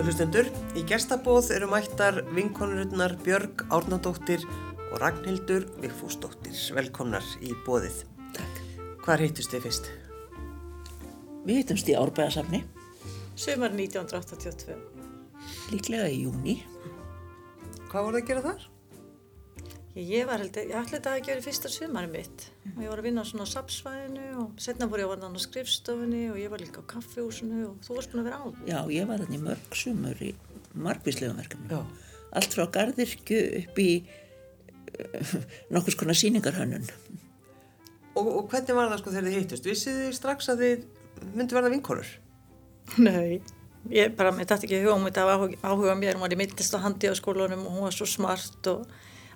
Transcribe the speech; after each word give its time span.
Góður 0.00 0.14
hlustendur, 0.14 0.46
í 0.80 0.82
gestabóð 0.88 1.50
eru 1.52 1.66
mættar 1.68 2.22
vinkonururnar 2.32 3.12
Björg 3.20 3.66
Árnadóttir 3.68 4.46
og 4.86 4.94
Ragnhildur 5.02 5.66
Vigfúsdóttir. 5.82 6.56
Velkomnar 6.72 7.26
í 7.44 7.52
bóðið. 7.66 7.98
Takk. 8.32 8.62
Hvar 9.04 9.20
hittust 9.20 9.52
þið 9.52 9.66
fyrst? 9.66 9.90
Við 11.44 11.60
hittumst 11.60 11.92
í 11.92 11.98
Árbæðasafni, 12.00 12.62
Sumar 13.36 13.76
1982. 13.76 14.80
líklega 15.74 16.08
í 16.08 16.22
júni. 16.22 16.56
Hvað 17.92 18.08
voruð 18.08 18.22
að 18.22 18.28
gera 18.32 18.46
þar? 18.48 18.69
Ég, 19.94 20.06
ég 20.06 20.26
var 20.28 20.38
held, 20.38 20.54
ég 20.54 20.70
ætla 20.70 20.98
þetta 20.98 21.10
að 21.10 21.16
ekki 21.18 21.32
verið 21.32 21.46
fyrsta 21.48 21.70
sumarið 21.72 22.12
mitt 22.14 22.44
og 22.76 22.82
ég 22.84 22.92
var 22.92 23.00
að 23.00 23.06
vinna 23.08 23.24
á 23.26 23.30
svona 23.30 23.46
sapsvæðinu 23.50 24.26
og 24.38 24.60
setna 24.62 24.86
fór 24.86 25.02
ég 25.02 25.08
að 25.08 25.12
varna 25.16 25.30
á 25.34 25.42
skrifstofunni 25.42 26.20
og 26.30 26.38
ég 26.38 26.52
var 26.52 26.62
líka 26.62 26.84
á 26.86 26.90
kaffehúsinu 26.92 27.64
og 27.72 27.80
þú 27.82 27.96
varst 27.96 28.12
búin 28.12 28.22
að 28.22 28.28
vera 28.28 28.38
á. 28.38 28.46
Já, 28.70 28.78
ég 28.94 29.10
var 29.10 29.24
þannig 29.24 29.42
mörg 29.48 29.74
sumur 29.80 30.22
í 30.22 30.30
margvíslegum 30.78 31.42
verkefni. 31.42 31.72
Já. 31.74 31.82
Allt 32.38 32.54
frá 32.54 32.68
gardirkju 32.78 33.42
upp 33.64 33.82
í 33.82 33.88
uh, 35.10 35.34
nokkus 35.74 35.98
konar 35.98 36.18
síningarhönnun. 36.22 36.86
Og, 38.14 38.26
og 38.26 38.46
hvernig 38.46 38.78
var 38.78 38.94
það 38.94 39.02
sko 39.02 39.16
þegar 39.16 39.26
þið 39.26 39.38
hittust? 39.40 39.70
Vissið 39.72 40.02
þið 40.04 40.16
strax 40.20 40.52
að 40.54 40.66
þið 40.68 40.88
myndi 41.34 41.58
verða 41.58 41.74
vinkonur? 41.74 42.16
Nei. 43.02 43.40
Ég 43.90 44.14
bara, 44.14 44.30
mér 44.36 44.46
dætti 44.46 44.68
ekki 44.68 44.84
huga 44.84 44.98
um 45.00 45.06
þetta 45.08 45.26
af 45.26 45.46
áhuga, 45.64 45.98
mér, 45.98 46.14
hún 46.14 46.28
var 46.28 46.34
í 46.34 46.38
myndlist 46.38 46.74
á 46.76 46.84
handi 46.84 47.10
á 47.10 47.14
skólanum 47.16 47.64
og 47.66 47.74
hún 47.74 47.86
var 47.88 47.96
svo 47.96 48.06
smart 48.06 48.70
og 48.70 48.84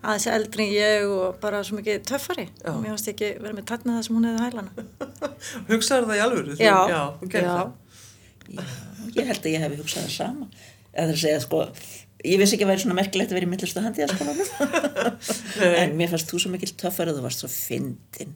aðeins 0.05 0.27
eldri 0.35 0.67
en 0.69 0.73
ég 0.75 1.09
og 1.11 1.39
bara 1.43 1.63
svo 1.67 1.79
mikið 1.79 2.03
töffari. 2.11 2.47
Já. 2.61 2.71
Og 2.73 2.79
mér 2.83 2.93
fannst 2.95 3.11
ekki 3.13 3.31
verið 3.41 3.59
með 3.59 3.67
tætna 3.71 3.97
það 3.99 4.07
sem 4.07 4.19
hún 4.19 4.29
hefði 4.29 4.47
hælana. 4.47 4.87
Hugsaður 5.71 6.09
það 6.11 6.19
í 6.21 6.23
alvöru? 6.27 6.55
Þú- 6.55 6.65
Já. 6.65 6.77
Já, 6.93 7.03
Já. 7.35 7.51
það. 7.51 7.75
Já, 8.55 8.65
ég 9.19 9.29
held 9.33 9.43
að 9.49 9.53
ég 9.55 9.65
hef 9.65 9.77
hugsað 9.81 10.07
það 10.09 10.15
sama. 10.19 10.49
Eða 10.95 11.07
það 11.09 11.15
að 11.15 11.23
segja, 11.25 11.41
sko, 11.45 11.61
ég 12.25 12.41
vissi 12.43 12.57
ekki 12.59 12.67
að 12.67 12.71
væri 12.75 12.83
svona 12.85 12.99
merkilegt 13.01 13.33
að 13.33 13.39
vera 13.39 13.49
í 13.49 13.51
myndlistu 13.55 13.83
handi 13.85 14.09
skólanum. 14.13 14.49
en 15.83 15.97
mér 15.99 16.13
fannst 16.13 16.31
þú 16.31 16.43
svo 16.45 16.53
mikil 16.53 16.71
töffar 16.85 17.11
að 17.11 17.19
þú 17.19 17.25
varst 17.27 17.43
svo 17.45 17.51
fyndin. 17.53 18.35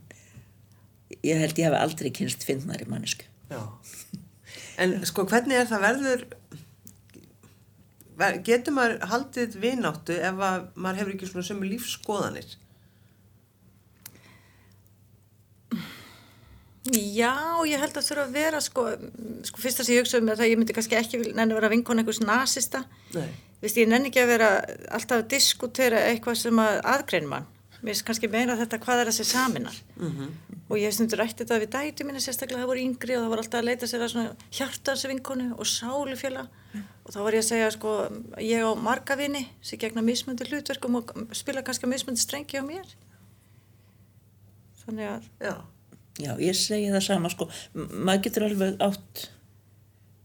Ég 1.24 1.40
held 1.42 1.60
ég 1.60 1.68
hef 1.68 1.76
aldrei 1.78 2.10
kynst 2.14 2.44
fyndnari 2.48 2.88
mannesku. 2.90 3.28
Já. 3.52 3.62
En 4.78 4.92
sko 5.08 5.24
hvernig 5.28 5.58
er 5.58 5.66
það 5.70 5.84
verður, 5.86 6.08
ver- 6.12 6.37
getur 8.46 8.74
maður 8.74 9.04
haldið 9.12 9.58
vináttu 9.62 10.16
ef 10.18 10.40
að 10.42 10.64
maður 10.74 11.02
hefur 11.02 11.14
ekki 11.14 11.28
svona 11.30 11.46
sömu 11.46 11.68
lífskoðanir? 11.68 12.56
Já, 16.88 17.34
ég 17.68 17.82
held 17.82 17.92
að 17.92 17.98
það 17.98 18.06
þurfa 18.06 18.22
að 18.24 18.36
vera 18.38 18.60
sko, 18.64 18.84
sko 19.44 19.60
fyrst 19.60 19.82
að 19.82 19.90
ég 19.92 20.04
hugsa 20.04 20.20
um 20.22 20.30
það 20.30 20.42
að 20.44 20.50
ég 20.50 20.60
myndi 20.60 20.76
kannski 20.76 20.96
ekki 20.96 21.20
nenni 21.26 21.52
að 21.52 21.58
vera 21.58 21.70
vinkon 21.72 22.00
einhvers 22.00 22.22
nasista 22.22 22.84
Nei. 23.12 23.28
Vist, 23.60 23.76
ég 23.76 23.90
nenni 23.90 24.08
ekki 24.08 24.22
að 24.22 24.32
vera 24.32 24.48
alltaf 24.94 25.18
að 25.18 25.28
diskutera 25.34 26.06
eitthvað 26.08 26.38
sem 26.40 26.62
að 26.62 26.78
aðgrein 26.94 27.28
mann 27.28 27.48
mér 27.78 27.92
finnst 27.92 28.06
kannski 28.08 28.30
meira 28.32 28.56
þetta 28.58 28.80
hvað 28.82 29.02
er 29.04 29.10
þessi 29.12 29.28
saminar 29.32 29.82
Mm 29.96 30.30
og 30.68 30.76
ég 30.76 30.90
hef 30.90 30.98
stundur 30.98 31.22
rætti 31.22 31.44
þetta 31.46 31.56
við 31.62 31.70
dæti 31.72 32.04
mínu 32.04 32.20
sérstaklega 32.20 32.60
það 32.60 32.68
voru 32.68 32.82
yngri 32.84 33.14
og 33.16 33.22
það 33.22 33.30
var 33.32 33.40
alltaf 33.42 33.60
að 33.62 33.68
leita 33.70 33.86
sér 33.88 34.02
að 34.04 34.10
svona 34.12 34.48
hjartansvinkonu 34.58 35.46
og 35.56 35.68
sálufjöla 35.70 36.42
og 37.08 37.14
þá 37.14 37.18
var 37.24 37.36
ég 37.38 37.44
að 37.44 37.48
segja 37.48 37.70
sko 37.72 37.94
ég 38.44 38.66
á 38.68 38.72
marga 38.76 39.16
vini 39.16 39.46
sem 39.64 39.80
gegna 39.80 40.04
mismundi 40.04 40.44
hlutverkum 40.50 40.98
og 41.00 41.14
spila 41.32 41.62
kannski 41.64 41.88
mismundi 41.88 42.20
strengi 42.20 42.60
á 42.60 42.64
mér. 42.68 42.92
Þannig 44.84 45.08
að 45.14 45.30
Já. 45.40 45.54
Já, 46.18 46.32
ég 46.42 46.56
segi 46.58 46.90
það 46.90 47.04
sama, 47.06 47.30
sko, 47.30 47.46
maður 47.78 48.22
getur 48.26 48.44
alveg 48.48 48.80
átt 48.82 49.24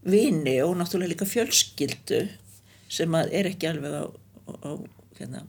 vini 0.09 0.55
og 0.65 0.73
náttúrulega 0.79 1.13
líka 1.13 1.27
fjölskyldu 1.29 2.23
sem 2.91 3.15
er 3.21 3.49
ekki 3.51 3.69
alveg 3.69 3.93
á, 3.93 4.03
á, 4.09 4.51
á 4.65 4.71
hérna, 5.19 5.43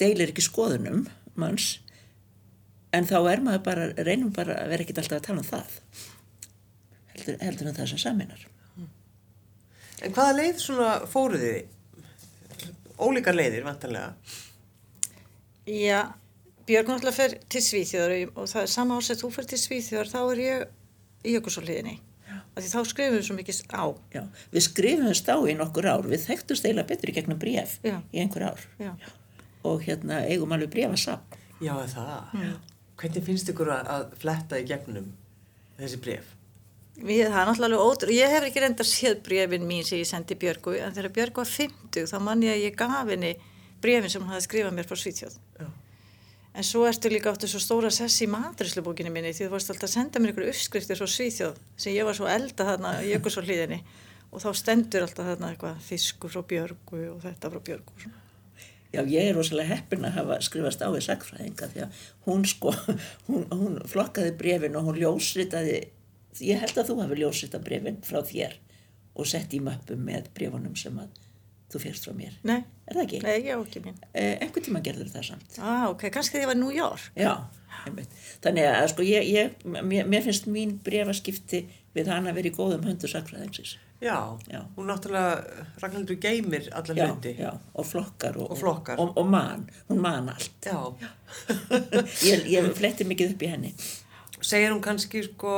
deilir 0.00 0.32
ekki 0.32 0.46
skoðunum 0.48 1.04
manns, 1.40 1.66
en 2.96 3.06
þá 3.08 3.18
er 3.32 3.42
maður 3.44 3.66
bara, 3.66 3.90
reynum 4.06 4.32
bara 4.34 4.56
að 4.62 4.72
vera 4.74 4.86
ekkit 4.86 5.02
alltaf 5.02 5.20
að 5.20 5.26
tala 5.28 5.42
um 5.42 5.48
það, 5.50 5.76
heldur, 7.14 7.38
heldur 7.44 7.70
en 7.70 7.78
það 7.80 7.92
sem 7.92 8.02
saminar. 8.04 8.46
En 10.00 10.16
hvaða 10.16 10.36
leið 10.38 10.62
svona 10.62 10.92
fóruð 11.10 11.44
þið? 11.44 11.76
Ólíkar 13.00 13.36
leiðir, 13.36 13.64
vantanlega. 13.64 14.14
Já, 15.70 16.00
Björg 16.68 16.88
náttúrulega 16.88 17.16
fer 17.16 17.34
til 17.50 17.62
Svíþjóðar 17.64 18.14
og 18.38 18.48
það 18.50 18.62
er 18.62 18.70
sama 18.70 18.96
ás 19.00 19.10
að 19.12 19.24
þú 19.24 19.30
fer 19.34 19.48
til 19.50 19.58
Svíþjóðar, 19.60 20.10
þá 20.12 20.20
er 20.22 20.40
ég 20.44 20.64
í 21.26 21.34
jökulsóliðinni. 21.36 21.96
Því 22.60 22.68
þá 22.68 22.80
skrifum 22.90 23.14
við 23.16 23.24
svo 23.24 23.36
mikið 23.38 23.60
á. 23.72 23.84
Já, 24.12 24.22
við 24.52 24.64
skrifumst 24.66 25.28
á 25.32 25.36
í 25.48 25.54
nokkur 25.56 25.86
ár, 25.88 26.08
við 26.10 26.24
þekktumst 26.26 26.66
eiginlega 26.66 26.90
betur 26.90 27.12
í 27.12 27.14
gegnum 27.16 27.38
bréf 27.40 27.78
Já. 27.86 27.96
í 28.12 28.20
einhver 28.20 28.50
ár 28.50 28.64
Já. 28.80 28.90
Og 29.66 29.84
hérna 29.86 30.22
eigum 30.26 30.52
alveg 30.56 30.72
bréfasafn. 30.74 31.38
Já, 31.60 31.74
er 31.76 31.90
það. 31.92 32.36
Hvernig 33.00 33.24
finnst 33.24 33.50
ykkur 33.52 33.72
að, 33.74 33.90
að 33.94 34.06
fletta 34.20 34.60
í 34.60 34.66
gegnum 34.68 35.10
þessi 35.78 36.00
bref? 36.04 36.36
Við, 37.00 37.26
það 37.32 37.38
er 37.40 37.48
náttúrulega 37.48 37.84
ótrú. 37.88 38.12
Ég 38.12 38.32
hef 38.34 38.46
ekki 38.48 38.62
reynda 38.64 38.84
séð 38.84 39.20
brefin 39.24 39.64
mín 39.68 39.86
sem 39.88 40.00
ég 40.00 40.08
sendi 40.08 40.36
Björgu, 40.36 40.74
en 40.84 40.96
þegar 40.96 41.14
Björg 41.16 41.40
var 41.40 41.48
50 41.48 42.10
þá 42.10 42.16
mann 42.24 42.44
ég 42.44 42.56
að 42.56 42.64
ég 42.66 42.76
gaf 42.76 42.96
henni 43.08 43.34
brefin 43.80 44.12
sem 44.12 44.24
hún 44.24 44.32
hafði 44.34 44.48
skrifað 44.48 44.76
mér 44.76 44.88
frá 44.88 45.00
Svíþjóð. 45.00 45.38
Já. 45.60 45.68
En 46.50 46.66
svo 46.66 46.82
ertu 46.88 47.08
líka 47.12 47.30
áttu 47.30 47.48
svo 47.48 47.60
stóra 47.62 47.92
sess 47.94 48.24
í 48.24 48.26
maturislubókinni 48.28 49.12
minni 49.14 49.30
því 49.32 49.46
þú 49.46 49.52
varst 49.52 49.70
alltaf 49.70 49.86
að 49.86 49.94
senda 49.94 50.20
mér 50.20 50.32
einhverju 50.32 50.52
uppskriftir 50.52 50.98
frá 50.98 51.08
Svíþjóð 51.08 51.60
sem 51.78 51.94
ég 51.94 52.08
var 52.08 52.18
svo 52.18 52.26
elda 52.28 52.66
þarna 52.72 52.96
í 53.04 53.12
jökulsóliðinni 53.14 53.78
og 54.30 54.42
þá 54.42 54.50
stendur 54.58 55.06
alltaf 55.06 55.30
þarna 55.30 55.52
eitthvað 55.54 55.84
fiskur 55.86 56.34
frá 56.34 56.42
Björgu 56.52 57.04
og 57.14 57.22
þetta 57.22 57.52
frá 57.54 57.62
Björgu 57.70 57.94
og 57.94 58.02
svona. 58.02 58.24
Já, 58.90 59.04
ég 59.06 59.28
er 59.30 59.36
rosalega 59.38 59.76
heppin 59.76 60.02
að 60.08 60.16
hafa 60.18 60.40
skrifast 60.42 60.80
á 60.82 60.88
við 60.90 61.04
sagfræðinga 61.06 61.68
því 61.70 61.82
að 61.84 61.98
hún 62.26 62.44
sko, 62.50 62.72
hún, 63.28 63.44
hún 63.54 63.76
flokkaði 63.86 64.32
brefin 64.40 64.74
og 64.80 64.88
hún 64.88 64.98
ljósritaði, 64.98 65.76
ég 66.42 66.58
held 66.64 66.80
að 66.82 66.88
þú 66.90 66.96
hafi 67.04 67.20
ljósritað 67.20 67.64
brefin 67.68 68.00
frá 68.06 68.18
þér 68.26 68.56
og 69.14 69.28
sett 69.30 69.54
í 69.54 69.60
möppu 69.62 69.94
með 70.00 70.30
brefunum 70.34 70.74
sem 70.78 70.98
að 70.98 71.14
þú 71.70 71.80
fyrst 71.84 72.06
frá 72.08 72.14
mér. 72.18 72.34
Nei, 72.42 72.64
Er 72.90 72.96
það 72.98 73.04
ekki? 73.04 73.18
nei, 73.22 73.36
ég 73.46 73.54
á 73.54 73.58
ekki 73.62 73.80
mín. 73.84 73.98
Eh, 74.10 74.32
einhvern 74.42 74.64
tíma 74.66 74.80
gerður 74.82 75.10
það 75.12 75.26
samt. 75.28 75.58
Ah, 75.62 75.84
ok, 75.92 76.08
kannski 76.10 76.38
því 76.38 76.42
ég 76.42 76.50
var 76.50 76.58
í 76.58 76.62
New 76.64 76.74
York. 76.74 77.04
Já. 77.14 77.34
Þannig 78.44 78.66
að 78.70 78.88
sko, 78.92 79.04
ég, 79.06 79.28
ég, 79.32 79.62
mér, 79.64 80.08
mér 80.10 80.22
finnst 80.26 80.46
mín 80.50 80.76
brefaskipti 80.84 81.64
við 81.96 82.10
hana 82.12 82.32
verið 82.36 82.52
í 82.52 82.56
góðum 82.58 82.84
höndu 82.86 83.08
sagfræðingsins. 83.10 83.76
Já, 84.00 84.16
Já. 84.48 84.62
hún 84.76 84.86
náttúrulega, 84.88 85.64
Ragnhildur 85.82 86.16
geymir 86.22 86.70
alla 86.72 86.94
Já, 86.96 87.06
hluti. 87.10 87.34
já, 87.36 87.50
og 87.76 87.84
flokkar 87.84 88.38
og, 88.40 88.50
Og 88.54 88.58
flokkar. 88.58 88.98
og, 89.02 89.10
og 89.20 89.26
man, 89.28 89.66
hún 89.90 90.00
man 90.00 90.28
allt. 90.32 90.54
Já. 90.64 90.78
Ég, 92.30 92.46
ég 92.48 92.70
fletti 92.78 93.04
mikið 93.04 93.34
upp 93.34 93.42
í 93.44 93.50
henni. 93.52 93.72
Segir 94.40 94.72
hún 94.72 94.80
kannski 94.84 95.20
sko, 95.26 95.52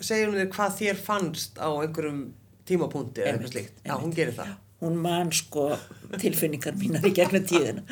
segir 0.00 0.30
hún 0.30 0.38
þér 0.40 0.48
hvað 0.54 0.78
þér 0.80 1.02
fannst 1.10 1.60
á 1.60 1.68
einhverjum 1.76 2.22
tímapunkti 2.66 3.20
eða 3.22 3.34
eitthvað 3.36 3.52
slíkt. 3.52 3.82
Já, 3.84 3.94
hún 4.00 4.14
gerir 4.16 4.34
það. 4.38 4.54
Hún 4.82 4.96
man 5.00 5.30
sko 5.32 5.70
tilfinningar 6.20 6.74
mínar 6.76 7.04
í 7.08 7.12
gegnum 7.16 7.44
tíðina 7.48 7.84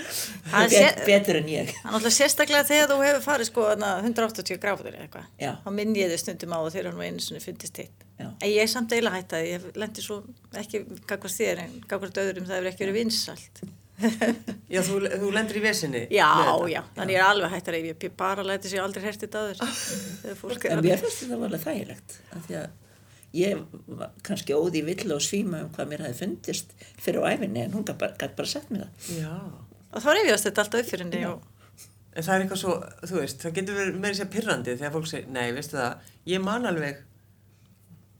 Það 0.50 0.65
Bet, 0.69 0.75
sé- 0.75 1.06
betur 1.09 1.39
en 1.41 1.47
ég 1.49 1.70
Það 1.73 1.79
er 1.81 1.94
náttúrulega 1.94 2.17
sérstaklega 2.19 2.67
þegar 2.69 2.91
þú 2.91 2.99
hefur 3.06 3.25
farið 3.25 3.49
sko 3.50 3.64
þarna 3.70 3.93
180 4.05 4.61
gráður 4.61 4.91
eða 4.93 5.06
eitthvað. 5.06 5.31
Þá 5.64 5.70
minn 5.79 5.94
ég 5.97 6.12
þið 6.12 6.20
stundum 6.25 6.53
á 6.53 6.58
og 6.61 6.69
þegar 6.75 6.91
hann 6.91 7.00
var 7.00 7.08
einu 7.08 7.25
sinni 7.25 7.41
fundist 7.44 7.81
hitt. 7.81 8.05
Já. 8.20 8.29
En 8.29 8.50
ég 8.50 8.61
er 8.62 8.70
samt 8.75 8.93
eiginlega 8.93 9.23
hættaði, 9.23 9.55
ég 9.55 9.81
lendi 9.81 10.05
svo 10.05 10.20
ekki 10.61 10.85
gagvart 11.08 11.38
þér 11.38 11.64
en 11.64 11.81
gagvart 11.88 12.20
öðrum 12.25 12.47
það 12.50 12.61
hefur 12.61 12.70
ekki 12.75 12.85
verið 12.85 13.00
vinsalt. 13.00 13.64
Já, 14.75 14.81
þú, 14.82 15.00
þú 15.06 15.29
lendir 15.31 15.61
í 15.61 15.62
vesinni. 15.62 16.00
Já, 16.11 16.26
já, 16.67 16.81
þannig 16.97 17.14
ég 17.14 17.20
er 17.20 17.26
alveg 17.29 17.53
hættari, 17.53 17.82
ég 17.93 18.14
bara 18.19 18.43
læti 18.43 18.73
sér 18.73 18.82
aldrei 18.82 19.05
hertið 19.06 19.31
er 20.73 20.81
en 20.81 20.82
mér 20.82 20.99
finnst 21.05 21.20
þetta 21.23 21.38
alveg 21.38 21.62
þægilegt 21.62 22.17
af 22.35 22.49
því 22.49 22.56
að 22.58 22.73
ég 23.34 23.62
var 23.86 24.12
kannski 24.26 24.56
óði 24.56 24.84
vill 24.86 25.14
og 25.14 25.22
svíma 25.25 25.64
um 25.64 25.72
hvað 25.75 25.90
mér 25.90 26.04
hafi 26.06 26.20
fundist 26.22 26.75
fyrir 27.02 27.25
á 27.26 27.34
æfinni 27.34 27.64
en 27.64 27.75
hún 27.75 27.86
gæti 27.86 28.00
bara, 28.02 28.16
gat 28.20 28.36
bara 28.38 28.50
sett 28.50 28.70
mér 28.72 28.86
það 28.86 29.20
Já. 29.20 29.34
Og 29.94 30.02
þá 30.02 30.08
reyfjast 30.10 30.48
þetta 30.48 30.64
alltaf 30.64 30.84
upp 30.84 30.90
fyrir 30.92 31.06
henni 31.06 31.25
og 31.31 31.50
En 32.14 32.22
það 32.22 32.34
er 32.34 32.42
eitthvað 32.44 32.58
svo, 32.60 32.72
þú 33.10 33.14
veist, 33.19 33.40
það 33.42 33.54
getur 33.56 33.75
verið 33.75 33.96
meira 33.98 34.14
sér 34.14 34.28
pirrandi 34.31 34.75
þegar 34.78 34.92
fólk 34.94 35.08
segir, 35.10 35.31
nei, 35.34 35.48
veistu 35.50 35.75
það, 35.75 36.04
ég 36.31 36.44
man 36.44 36.69
alveg 36.70 37.00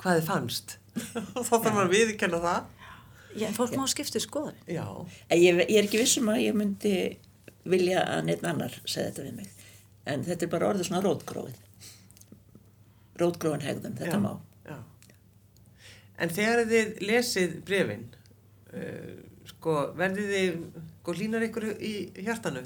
hvað 0.02 0.19
þið 0.19 0.26
fannst. 0.26 0.75
Og 1.38 1.44
þá 1.46 1.52
þarf 1.52 1.69
maður 1.69 1.84
að 1.84 1.93
viðkenna 1.93 2.40
það. 2.43 2.88
Já, 3.38 3.44
en 3.46 3.55
fólk 3.55 3.76
má 3.78 3.84
skipta 3.93 4.22
skoður. 4.25 4.56
Já. 4.66 4.82
en 5.28 5.38
ég, 5.38 5.61
ég 5.62 5.78
er 5.78 5.87
ekki 5.87 6.02
vissum 6.02 6.32
að 6.34 6.43
ég 6.43 6.58
myndi 6.58 6.96
vilja 7.69 8.02
að 8.16 8.26
neitt 8.28 8.44
annar 8.46 8.75
segja 8.84 9.11
þetta 9.11 9.28
við 9.28 9.37
mig 9.38 9.55
en 10.11 10.25
þetta 10.26 10.46
er 10.46 10.52
bara 10.52 10.70
orðið 10.72 10.88
svona 10.90 11.05
rótgróið 11.05 11.61
rótgróin 13.20 13.64
hegðun, 13.64 13.96
þetta 14.00 14.19
já, 14.19 14.20
má 14.20 14.32
Já. 14.34 14.54
En 16.20 16.31
þegar 16.31 16.64
þið 16.70 17.02
lesið 17.08 17.58
brefin, 17.66 18.06
uh, 18.72 19.14
sko, 19.50 19.76
verðið 19.99 20.32
þið, 20.34 20.58
sko, 21.00 21.16
línar 21.19 21.46
ykkur 21.49 21.69
í 21.75 21.94
hjartanu? 22.22 22.64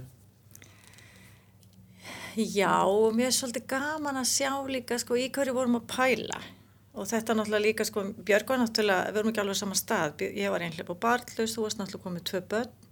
Já, 2.38 2.84
og 2.86 3.16
mér 3.18 3.32
er 3.32 3.34
svolítið 3.34 3.64
gaman 3.72 4.20
að 4.20 4.28
sjá 4.30 4.52
líka 4.70 4.98
sko 5.00 5.16
í 5.18 5.26
hverju 5.34 5.56
vorum 5.56 5.80
að 5.80 5.88
pæla. 5.90 6.42
Og 6.98 7.06
þetta 7.08 7.34
náttúrulega 7.34 7.64
líka 7.64 7.86
sko, 7.86 8.04
Björg 8.26 8.52
var 8.52 8.60
náttúrulega, 8.62 9.08
við 9.10 9.20
erum 9.22 9.32
ekki 9.32 9.42
alveg 9.42 9.58
á 9.58 9.62
sama 9.62 9.78
stað, 9.78 10.22
ég 10.28 10.52
var 10.52 10.64
einhleip 10.66 10.92
á 10.92 11.02
barnlaus, 11.02 11.54
þú 11.54 11.64
varst 11.64 11.80
náttúrulega 11.80 12.06
komið 12.06 12.28
tvö 12.30 12.44
börn 12.52 12.87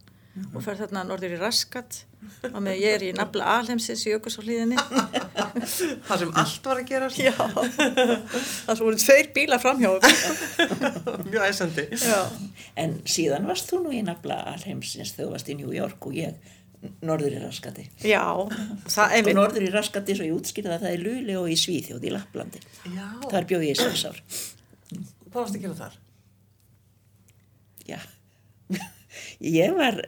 og 0.53 0.63
fer 0.65 0.77
þarna 0.79 1.03
norður 1.09 1.35
í 1.37 1.39
raskat 1.41 2.03
og 2.51 2.59
með 2.65 2.81
ég 2.83 2.95
er 2.97 3.05
í 3.07 3.11
nafla 3.17 3.47
alheimsins 3.61 4.03
í 4.07 4.11
jökulsálíðinni. 4.13 4.77
Það 6.09 6.19
sem 6.23 6.33
allt 6.43 6.67
var 6.69 6.81
að 6.83 6.89
gera 6.91 7.09
Já, 7.17 7.33
það 7.37 8.73
svo 8.77 8.89
voru 8.89 8.99
tveir 9.01 9.31
bílar 9.37 9.63
framhjá 9.63 9.93
okkur. 9.95 10.17
mjög 11.31 11.47
æsandi. 11.47 11.87
Já, 12.03 12.19
En 12.77 12.99
síðan 13.09 13.49
varst 13.49 13.71
þú 13.71 13.81
nú 13.87 13.95
í 13.97 14.03
nafla 14.05 14.41
alheimsins 14.53 15.15
þegar 15.17 15.29
þú 15.31 15.33
varst 15.37 15.53
í 15.53 15.57
New 15.61 15.73
York 15.77 16.09
og 16.11 16.19
ég 16.19 16.53
norður 17.07 17.39
í 17.39 17.41
raskati. 17.43 17.87
já, 18.05 18.21
Og 18.37 19.31
norður 19.35 19.65
í 19.67 19.71
raskati, 19.73 20.15
svo 20.19 20.27
ég 20.29 20.37
útskýrði 20.37 20.75
að 20.77 20.85
það 20.85 20.93
er 20.99 21.05
Luli 21.07 21.39
og 21.41 21.49
í 21.51 21.57
Svíþjóð 21.59 22.05
í 22.05 22.13
Lapplandi. 22.15 22.61
Já. 22.93 23.07
Þar 23.31 23.49
bjóð 23.53 23.65
ég 23.71 23.73
í 23.73 23.81
sex 23.81 24.05
ár. 24.11 24.21
Hvað 25.31 25.41
varst 25.41 25.57
að 25.57 25.65
gera 25.65 25.79
þar? 25.81 25.97
Já, 27.87 27.99
ég 29.41 29.75
var, 29.77 30.01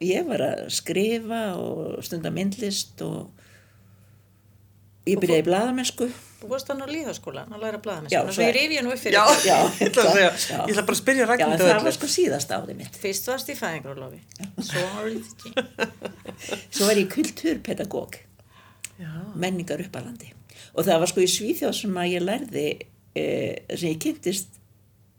ég 0.00 0.26
var 0.28 0.40
að 0.50 0.68
skrifa 0.74 1.42
og 1.60 1.98
stunda 2.06 2.30
myndlist 2.34 3.00
og 3.06 3.30
ég 5.06 5.20
byrjaði 5.22 5.42
í 5.44 5.46
blaðamennsku. 5.46 6.08
Þú 6.36 6.48
varst 6.50 6.68
hann 6.68 6.82
á 6.84 6.86
líðaskólan 6.90 7.52
að 7.54 7.62
læra 7.62 7.78
Já, 7.78 7.82
blaðamennsku, 7.86 8.32
svo- 8.36 8.44
ég 8.44 8.54
rifi 8.56 8.76
hann 8.80 8.88
upp 8.92 9.00
fyrir 9.00 9.16
Já. 9.16 9.24
Já, 9.46 9.58
ég 9.80 9.86
ætla 9.88 10.02
segja, 10.12 10.30
ég 10.66 10.72
ætla 10.74 10.82
bara 10.88 10.96
að 10.96 11.00
spyrja 11.00 11.26
Ragnhildi 11.30 11.62
það 11.62 11.74
öllu. 11.76 11.84
var 11.86 11.94
sko 11.96 12.06
síðast 12.12 12.50
árið 12.56 12.76
mitt. 12.80 12.98
Fyrst 13.02 13.30
varst 13.30 13.48
í 13.48 13.56
fæðingarólofi, 13.56 14.20
svo 16.74 16.86
var 16.88 16.98
ég 17.00 17.08
kulturpedagóg, 17.12 18.18
menningar 19.36 19.80
uppalandi. 19.86 20.32
Og 20.76 20.84
það 20.84 21.00
var 21.02 21.10
sko 21.12 21.24
í 21.24 21.30
Svíþjóð 21.30 21.74
sem 21.78 21.96
að 22.02 22.10
ég 22.12 22.24
lærði, 22.26 22.66
e, 23.16 23.24
sem 23.72 23.90
ég 23.94 24.00
kynntist 24.02 24.58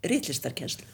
ritlistarkenslu, 0.06 0.86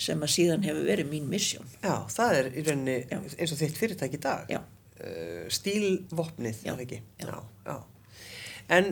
sem 0.00 0.22
að 0.24 0.32
síðan 0.34 0.64
hefur 0.66 0.86
verið 0.88 1.10
mín 1.10 1.28
misjón. 1.30 1.68
Já, 1.82 1.94
það 2.10 2.36
er 2.38 2.48
í 2.52 2.64
rauninni 2.66 2.96
Já. 3.10 3.18
eins 3.38 3.52
og 3.54 3.60
þitt 3.60 3.78
fyrirtæki 3.78 4.18
í 4.18 4.22
dag. 4.22 4.50
Já. 4.50 4.60
Uh, 5.02 5.44
stílvopnið, 5.52 6.62
Já, 6.64 6.72
er 6.72 6.78
það 6.78 6.84
ekki? 6.86 7.00
já. 7.22 7.36
Já. 7.66 7.76
En 8.72 8.90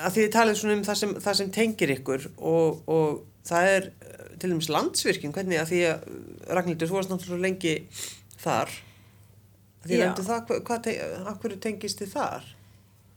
að 0.00 0.14
því 0.14 0.22
þið 0.24 0.30
talið 0.34 0.60
svona 0.60 0.76
um 0.78 0.84
það 0.86 1.00
sem, 1.00 1.16
það 1.24 1.38
sem 1.40 1.50
tengir 1.54 1.92
ykkur 1.96 2.28
og, 2.36 2.80
og 2.90 3.24
það 3.48 3.72
er 3.76 3.88
uh, 3.90 4.30
til 4.36 4.52
dæmis 4.52 4.70
landsvirkjum, 4.70 5.34
hvernig 5.34 5.60
að 5.62 5.72
því 5.72 5.82
að 5.88 6.06
uh, 6.10 6.22
Ragnhildur, 6.58 6.90
þú 6.90 6.98
varst 6.98 7.12
náttúrulega 7.14 7.46
lengi 7.48 7.74
þar. 8.40 8.74
Að 9.80 9.86
Því 9.88 10.00
nefndu 10.02 10.24
það, 10.26 10.40
hvað, 10.50 10.88
hvað 11.40 11.60
tengist 11.64 12.02
þið 12.02 12.10
þar? 12.18 12.48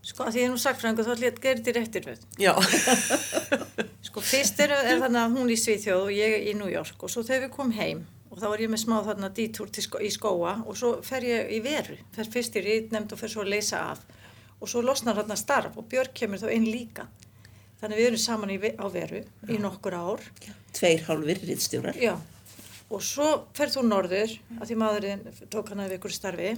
Sko, 0.04 0.26
að 0.28 0.36
því 0.36 0.42
ég 0.42 0.50
er 0.50 0.52
nú 0.52 0.60
sagfræðingur, 0.60 1.06
þá 1.08 1.14
ætlum 1.14 1.28
ég 1.28 1.38
að 1.38 1.44
gera 1.46 1.60
þetta 1.60 1.74
réttir 1.78 2.08
við. 2.10 2.24
Já, 2.44 2.54
Sko, 4.08 4.22
fyrst 4.22 4.60
er, 4.60 4.74
er 4.76 5.00
þannig 5.00 5.22
að 5.22 5.38
hún 5.38 5.52
í 5.54 5.56
Svíþjóð 5.58 6.02
og 6.04 6.12
ég 6.12 6.50
í 6.52 6.56
New 6.60 6.68
York 6.68 7.06
og 7.06 7.12
svo 7.12 7.24
þegar 7.24 7.46
við 7.46 7.54
komum 7.56 7.78
heim 7.78 8.04
og 8.34 8.42
þá 8.42 8.48
var 8.52 8.64
ég 8.66 8.72
með 8.74 8.82
smá 8.84 8.98
þarna 9.06 9.30
dítúr 9.38 9.70
sko, 9.86 10.02
í 10.04 10.10
skóa 10.12 10.58
og 10.68 10.78
svo 10.78 10.92
fer 11.06 11.26
ég 11.26 11.54
í 11.56 11.62
veru, 11.64 11.96
fer 12.14 12.28
fyrst 12.34 12.58
í 12.60 12.64
rítnemnd 12.66 13.16
og 13.16 13.22
fer 13.22 13.32
svo 13.32 13.46
að 13.46 13.54
leysa 13.54 13.80
af 13.94 14.04
og 14.60 14.70
svo 14.70 14.84
losnar 14.84 15.18
þarna 15.22 15.38
starf 15.40 15.80
og 15.80 15.88
Björk 15.92 16.14
kemur 16.20 16.42
þá 16.42 16.50
inn 16.56 16.68
líka. 16.68 17.08
Þannig 17.80 18.00
við 18.00 18.10
erum 18.10 18.22
saman 18.24 18.54
í, 18.54 18.60
á 18.60 18.86
veru 18.92 19.24
í 19.52 19.58
nokkur 19.60 19.96
ár. 19.98 20.24
Tveir 20.76 21.04
hálfur 21.08 21.42
ritstjórar. 21.48 22.00
Já, 22.00 22.14
og 22.90 23.04
svo 23.04 23.30
ferð 23.58 23.80
þú 23.80 23.88
norður 23.88 24.38
að 24.60 24.70
því 24.70 24.80
maðurinn 24.84 25.26
tók 25.52 25.74
hann 25.74 25.84
að 25.84 25.98
ykkur 25.98 26.14
í 26.14 26.18
starfi 26.18 26.54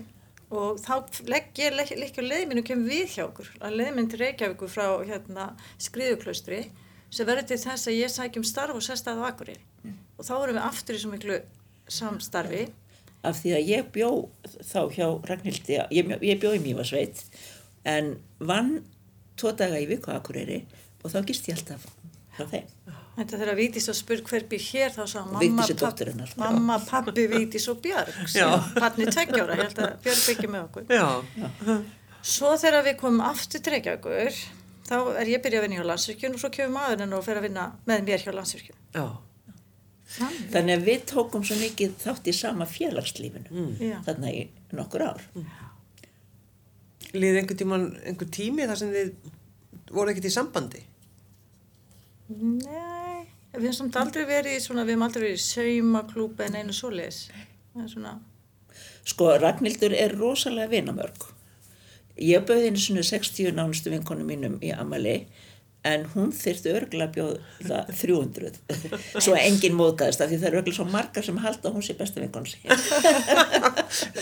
og 0.55 0.79
þá 0.83 1.21
legg 1.29 1.59
ég 1.59 1.75
leikja 1.75 2.23
leið 2.23 2.47
minn 2.49 2.61
og 2.61 2.67
kemur 2.67 2.91
við 2.91 3.13
hjá 3.15 3.25
okkur 3.27 3.51
að 3.59 3.77
leið 3.79 3.91
minn 3.95 4.09
til 4.11 4.21
Reykjavíkur 4.21 4.71
frá 4.71 4.87
hérna 5.05 5.49
skriðuklaustri 5.81 6.61
sem 7.09 7.27
verður 7.27 7.49
til 7.51 7.59
þess 7.61 7.89
að 7.89 7.99
ég 7.99 8.13
sækjum 8.13 8.47
starf 8.47 8.77
og 8.77 8.83
sest 8.85 9.07
að 9.11 9.23
á 9.23 9.29
Akureyri 9.29 9.61
og 10.15 10.25
þá 10.25 10.33
erum 10.37 10.57
við 10.57 10.65
aftur 10.65 10.97
í 10.97 11.01
svo 11.03 11.11
miklu 11.11 11.39
samstarfi. 11.91 12.65
Af 13.25 13.39
því 13.41 13.55
að 13.57 13.69
ég 13.71 13.87
bjó 13.93 14.09
þá 14.61 14.81
hjá 14.93 15.07
Ragnhildi, 15.29 15.79
ég, 15.93 16.11
ég 16.21 16.41
bjó 16.41 16.53
í 16.55 16.61
Mývasveit 16.63 17.23
en 17.85 18.15
vann 18.39 18.77
tvo 19.39 19.53
daga 19.57 19.81
í 19.81 19.89
viku 19.89 20.13
á 20.13 20.19
Akureyri 20.19 20.63
og 21.03 21.11
þá 21.13 21.19
gist 21.29 21.49
ég 21.49 21.59
alltaf 21.59 21.89
frá 22.35 22.47
þeim. 22.53 23.04
Þetta 23.15 23.37
þegar 23.39 23.55
Vítis 23.55 23.85
að 23.87 23.95
spurg 23.95 24.25
hver 24.27 24.43
býr 24.51 24.63
hér 24.69 24.89
þá 24.91 25.03
sá 25.07 25.19
mamma, 25.23 25.39
Vigdís 25.39 25.69
papp- 25.71 25.79
dóttir 25.85 26.09
hennar. 26.11 26.31
mamma, 26.37 26.75
pappi, 26.83 27.27
Vítis 27.31 27.67
og 27.71 27.77
Björg 27.81 28.11
Já. 28.35 28.47
Patni 28.75 29.05
tveggjóra, 29.07 29.55
ég 29.55 29.69
held 29.69 29.79
að 29.85 29.93
Björg 30.03 30.23
byggja 30.27 30.49
með 30.51 30.65
okkur 30.67 30.83
já, 30.91 31.83
Svo 32.25 32.55
þegar 32.57 32.83
við 32.89 32.97
komum 32.99 33.21
aftur 33.21 33.61
til 33.63 33.71
Reykjavíkur, 33.75 34.39
þá 34.89 34.95
er 35.21 35.29
ég 35.31 35.43
byrjað 35.45 35.61
að 35.61 35.65
vinna 35.67 35.77
hjá 35.79 35.85
landsvirkjun 35.91 36.33
og 36.35 36.41
svo 36.41 36.49
kemur 36.55 36.73
maðurinn 36.79 37.13
og 37.15 37.23
fer 37.23 37.37
að 37.39 37.45
vinna 37.47 37.65
með 37.87 38.03
mér 38.09 38.23
hjá 38.25 38.33
landsvirkjun. 38.35 38.79
já. 38.97 39.05
Þannig. 40.15 40.49
Þannig 40.53 40.75
að 40.77 40.83
við 40.85 41.05
tókum 41.09 41.43
svo 41.45 41.55
mikið 41.57 41.93
þátt 42.03 42.27
í 42.29 42.33
sama 42.37 42.65
félagslífinu 42.69 43.49
Mm. 43.51 43.71
Já. 43.81 43.95
þarna 44.05 44.29
í 44.33 44.43
nokkur 44.77 45.01
ár. 45.01 45.21
Liði 47.13 47.39
einhver 47.41 47.57
tíman, 47.57 47.85
einhver 48.05 48.29
tími 48.29 48.67
þar 48.69 48.77
sem 48.77 48.91
þið 48.91 49.13
voru 49.95 50.11
ekkert 50.13 50.25
í 50.29 50.33
sambandi? 50.35 50.81
Nei, 52.29 53.04
við 53.55 53.69
hefum 53.69 53.77
samt 53.79 53.99
aldrei 53.99 54.25
verið 54.27 54.57
í 54.57 54.63
svona, 54.63 54.85
við 54.85 54.95
hefum 54.95 55.07
aldrei 55.07 55.23
verið 55.25 55.39
í 55.39 55.45
saumaklúb 55.45 56.41
en 56.45 56.57
einu 56.59 56.75
svona, 56.75 58.15
Sko, 59.05 59.29
Ragnhildur 59.37 59.93
er 59.93 60.15
rosalega 60.17 60.71
vinamörg. 60.71 61.27
Ég 62.17 62.45
bauði 62.47 62.69
henni 62.69 62.81
svona 62.81 63.03
60 63.05 63.53
nánustu 63.55 63.91
vinkonum 63.93 64.27
mínum 64.29 64.55
í 64.63 64.71
Amali 64.73 65.17
en 65.85 66.05
hún 66.15 66.31
þyrfti 66.33 66.71
örgulega 66.73 67.07
að 67.07 67.15
bjóða 67.15 67.79
300. 67.91 68.51
Svo 69.21 69.35
enginn 69.37 69.75
móðgæðist 69.77 70.23
af 70.25 70.31
því 70.31 70.39
það 70.41 70.47
er 70.49 70.57
örgulega 70.59 70.77
svo 70.79 70.85
margar 70.89 71.25
sem 71.27 71.37
halda 71.43 71.71
hún 71.73 71.85
sé 71.85 71.95
besta 71.99 72.23
vinkonu 72.23 72.49
sín. 72.49 72.65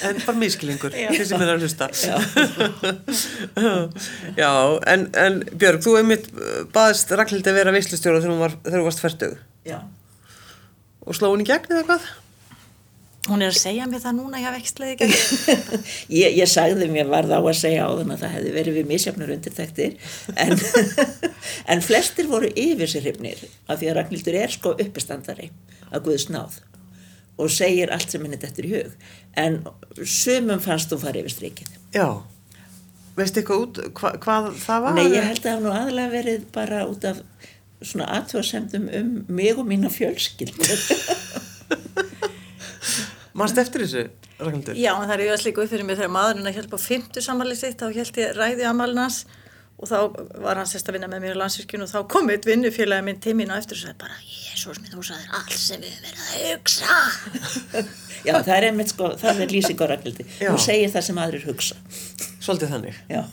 En 0.04 0.20
bara 0.26 0.38
miskilingur, 0.38 0.94
Já. 0.94 1.08
þið 1.16 1.26
sem 1.30 1.42
er 1.42 1.52
að 1.54 1.64
hlusta. 1.64 1.88
Já. 1.98 2.16
Já, 4.42 4.52
en, 4.92 5.08
en 5.18 5.40
Björg, 5.60 5.82
þú 5.86 5.96
einmitt 6.02 6.28
uh, 6.36 6.64
baðist 6.76 7.14
Ragnhildi 7.16 7.54
að 7.54 7.60
vera 7.62 7.74
veislustjóra 7.76 8.20
þegar 8.22 8.36
hún 8.36 8.44
var, 8.44 8.58
þegar 8.66 8.82
hún 8.82 8.90
varst 8.90 9.04
færtug 9.04 9.38
Já. 9.68 9.80
og 11.08 11.18
sló 11.18 11.32
hún 11.32 11.46
í 11.46 11.48
gegn 11.48 11.72
eða 11.72 11.88
hvað? 11.88 12.12
Hún 13.30 13.44
er 13.44 13.54
að 13.54 13.60
segja 13.62 13.86
mér 13.88 14.02
það 14.04 14.18
núna, 14.18 14.40
ég 14.42 14.50
haf 14.50 14.58
ekki 14.58 14.72
sleiði 14.72 15.08
ekki. 15.08 15.78
Ég, 16.12 16.36
ég 16.36 16.50
sagði 16.50 16.90
mér 16.92 17.08
varð 17.12 17.32
á 17.32 17.40
að 17.40 17.56
segja 17.56 17.86
á 17.88 17.92
þann 17.96 18.12
að 18.16 18.24
það 18.26 18.34
hefði 18.36 18.52
verið 18.58 18.78
við 18.80 18.90
misjafnur 18.90 19.32
undirtektir 19.38 19.96
en, 20.44 20.54
en 21.72 21.84
flestir 21.86 22.28
voru 22.32 22.52
yfir 22.52 22.92
sér 22.92 23.08
hrifnir 23.08 23.40
af 23.68 23.80
því 23.80 23.90
að 23.92 23.98
Ragnhildur 24.00 24.40
er 24.42 24.54
sko 24.54 24.76
uppestandari 24.76 25.50
að 25.90 26.04
Guðs 26.10 26.28
náð 26.34 26.60
og 27.40 27.50
segir 27.50 27.94
allt 27.96 28.12
sem 28.12 28.26
henni 28.28 28.40
dettur 28.42 28.68
í 28.68 28.74
hug 28.76 29.10
en 29.40 29.62
sumum 30.04 30.60
fannst 30.62 30.92
þú 30.92 31.00
fara 31.06 31.24
yfir 31.24 31.34
strikið. 31.38 31.72
Já, 31.96 32.08
veistu 33.16 33.42
eitthvað 33.42 33.64
út 33.64 33.82
hva, 34.02 34.14
hvað 34.20 34.52
það 34.66 34.86
var? 34.88 35.00
Nei, 35.00 35.08
ég 35.16 35.30
held 35.32 35.40
að 35.40 35.48
það 35.48 35.56
hafi 35.56 35.64
nú 35.64 35.74
aðalega 35.78 36.14
verið 36.18 36.46
bara 36.54 36.84
út 36.92 37.08
af 37.08 37.24
svona 37.84 38.12
aðtjóðsendum 38.20 38.92
um 39.00 39.16
mig 39.32 39.56
og 39.56 39.68
mína 39.68 39.92
fjölskyldu. 39.92 40.76
Manst 43.34 43.58
eftir 43.58 43.82
þessu, 43.86 44.04
Ragnhildur? 44.40 44.76
Já, 44.78 44.92
en 44.94 45.08
það 45.10 45.14
er 45.16 45.24
yfirlega 45.26 45.48
líka 45.48 45.64
upp 45.64 45.72
fyrir 45.74 45.88
mig 45.88 45.98
þegar 45.98 46.12
maðurinn 46.14 46.50
að 46.52 46.58
hjálpa 46.60 46.78
á 46.78 46.86
fymtu 46.88 47.24
samanlið 47.26 47.62
sitt, 47.64 47.80
þá 47.82 47.88
held 47.98 48.20
ég 48.22 48.36
ræði 48.38 48.68
amalnans 48.70 49.24
og 49.84 49.90
þá 49.90 49.98
var 50.46 50.60
hann 50.62 50.70
sérst 50.70 50.88
að 50.92 50.96
vinna 51.00 51.10
með 51.12 51.24
mér 51.26 51.36
á 51.36 51.42
landsvirkjun 51.42 51.84
og 51.84 51.90
þá 51.90 51.98
kom 52.14 52.30
eitt 52.30 52.46
vinnufélagi 52.46 53.34
minn 53.34 53.50
á 53.52 53.58
eftir 53.58 53.80
og 53.80 53.82
sagði 53.82 53.98
bara, 54.04 54.20
Jésús 54.30 54.78
minn, 54.84 54.94
þú 54.94 55.02
sagðir 55.10 55.34
allt 55.40 55.58
sem 55.58 55.82
við 55.82 55.98
verið 56.06 56.24
að 56.30 56.46
hugsa. 56.54 57.02
Já, 58.28 58.38
það 58.46 58.54
er 58.60 58.68
einmitt 58.70 58.94
sko, 58.94 59.10
það 59.20 59.42
er 59.44 59.52
lýsing 59.52 59.82
á 59.82 59.86
Ragnhildi. 59.92 60.26
Já. 60.40 60.50
Hún 60.54 60.62
segir 60.64 60.94
það 60.94 61.06
sem 61.10 61.18
aðrir 61.26 61.48
hugsa. 61.50 61.76
Svolítið 62.46 62.72
þannig? 62.78 63.02
Já. 63.12 63.24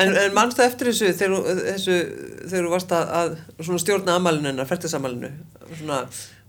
En, 0.00 0.14
en 0.16 0.32
manstu 0.32 0.62
eftir 0.64 0.88
þessu 0.88 1.10
þegar, 1.18 1.34
þú- 1.84 2.46
þú 2.54 2.62
varst 2.72 2.94
að, 2.96 3.10
að 3.18 3.34
svona 3.66 3.82
stjórna 3.82 4.14
amalinu 4.16 4.48
hennar, 4.54 4.68
færtisamalinu, 4.70 5.28
svona, 5.82 5.98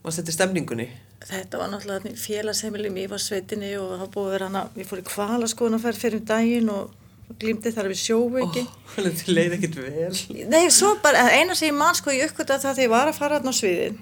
manstu 0.01 0.23
eftir 0.23 0.37
stemningunni? 0.37 0.87
Þetta 1.21 1.61
var 1.61 1.69
náttúrulega 1.71 2.15
félagsheimili 2.17 2.89
mér 2.93 3.11
var 3.11 3.21
sveitinni 3.21 3.75
og 3.77 3.93
það 3.99 4.13
búið 4.15 4.27
að 4.27 4.35
vera 4.35 4.49
hana, 4.49 4.63
við 4.75 4.89
fórum 4.89 5.09
kvalaskoðun 5.11 5.77
að 5.77 5.85
fara 5.85 6.01
fyrir 6.01 6.21
um 6.21 6.27
daginn 6.31 6.71
og 6.73 7.35
glýmdi 7.41 7.71
þar 7.71 7.91
við 7.91 7.99
sjóveiki. 8.01 8.63
Þið 8.95 9.27
leið 9.35 9.57
ekkit 9.59 9.77
vel. 9.79 10.13
Nei, 10.51 10.63
svo 10.73 10.95
bara, 11.03 11.27
eina 11.37 11.55
sem 11.55 11.69
ég 11.69 11.77
man 11.77 11.95
sko 11.95 12.15
ég 12.15 12.31
uppgötta 12.31 12.57
það 12.57 12.81
þegar 12.81 12.87
ég 12.87 12.95
var 12.95 13.11
að 13.11 13.19
fara 13.21 13.37
þarna 13.37 13.53
á 13.53 13.59
sviðin 13.61 13.99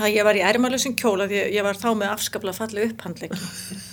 að 0.00 0.16
ég 0.16 0.26
var 0.26 0.38
í 0.38 0.42
ærmalösum 0.42 0.94
kjóla 0.98 1.26
því 1.30 1.40
ég 1.54 1.66
var 1.66 1.78
þá 1.78 1.90
með 1.94 2.12
afskaplega 2.14 2.56
falli 2.56 2.86
upphandleggi 2.88 3.38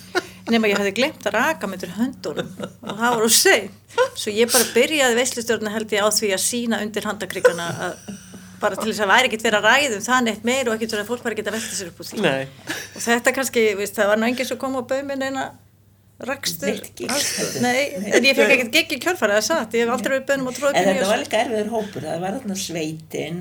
nema 0.52 0.70
ég 0.70 0.80
hefði 0.80 0.94
glemt 0.96 1.28
að 1.28 1.36
raka 1.36 1.70
með 1.70 1.84
til 1.84 1.92
höndunum 1.98 2.50
og 2.62 2.98
það 2.98 3.14
var 3.14 3.26
úr 3.26 3.34
seg 3.36 3.68
svo 4.18 4.34
ég 4.34 4.50
bara 4.50 4.70
byrjaði 4.74 5.18
veislustjórna 5.20 5.74
held 5.76 5.94
ég 5.94 6.02
á 6.02 6.08
því 6.10 6.32
að 6.34 6.44
sína 6.46 6.82
undir 6.82 7.06
handakrikana 7.06 7.68
að 7.86 8.12
bara 8.62 8.78
til 8.80 8.88
þess 8.92 9.02
að 9.04 9.10
væri 9.12 9.28
ekkert 9.30 9.44
verið 9.46 9.58
að 9.58 9.66
ræðum 9.70 10.04
það 10.06 10.22
neitt 10.28 10.46
meir 10.48 10.68
og 10.70 10.74
ekkert 10.78 10.94
verið 10.94 11.04
að 11.04 11.10
fólk 11.12 11.26
var 11.26 11.34
ekkert 11.36 11.50
að 11.52 11.56
velta 11.58 11.76
sér 11.78 11.90
upp 11.92 12.00
úr 12.02 12.08
því. 12.10 12.22
Nei. 12.22 12.46
og 12.96 13.02
þetta 13.08 13.34
kannski, 13.38 13.66
veist, 13.82 13.98
það 13.98 14.10
var 14.12 14.22
ná 14.22 14.26
enginn 14.30 14.48
sem 14.52 14.60
kom 14.62 14.78
á 14.78 14.82
baumin 14.92 15.26
eina 15.28 15.44
rakstur, 16.22 16.76
nei, 17.64 17.78
en 18.14 18.26
ég 18.28 18.36
fekk 18.38 18.52
ekkert 18.54 18.74
geggi 18.76 18.98
kjölfara 19.02 19.34
það 19.34 19.40
er 19.40 19.46
satt, 19.48 19.72
ég 19.74 19.82
hef 19.88 19.94
aldrei 19.96 20.12
verið 20.14 20.26
beðnum 20.28 20.50
að 20.52 20.58
tróða 20.60 20.74
En 20.78 20.86
þetta 20.86 21.08
var 21.10 21.22
líka 21.24 21.40
erfiður 21.42 21.70
hópur, 21.72 22.04
það 22.06 22.20
var 22.22 22.36
þarna 22.36 22.56
sveitin 22.62 23.40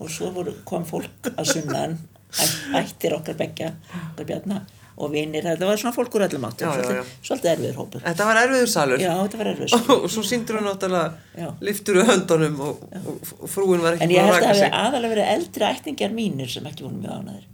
og 0.00 0.08
svo 0.14 0.30
voru, 0.32 0.54
kom 0.68 0.86
fólk 0.88 1.28
að 1.34 1.50
sunnan, 1.50 1.98
ætt- 2.32 2.78
ættir 2.80 3.16
okkar 3.18 3.36
beggja, 3.42 3.68
okkar 4.14 4.30
bjarna 4.30 4.62
og 5.02 5.10
vinir, 5.12 5.42
þetta 5.46 5.66
var 5.68 5.80
svona 5.82 5.94
fólk 5.96 6.14
úr 6.18 6.24
öllum 6.28 6.44
áttum, 6.48 6.66
Já, 6.66 6.72
já, 6.72 6.82
svolítið, 6.82 6.98
já. 7.00 7.26
svolítið 7.28 7.50
erfiður 7.52 7.78
hópur. 7.82 8.02
Þetta 8.06 8.26
var 8.28 8.40
erfiður 8.42 8.70
salur 8.72 9.02
Já, 9.02 9.10
þetta 9.22 9.40
var 9.42 9.50
erfiður. 9.52 9.90
og 9.96 10.06
svo 10.14 10.22
síndur 10.28 10.58
hún 10.60 10.68
náttúrulega 10.70 11.42
Já. 11.42 11.48
liftur 11.68 11.98
úr 12.02 12.08
höndunum 12.12 12.60
og, 12.68 12.86
og, 13.02 13.34
og 13.42 13.50
frúin 13.52 13.82
var 13.84 13.96
ekki 13.98 14.06
En 14.08 14.14
ég 14.16 14.22
held 14.28 14.36
að 14.38 14.46
það 14.46 14.54
hefði 14.54 14.70
aðalega 14.82 15.14
verið 15.16 15.30
eldri 15.36 15.68
ættingjar 15.72 16.14
mínir 16.16 16.52
sem 16.54 16.66
ekki 16.70 16.86
voru 16.86 17.00
mjög 17.02 17.18
ánæður. 17.18 17.44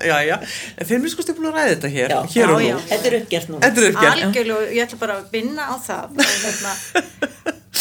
Já, 0.00 0.16
já, 0.24 0.36
en 0.80 0.86
fyrir 0.88 1.02
mér 1.02 1.10
sko 1.12 1.24
stið 1.26 1.36
búin 1.36 1.50
að 1.50 1.56
ræða 1.58 1.72
þetta 1.74 1.88
hér 1.92 2.12
Já, 2.14 2.20
hér 2.32 2.52
og 2.54 2.62
já, 2.62 2.70
nú 2.70 2.70
já. 2.70 2.76
Þetta 2.88 3.08
er 3.10 3.16
uppgert 3.18 3.50
núna. 3.50 3.60
Þetta 3.66 3.80
er 3.82 3.88
uppgjörn 3.90 4.22
algjörlega, 4.24 4.60
og 4.62 4.70
ég 4.78 4.86
ætla 4.86 4.98
bara 5.02 5.16
að 5.20 5.26
vinna 5.34 5.66
á 5.68 5.74
það 5.84 6.14
að, 6.22 6.30
hérna, 6.46 6.72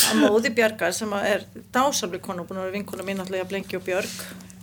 að 0.09 0.19
móði 0.25 0.51
Björgar 0.57 0.95
sem 0.97 1.13
er 1.21 1.45
dásamli 1.77 2.19
konu 2.25 2.43
búin 2.49 2.59
að 2.59 2.65
vera 2.67 2.75
vinkona 2.75 3.05
mín 3.07 3.23
alltaf 3.23 3.39
að 3.45 3.51
Blengi 3.53 3.79
og 3.79 3.85
Björg 3.87 4.17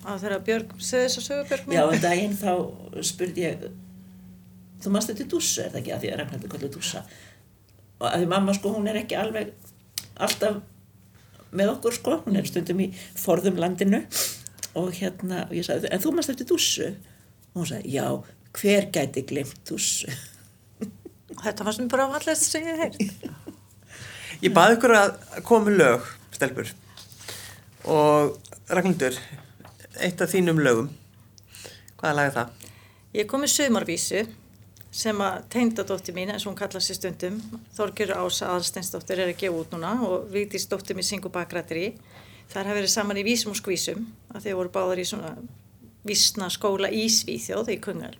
að 0.06 0.22
þegar 0.24 0.44
Björg 0.46 0.72
segði 0.78 1.06
þess 1.06 1.20
að 1.20 1.26
sögu 1.26 1.48
Björg 1.50 1.66
mín 1.66 1.76
Já, 1.76 1.82
en 1.86 2.04
daginn 2.04 2.36
þá 2.38 2.52
spurði 3.10 3.44
ég, 3.44 3.66
þú 4.82 4.92
mannst 4.94 5.12
þetta 5.12 5.26
dússu, 5.32 5.64
er 5.64 5.72
það 5.72 5.80
ekki, 5.80 5.94
að 5.96 6.04
því 6.04 6.12
að 6.12 6.20
Ragnhildur 6.20 6.52
kallir 6.52 6.72
dússa. 6.76 7.02
Og 7.96 8.06
að 8.10 8.22
því 8.22 8.30
mamma, 8.30 8.54
sko, 8.56 8.72
hún 8.76 8.88
er 8.90 9.00
ekki 9.00 9.18
alveg 9.18 9.52
alltaf 10.26 10.62
með 11.56 11.72
okkur, 11.74 11.96
sko, 11.96 12.20
hún 12.26 12.38
er 12.38 12.48
stundum 12.48 12.82
í 12.84 12.88
forðum 13.16 13.60
landinu 13.62 14.02
og 14.76 14.90
hérna, 14.98 15.46
og 15.48 15.54
ég 15.56 15.66
sagði, 15.66 15.90
en 15.90 16.02
þú 16.02 16.14
mannst 16.14 16.32
þetta 16.32 16.48
dússu? 16.52 16.90
Og 17.52 17.62
hún 17.62 17.70
sagði, 17.72 17.94
já, 17.96 18.06
hver 18.60 18.90
gæti 18.94 19.24
glemt 19.28 19.60
dússu? 19.68 20.12
þetta 21.44 21.66
fannst 21.66 21.82
mér 21.82 21.92
bara 21.92 22.08
fallegt 22.14 22.42
sem 22.42 22.66
ég 22.68 22.82
heilt 22.84 23.00
Ég 24.44 24.52
baði 24.52 24.76
ykkur 24.76 24.92
að 24.98 25.14
koma 25.48 25.72
lög, 25.72 26.04
stelpur 26.36 26.68
og 27.86 28.36
Ragnhildur 28.68 29.16
eitt 30.00 30.20
af 30.20 30.32
þínum 30.32 30.60
lögum 30.62 30.92
hvaða 32.00 32.16
lag 32.16 32.28
er 32.30 32.34
það? 32.36 32.66
Ég 33.16 33.28
kom 33.30 33.42
með 33.42 33.52
sömarvísu 33.54 34.26
sem 34.96 35.20
að 35.20 35.42
tengdadóttir 35.52 36.16
mín, 36.16 36.30
eins 36.32 36.46
og 36.46 36.52
hún 36.52 36.58
kalla 36.58 36.80
sér 36.80 36.98
stundum, 36.98 37.38
Þorgjur 37.76 38.14
Ása 38.16 38.50
Aðalsteinsdóttir 38.50 39.20
er 39.20 39.32
að 39.32 39.40
gefa 39.42 39.60
út 39.60 39.74
núna 39.74 39.92
og 40.06 40.28
Vigdís 40.32 40.68
dóttir 40.70 40.96
mín 40.96 41.04
syngur 41.04 41.34
bakrættri. 41.34 41.90
Þar 42.52 42.70
hafa 42.70 42.78
verið 42.78 42.92
saman 42.92 43.20
í 43.20 43.24
vísum 43.26 43.52
og 43.52 43.58
skvísum 43.58 44.06
að 44.32 44.46
þeir 44.46 44.58
voru 44.60 44.72
báðar 44.72 45.02
í 45.02 45.06
svona 45.08 45.34
vísna 46.06 46.48
skóla 46.52 46.88
í 46.94 47.06
Svíþjóð 47.12 47.72
í 47.74 47.78
Kungal. 47.82 48.14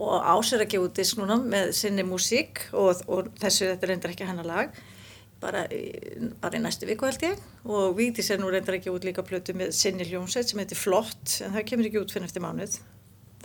Og 0.00 0.16
Ása 0.20 0.58
er 0.58 0.66
að 0.66 0.72
gefa 0.74 0.88
út 0.88 1.00
disk 1.00 1.20
núna 1.20 1.38
með 1.40 1.72
sinni 1.78 2.04
músík 2.04 2.66
og, 2.72 3.04
og 3.06 3.30
þessu 3.40 3.70
þetta 3.70 3.90
reyndar 3.90 4.14
ekki 4.14 4.28
hennar 4.28 4.48
lag, 4.48 4.80
bara, 5.40 5.64
í- 5.72 6.30
bara 6.42 6.58
í 6.58 6.62
næstu 6.62 6.88
viku 6.88 7.08
held 7.08 7.24
ég. 7.26 7.42
Og 7.64 7.94
Vigdís 7.98 8.30
er 8.34 8.40
nú 8.42 8.50
reyndar 8.52 8.76
gefa 8.78 8.96
út 8.96 9.06
líka 9.08 9.24
plötu 9.26 9.54
með 9.56 9.72
sinni 9.76 10.04
hljómsveit 10.08 10.48
sem 10.52 10.60
heitir 10.62 10.78
Flott 10.80 11.38
en 11.46 11.54
það 11.56 11.66
kemur 11.72 11.88
ekki 11.90 12.02
út 12.04 12.12
fyrir 12.14 12.28
eftir 12.30 12.44
mánuð. 12.44 12.78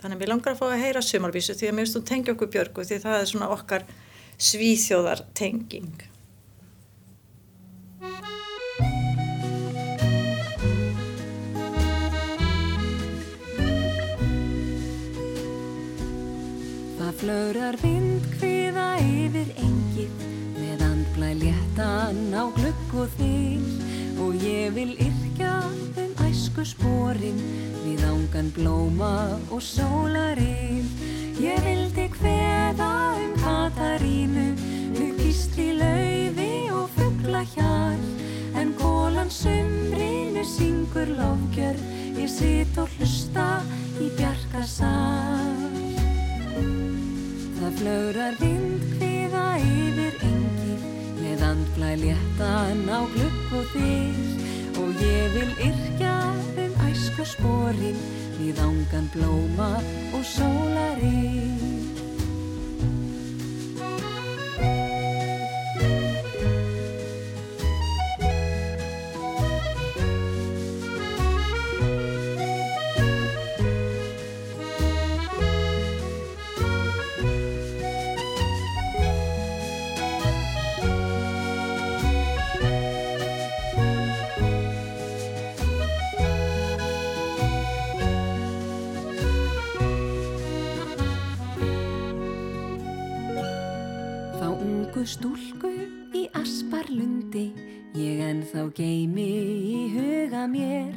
Þannig 0.00 0.16
að 0.18 0.20
mér 0.24 0.32
langar 0.34 0.52
að 0.54 0.60
fá 0.60 0.66
að 0.70 0.82
heyra 0.84 1.00
sumarvísu 1.02 1.54
því 1.56 1.70
að 1.70 1.76
mér 1.78 1.86
finnst 1.86 1.96
hún 2.00 2.08
tengja 2.12 2.34
okkur 2.36 2.52
Björgu 2.52 2.84
því 2.84 2.98
það 3.06 3.20
er 3.22 3.30
svona 3.32 3.48
okkar 3.56 3.86
svíþjóðar 4.50 5.24
tenging. 5.34 6.04
Það 16.98 17.12
flögrar 17.20 17.76
vindkviða 17.82 18.86
yfir 19.04 19.50
engið 19.60 19.64
með 19.66 19.66
andblæ 19.66 19.75
léttan 21.40 22.32
á 22.32 22.44
glugg 22.56 22.94
og 22.96 23.08
þig 23.18 23.64
og 24.22 24.34
ég 24.40 24.72
vil 24.76 24.92
yrkja 24.96 25.52
um 26.00 26.12
æsku 26.26 26.64
sporin 26.64 27.38
við 27.84 28.04
ángan 28.08 28.48
blóma 28.56 29.38
og 29.50 29.60
sólarinn. 29.62 30.88
Ég 31.36 31.60
vildi 31.66 32.06
kveða 32.16 32.92
um 33.20 33.34
Katarínu 33.42 34.46
við 34.96 35.12
kistli 35.20 35.68
laufi 35.76 36.52
og 36.72 36.88
fuggla 36.96 37.44
hjal 37.52 38.00
en 38.56 38.72
gólan 38.80 39.30
sumrinu 39.30 40.44
syngur 40.44 41.12
lofgjör 41.18 41.76
ég 42.16 42.30
sit 42.32 42.80
og 42.80 42.88
hlusta 42.96 43.60
í 44.00 44.08
bjarkasal. 44.16 45.54
Það 47.60 47.78
flögrar 47.80 48.40
vindkviða 48.40 49.46
yfir 49.60 50.20
engið 50.22 50.45
með 51.36 51.48
andblæ 51.52 51.90
léttan 52.00 52.78
á 52.88 53.00
glugg 53.12 53.52
og 53.58 53.66
þig 53.74 54.78
og 54.80 55.02
ég 55.04 55.34
vil 55.34 55.52
yrkja 55.68 56.14
um 56.64 56.78
æsku 56.88 57.26
sporin 57.28 57.98
við 58.38 58.62
ángan 58.64 59.10
blóma 59.12 59.72
og 60.16 60.24
sólarinn. 60.24 61.85
Þá 94.46 94.60
ungu 94.62 95.02
stúlku 95.02 95.68
í 96.14 96.20
asparlundi 96.38 97.48
ég 97.98 98.20
ennþá 98.22 98.68
geimi 98.78 99.24
í 99.74 99.78
huga 99.90 100.44
mér. 100.46 100.92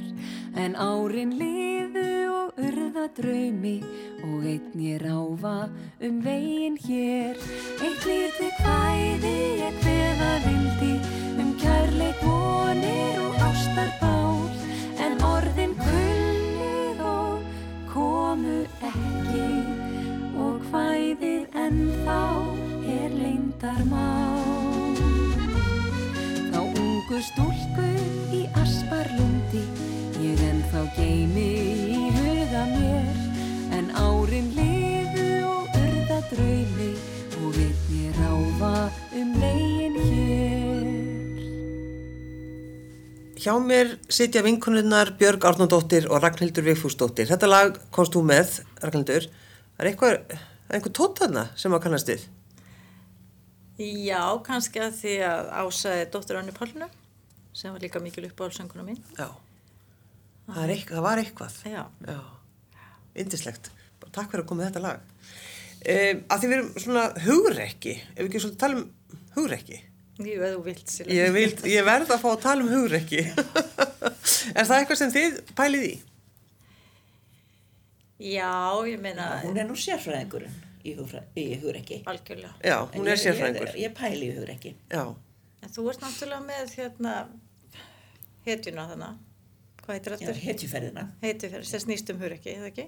En 0.54 0.76
árin 0.78 1.32
liðu 1.40 2.04
og 2.30 2.60
urða 2.62 3.08
draumi 3.18 3.80
og 4.22 4.46
einn 4.52 4.84
ég 4.86 5.02
ráfa 5.02 5.56
um 5.66 6.20
veginn 6.22 6.78
hér. 6.84 7.42
Eitt 7.82 8.06
lítið 8.06 8.54
kvæði 8.60 9.34
ég 9.64 9.82
kveða 9.82 10.30
vildi 10.46 10.92
um 11.42 11.50
kærleik 11.64 12.22
vonir 12.22 13.18
og 13.24 13.42
ástarbál. 13.48 14.46
En 15.08 15.18
orðin 15.32 15.74
kulnuð 15.82 17.02
og 17.16 17.50
komu 17.96 18.62
ekki 18.94 19.50
og 20.38 20.62
hvæðið 20.70 21.50
ennþá. 21.66 22.22
er 22.22 22.49
leyndarmál. 23.70 24.96
Þá 26.50 26.60
ungu 26.60 27.20
stúlku 27.22 27.88
í 28.34 28.46
asparlundi 28.58 29.64
ég 30.24 30.42
ennþá 30.42 30.84
geimi 30.98 31.50
í 31.94 32.10
huga 32.16 32.66
mér 32.74 33.10
en 33.78 33.92
árin 33.94 34.50
liðu 34.56 35.30
og 35.48 35.78
urða 35.78 36.20
draumi 36.32 36.92
og 37.44 37.60
einn 37.60 37.94
ég 38.00 38.18
ráfa 38.18 38.74
um 39.14 39.34
veginn 39.40 40.00
hér. 40.10 40.90
Hjá 43.40 43.54
mér 43.64 43.96
sitja 44.10 44.44
vinkonunnar 44.44 45.16
Björg 45.20 45.46
Árnandóttir 45.46 46.10
og 46.10 46.24
Ragnhildur 46.24 46.66
Vigfúsdóttir. 46.66 47.30
Þetta 47.30 47.48
lag 47.48 47.80
komst 47.96 48.18
þú 48.18 48.26
með, 48.28 48.60
Ragnhildur. 48.84 49.30
Það 49.78 49.86
er 49.86 49.94
eitthvað, 49.94 50.20
er 50.68 50.76
einhver 50.76 50.92
tótt 50.92 51.24
þarna 51.24 51.48
sem 51.56 51.72
að 51.72 51.86
kannast 51.86 52.12
við. 52.12 52.28
Já, 53.80 54.24
kannski 54.44 54.82
að 54.84 54.96
því 55.00 55.12
að 55.24 55.50
Ása 55.62 55.92
er 55.96 56.10
dóttir 56.12 56.40
Önni 56.40 56.52
Pálnu 56.56 56.88
sem 57.56 57.72
var 57.72 57.80
líka 57.84 58.02
mikil 58.04 58.26
uppáhaldsönguna 58.28 58.84
mín. 58.84 59.00
Já. 59.16 59.30
Það, 60.50 60.74
eitthvað, 60.74 60.96
það 60.98 61.06
var 61.06 61.22
eitthvað. 61.24 61.56
Já, 61.70 61.84
Já. 62.10 62.20
Indislegt. 63.24 63.72
Takk 64.10 64.32
fyrir 64.32 64.44
að 64.44 64.50
koma 64.50 64.64
með 64.64 64.70
þetta 64.70 64.84
lag. 64.84 65.08
Um, 65.80 66.22
að 66.28 66.42
því 66.42 66.50
við 66.52 66.56
erum 66.58 66.70
svona 66.84 67.06
hugrekki. 67.24 67.96
Ef 68.14 68.20
við 68.20 68.30
ekki 68.30 68.44
svolítið 68.44 68.62
tala 68.66 68.80
um 68.80 68.86
hugrekki. 69.38 69.82
jú, 70.20 70.36
eða 70.36 70.54
þú 70.58 70.64
vilt 70.68 70.94
sér. 70.94 71.12
Ég, 71.16 71.34
vil, 71.36 71.50
ég 71.72 71.88
verð 71.88 72.14
að 72.16 72.24
fá 72.24 72.30
að 72.34 72.42
tala 72.46 72.66
um 72.66 72.72
hugrekki. 72.74 73.24
er 74.58 74.66
það 74.68 74.78
eitthvað 74.82 75.02
sem 75.04 75.14
þið 75.16 75.40
pælið 75.56 75.86
í? 75.88 75.94
Já, 78.36 78.52
ég 78.92 79.00
meina, 79.00 79.38
Hún 79.46 79.56
er 79.62 79.70
nú 79.70 79.78
sérfræðingurinn 79.80 80.66
í, 80.96 81.46
hugrekki. 81.62 82.02
algjörlega. 82.06 82.54
Já, 82.64 82.78
hún 82.94 83.08
er 83.08 83.22
sérfræðingur. 83.22 83.74
Ég, 83.74 83.82
ég 83.86 83.96
pæli 83.98 84.30
í 84.30 84.36
hugrekki. 84.38 84.76
Já. 84.92 85.04
En 85.64 85.74
þú 85.76 85.90
ert 85.92 86.04
náttúrulega 86.06 86.46
með 86.46 86.76
hérna 86.78 87.16
hetjuna 88.46 88.88
þannig. 88.94 89.26
Hvað 89.84 89.98
heitir 89.98 90.16
þetta? 90.16 90.38
hetjuferðina. 90.46 91.06
Fyrir, 91.24 91.64
sem 91.66 91.84
snýst 91.84 92.10
um 92.14 92.20
hur 92.22 92.36
ekki, 92.36 92.56
eða 92.56 92.70
ekki? 92.70 92.88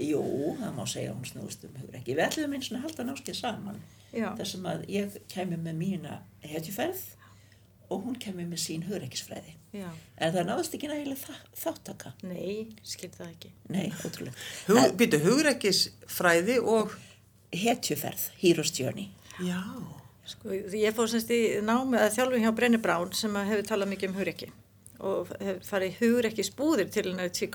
Jú, 0.00 0.22
það 0.60 0.76
má 0.76 0.84
segja 0.88 1.12
hún 1.12 1.26
snúðust 1.28 1.64
um 1.66 1.74
hugur 1.80 1.98
ekki. 1.98 2.14
Við 2.16 2.26
ætlum 2.28 2.54
eins 2.56 2.70
og 2.72 2.84
halda 2.84 3.06
náskið 3.08 3.36
saman. 3.40 3.80
Já. 4.14 4.30
Þessum 4.38 4.68
að 4.70 4.84
ég 4.90 5.18
kemi 5.30 5.58
með 5.60 5.80
mína 5.82 6.20
hetjuferð 6.46 7.02
og 7.90 8.06
hún 8.06 8.16
kemi 8.22 8.46
með 8.46 8.62
sín 8.62 8.86
hugreikisfræði. 8.86 9.56
Já. 9.74 9.88
En 10.18 10.32
það 10.34 10.48
náðist 10.48 10.74
ekki 10.78 10.90
nægilega 10.90 11.36
þáttaka. 11.58 12.14
Nei, 12.26 12.70
skil 12.86 13.10
það 13.14 13.28
ekki. 13.28 13.52
Nei, 13.70 13.86
ótrúlega. 14.00 14.34
Hug, 14.70 14.96
Býtu, 14.98 15.22
hugrekkisfræði 15.26 16.58
og... 16.62 16.96
Hetjuferð, 17.50 18.30
Hero's 18.40 18.72
Journey. 18.76 19.10
Já. 19.42 19.60
Sko, 20.30 20.52
ég 20.54 20.94
fór 20.94 21.10
semst 21.10 21.30
í 21.34 21.40
námi 21.64 21.98
að 21.98 22.14
þjálfum 22.14 22.44
hjá 22.44 22.50
Brenni 22.54 22.78
Brán 22.82 23.12
sem 23.16 23.34
að 23.34 23.48
hefur 23.50 23.68
talað 23.70 23.92
mikið 23.94 24.10
um 24.10 24.18
hugrekki 24.20 24.50
og 25.00 25.30
hefur 25.40 25.62
farið 25.66 26.00
hugrekki 26.02 26.44
spúðir 26.46 26.90
til 26.92 27.08
hennar 27.08 27.30
í 27.32 27.50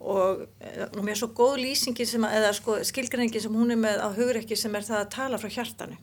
og, 0.00 0.46
eh, 0.60 0.86
og 0.88 1.02
mér 1.04 1.12
er 1.12 1.20
svo 1.20 1.28
góð 1.36 1.60
lýsingi 1.60 2.06
sem 2.08 2.24
að, 2.24 2.36
eða 2.38 2.52
sko 2.56 2.78
skilgreiningi 2.88 3.40
sem 3.40 3.52
hún 3.52 3.70
er 3.70 3.76
með 3.76 4.00
á 4.00 4.08
hugrekki 4.16 4.56
sem 4.56 4.74
er 4.74 4.86
það 4.86 5.00
að 5.00 5.10
tala 5.12 5.38
frá 5.38 5.50
hjartanu 5.52 5.98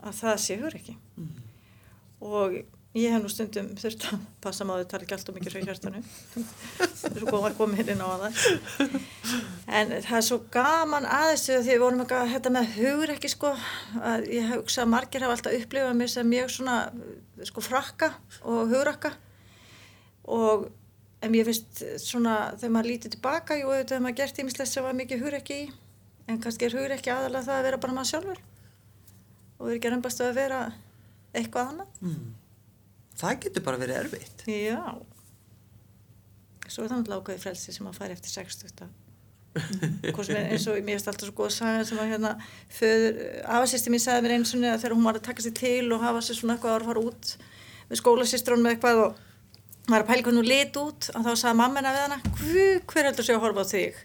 að 0.00 0.14
það 0.22 0.38
sé 0.40 0.56
hugrekki 0.60 0.96
og 2.24 2.56
ég 2.94 3.10
hef 3.10 3.22
nú 3.24 3.30
stundum 3.30 3.72
þurft 3.78 4.04
að 4.06 4.20
passa 4.44 4.64
maður 4.66 4.84
að 4.84 4.90
tala 4.92 5.04
ekki 5.06 5.14
alltaf 5.16 5.34
mikið 5.34 5.54
frá 5.54 5.62
hjartanu. 5.66 6.02
Svo 7.00 7.26
kom 7.26 7.46
að 7.48 7.56
koma 7.58 7.80
inn 7.82 8.02
á 8.02 8.08
það 8.22 8.36
en 9.74 9.90
það 10.04 10.18
er 10.20 10.26
svo 10.28 10.38
gaman 10.54 11.08
aðeins 11.10 11.46
því 11.48 11.56
að 11.56 11.68
við 11.70 11.82
vorum 11.82 12.04
eitthvað 12.04 12.30
þetta 12.36 12.52
með 12.54 12.76
hugrekki 12.76 13.30
sko 13.32 13.50
að 14.12 14.28
ég 14.30 14.52
hugsa 14.52 14.84
að 14.84 14.92
margir 14.92 15.26
hafa 15.26 15.36
alltaf 15.38 15.56
upplifað 15.58 15.98
mér 15.98 16.12
sem 16.12 16.30
mjög 16.30 16.52
svona 16.54 16.76
sko 17.50 17.64
frakka 17.66 18.12
og 18.46 18.70
hugrakka. 18.70 19.10
Og 20.30 20.68
en 21.24 21.34
mér 21.34 21.50
finnst 21.50 21.82
svona 22.04 22.36
þegar 22.60 22.74
maður 22.76 22.90
lítið 22.92 23.16
tilbaka 23.16 23.58
jú 23.58 23.72
auðvitað 23.72 23.96
hefur 23.96 24.06
maður 24.06 24.18
gert 24.22 24.40
ímislegt 24.44 24.70
sem 24.70 24.86
var 24.86 24.96
mikið 25.00 25.24
hugrekki 25.24 25.58
í 25.64 25.66
en 26.30 26.40
kannski 26.40 26.68
er 26.68 26.78
hugrekki 26.78 27.12
aðalega 27.12 27.48
það 27.48 27.58
að 27.58 27.66
vera 27.66 27.82
bara 27.82 27.98
maður 27.98 28.10
sjálfur. 28.12 28.40
Og 29.58 29.66
við 29.66 29.74
erum 29.74 29.76
ekki 29.80 29.90
að 29.90 29.94
reymbast 29.96 30.24
að 30.24 30.38
vera 30.38 30.62
eitthvað 31.34 31.74
annað 31.74 32.00
Það 33.18 33.40
getur 33.46 33.64
bara 33.66 33.80
verið 33.80 34.00
erfitt. 34.02 34.44
Já. 34.50 34.82
Svo 36.66 36.84
er 36.84 36.90
það 36.90 37.00
náttúrulega 37.00 37.22
ákveði 37.22 37.42
frelsi 37.44 37.74
sem 37.74 37.88
að 37.88 37.98
fara 38.00 38.16
eftir 38.16 38.32
60. 38.34 38.86
Hvort 39.54 40.26
sem 40.26 40.38
er 40.38 40.48
eins 40.50 40.64
og 40.66 40.78
mér 40.80 40.96
finnst 40.96 41.10
alltaf 41.12 41.28
svo 41.28 41.34
góð 41.38 41.52
saga 41.54 41.84
sem 41.86 42.00
að 42.02 42.08
hérna 42.10 42.32
afasýsti 43.54 43.92
mín 43.92 44.02
sagði 44.02 44.24
mér 44.24 44.34
eins 44.38 44.54
og 44.56 44.64
að 44.66 44.80
þegar 44.82 44.96
hún 44.96 45.06
var 45.06 45.18
að 45.20 45.26
taka 45.28 45.44
sér 45.44 45.54
til 45.60 45.92
og 45.94 46.02
hafa 46.02 46.24
sér 46.26 46.40
svona 46.40 46.56
eitthvað 46.56 46.80
að 46.80 46.88
fara 46.88 47.04
út 47.10 47.34
með 47.90 48.00
skólasýstrun 48.00 48.64
með 48.64 48.74
eitthvað 48.74 49.02
og 49.04 49.22
var 49.92 50.02
að 50.02 50.08
pæla 50.08 50.24
hvernig 50.24 50.40
hún 50.40 50.48
lit 50.48 50.80
út 50.80 51.10
og 51.12 51.28
þá 51.28 51.30
sagði 51.36 51.58
mammina 51.60 51.92
við 51.94 52.02
hana, 52.06 52.18
hver, 52.40 52.82
hver 52.90 53.08
heldur 53.10 53.28
sér 53.28 53.38
að 53.38 53.44
horfa 53.44 53.66
á 53.68 53.72
þig? 53.74 54.02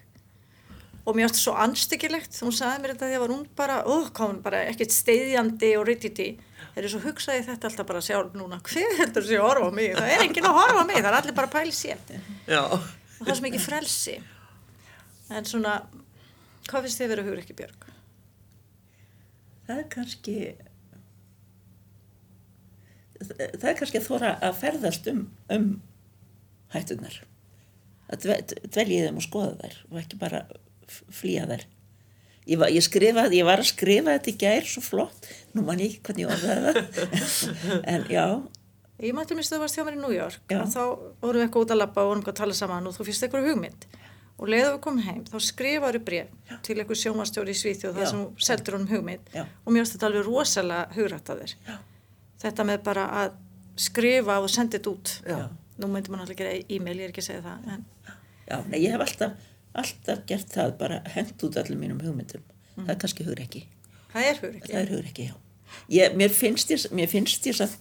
Og 1.10 1.16
mér 1.18 1.30
það 1.32 1.40
svo 1.40 1.54
anstyggilegt, 1.58 2.36
hún 2.44 2.54
sagði 2.54 2.82
mér 2.84 2.92
þetta 2.94 3.08
þegar 3.10 3.22
var 3.24 3.32
hún 3.34 3.44
bara, 3.58 3.76
kom 4.14 4.28
hún 4.34 4.42
bara 4.44 4.60
ekkert 4.70 4.92
steiðjandi 4.94 5.70
og 5.80 5.86
rititi 5.88 6.26
þeir 6.70 6.82
eru 6.84 6.90
svo 6.92 7.00
hugsaði 7.02 7.46
þetta 7.48 7.66
alltaf 7.70 7.88
bara 7.88 8.02
sjálf 8.04 8.36
núna 8.38 8.60
hver 8.68 8.94
heldur 9.00 9.24
sér 9.26 9.40
að 9.40 9.48
horfa 9.48 9.70
á 9.70 9.72
mig, 9.74 9.88
það 9.96 10.12
er 10.14 10.24
enginn 10.26 10.46
að 10.46 10.58
horfa 10.60 10.84
á 10.84 10.86
mig 10.86 11.00
það 11.00 11.08
er 11.10 11.18
allir 11.18 11.36
bara 11.40 11.62
í 11.66 11.72
sér. 11.74 12.04
Já. 12.46 12.60
og 12.70 12.84
það 13.24 13.32
er 13.32 13.40
svo 13.40 13.46
mikið 13.48 13.64
frelsi. 13.64 14.14
En 15.34 15.48
svona 15.50 15.74
hvað 16.70 16.86
finnst 16.86 17.00
þið 17.02 17.10
verið 17.14 17.24
að 17.24 17.30
hugra 17.32 17.42
ekki 17.44 17.58
Björg? 17.58 17.88
Það 19.66 19.80
er 19.82 19.88
kannski 19.96 20.36
það 23.20 23.68
er 23.72 23.76
kannski 23.78 24.00
að 24.00 24.06
þóra 24.08 24.30
að 24.46 24.56
ferðast 24.62 25.08
um, 25.12 25.20
um 25.52 25.66
hættunar 26.72 27.18
að 28.10 28.24
dve- 28.24 28.40
dvelja 28.74 28.96
í 28.96 29.04
þeim 29.08 29.18
og 29.20 29.26
skoða 29.26 29.52
þær 29.60 29.76
og 29.90 29.98
ekki 30.00 30.20
bara 30.22 30.40
flýja 31.14 31.46
þær 31.50 31.66
ég 32.50 32.58
var, 32.60 32.72
ég, 32.72 32.82
skrifaði, 32.82 33.40
ég 33.40 33.46
var 33.46 33.62
að 33.62 33.68
skrifa 33.70 34.16
þetta 34.16 34.32
í 34.32 34.38
gær 34.40 34.66
svo 34.66 34.82
flott, 34.82 35.28
nú 35.54 35.64
man 35.66 35.82
ég 35.82 35.92
ekki 35.94 36.02
hvernig 36.08 36.24
ég 36.24 36.32
orðaði 36.34 36.72
það 36.72 37.84
en 37.94 38.08
já, 38.10 38.24
Ég 39.00 39.14
mætti 39.16 39.32
minnst 39.32 39.48
að 39.54 39.56
þú 39.56 39.64
varst 39.64 39.78
hjá 39.78 39.84
mér 39.86 39.94
í 39.96 40.00
New 40.02 40.12
York 40.12 40.50
Já. 40.52 40.58
og 40.60 40.72
þá 40.74 40.80
vorum 41.22 41.38
við 41.40 41.44
eitthvað 41.46 41.62
út 41.64 41.70
að 41.72 41.78
labba 41.80 42.02
og 42.02 42.08
vorum 42.10 42.20
eitthvað 42.20 42.34
að 42.34 42.40
tala 42.42 42.56
saman 42.58 42.88
og 42.90 42.96
þú 42.98 43.06
fyrst 43.08 43.24
eitthvað 43.24 43.46
hugmynd 43.48 43.86
og 44.40 44.50
leiðu 44.52 44.66
við 44.74 44.80
komum 44.84 45.04
heim 45.06 45.22
þá 45.24 45.36
skrifaðu 45.46 46.02
bref 46.04 46.58
til 46.66 46.76
eitthvað 46.76 47.00
sjónvastjóri 47.00 47.54
í 47.54 47.60
Svíþjóð 47.60 47.94
Já. 47.94 47.96
þar 47.96 48.10
sem 48.10 48.20
þú 48.20 48.44
seldur 48.50 48.76
honum 48.76 48.90
hugmynd 48.92 49.32
Já. 49.32 49.44
og 49.64 49.72
mér 49.72 49.80
finnst 49.86 49.96
þetta 49.96 50.10
alveg 50.10 50.28
rosalega 50.28 50.98
hugrætt 50.98 51.32
að 51.32 51.40
þér 51.44 51.54
Já. 51.70 51.78
þetta 52.44 52.68
með 52.68 52.84
bara 52.90 53.06
að 53.22 53.38
skrifa 53.88 54.36
og 54.44 54.52
senda 54.52 54.76
þetta 54.76 54.92
út 54.92 55.14
Já. 55.32 55.38
nú 55.80 55.90
myndi 55.94 56.12
maður 56.12 56.26
alltaf 56.26 56.40
gera 56.42 56.54
e-mail, 56.60 56.98
ég 57.00 57.08
er 57.08 57.14
ekki 57.14 57.24
að 57.24 57.28
segja 57.30 57.44
það 57.48 57.72
en 57.78 57.86
já, 58.50 58.56
nei, 58.68 58.78
ég 58.84 58.96
hef 58.98 59.06
alltaf 59.06 59.48
alltaf 59.78 60.24
gert 60.26 60.50
það, 60.54 60.72
bara 60.80 61.02
hent 61.14 61.44
út 61.46 61.58
allum 61.60 61.82
mínum 61.84 62.00
hugmyndum, 62.02 62.42
það 62.78 62.94
er 62.94 62.98
kannski 63.04 63.26
hugur 63.26 63.44
ekki 63.44 63.66
það 64.10 64.30
er 64.30 64.42
hugur 64.42 64.64
það 64.66 64.80
er 64.80 64.90
hugur 64.94 65.10
ekki, 65.12 65.28
ég, 65.94 66.16
mér 66.18 66.34
finnst 66.34 66.72
ég, 66.74 66.86
mér 66.96 67.10
finnst 67.10 67.46
ég 67.46 67.60
að 67.62 67.76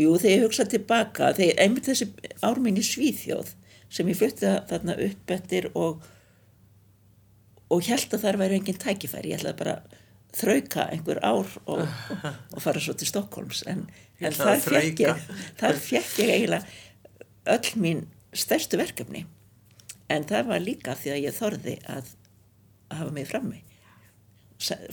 jú, 0.00 0.16
þegar 0.18 0.34
ég 0.34 0.46
hugsa 0.48 0.66
tilbaka 0.70 1.30
þegar 1.38 1.62
einmitt 1.62 1.90
þessi 1.90 2.10
ár 2.42 2.58
mín 2.62 2.80
í 2.80 2.86
Svíþjóð 2.86 3.54
sem 3.94 4.10
ég 4.10 4.18
flutti 4.18 4.50
þarna 4.70 4.98
upp 5.06 5.34
eftir 5.36 5.70
og 5.78 6.02
og 7.72 7.84
held 7.86 8.14
að 8.14 8.24
þar 8.26 8.38
væri 8.38 8.58
engin 8.60 8.80
tækifæri. 8.80 9.32
Ég 9.32 9.40
ætlaði 9.40 9.58
bara 9.58 9.76
þrauka 10.34 10.88
einhver 10.92 11.20
ár 11.24 11.52
og, 11.70 11.84
og 12.54 12.62
fara 12.62 12.82
svo 12.82 12.96
til 12.98 13.08
Stokkólms 13.08 13.62
en, 13.70 13.84
en 14.18 14.34
þar 14.34 14.56
að 14.56 14.66
fekk 14.66 15.04
ég 15.04 15.28
þar 15.60 15.78
fekk 15.78 16.18
ég 16.24 16.32
eiginlega 16.34 17.54
öll 17.54 17.80
mín 17.82 18.04
stærstu 18.34 18.80
verkefni 18.80 19.24
en 20.12 20.26
það 20.28 20.50
var 20.52 20.64
líka 20.64 20.96
því 20.98 21.14
að 21.14 21.22
ég 21.24 21.38
þorði 21.38 21.78
að, 21.94 22.12
að 22.90 23.00
hafa 23.00 23.16
mig 23.16 23.30
frammi. 23.30 23.62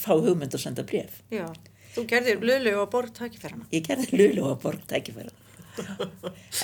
Fá 0.02 0.13
hugmynd 0.15 0.56
og 0.58 0.60
senda 0.60 0.84
bref 0.84 1.21
Já, 1.32 1.45
þú 1.93 2.04
gerðir 2.10 2.41
lölu 2.43 2.74
og 2.82 2.89
borð 2.91 3.13
tækifærana. 3.19 3.67
Ég 3.71 3.86
gerði 3.86 4.17
lulu 4.17 4.50
á 4.52 4.56
borg 4.60 4.84
tækifæra 4.89 5.32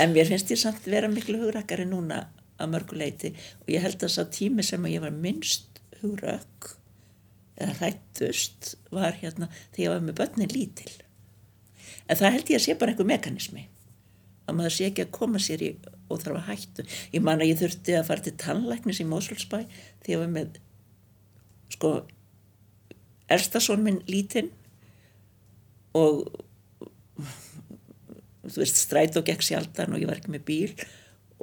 en 0.01 0.13
mér 0.13 0.27
finnst 0.27 0.51
ég 0.51 0.59
samt 0.59 0.87
vera 0.89 1.09
miklu 1.11 1.39
hugrakari 1.41 1.85
núna 1.87 2.25
að 2.57 2.71
mörgu 2.73 2.97
leiti 2.99 3.31
og 3.61 3.71
ég 3.71 3.83
held 3.85 4.03
að 4.03 4.13
sá 4.13 4.23
tími 4.33 4.65
sem 4.65 4.83
að 4.83 4.97
ég 4.97 5.03
var 5.05 5.15
minnst 5.15 5.81
hugrak 6.01 6.73
eða 7.57 7.75
hrættust 7.79 8.73
var 8.93 9.17
hérna 9.21 9.49
þegar 9.75 9.83
ég 9.83 9.93
var 9.93 10.03
með 10.05 10.17
börnin 10.19 10.53
lítil. 10.53 10.91
En 12.07 12.19
það 12.19 12.35
held 12.35 12.51
ég 12.51 12.59
að 12.59 12.65
sé 12.65 12.75
bara 12.77 12.93
einhver 12.93 13.09
mekanismi. 13.09 13.63
Að 14.47 14.59
maður 14.59 14.75
sé 14.75 14.89
ekki 14.89 15.07
að 15.07 15.15
koma 15.17 15.41
sér 15.43 15.63
í 15.65 15.71
og 16.07 16.21
þarf 16.23 16.39
að 16.41 16.49
hættu 16.51 16.85
ég 17.13 17.23
man 17.23 17.41
að 17.41 17.51
ég 17.51 17.61
þurfti 17.61 17.97
að 17.97 18.07
fara 18.09 18.25
til 18.25 18.35
tannlæknis 18.39 19.01
í 19.03 19.07
Mósulsbæ 19.09 19.57
þegar 19.59 20.13
ég 20.13 20.21
var 20.23 20.33
með 20.35 20.59
sko 21.75 21.93
Erstason 23.27 23.83
minn 23.83 23.99
lítinn 24.07 24.53
og 25.97 26.27
þú 28.47 28.61
veist, 28.61 28.79
strætó 28.79 29.23
gekk 29.27 29.43
sjaldan 29.43 29.95
og 29.95 30.01
ég 30.01 30.09
var 30.09 30.21
ekki 30.21 30.31
með 30.31 30.45
bíl 30.47 30.75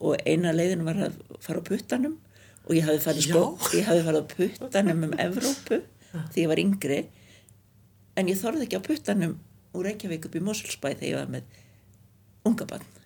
og 0.00 0.16
eina 0.26 0.54
leiðin 0.54 0.86
var 0.86 1.00
að 1.08 1.18
fara 1.44 1.60
á 1.60 1.68
puttanum 1.68 2.16
og 2.64 2.72
ég 2.72 2.86
hafði 2.86 3.02
farið, 3.04 3.26
sko, 3.28 3.42
ég 3.76 3.88
hafði 3.88 4.06
farið 4.06 4.24
á 4.24 4.32
puttanum 4.32 5.04
um 5.08 5.18
Evrópu 5.20 5.80
því 6.32 6.44
ég 6.44 6.50
var 6.50 6.62
yngri. 6.62 7.00
En 8.14 8.30
ég 8.30 8.38
þorði 8.40 8.66
ekki 8.66 8.80
á 8.80 8.86
puttanum 8.86 9.36
úr 9.74 9.88
Reykjavík 9.90 10.28
upp 10.28 10.38
í 10.38 10.42
Mosulsbæ 10.44 10.92
þegar 10.94 11.08
ég 11.10 11.18
var 11.18 11.32
með 11.34 11.58
unga 12.48 12.68
barn 12.70 13.03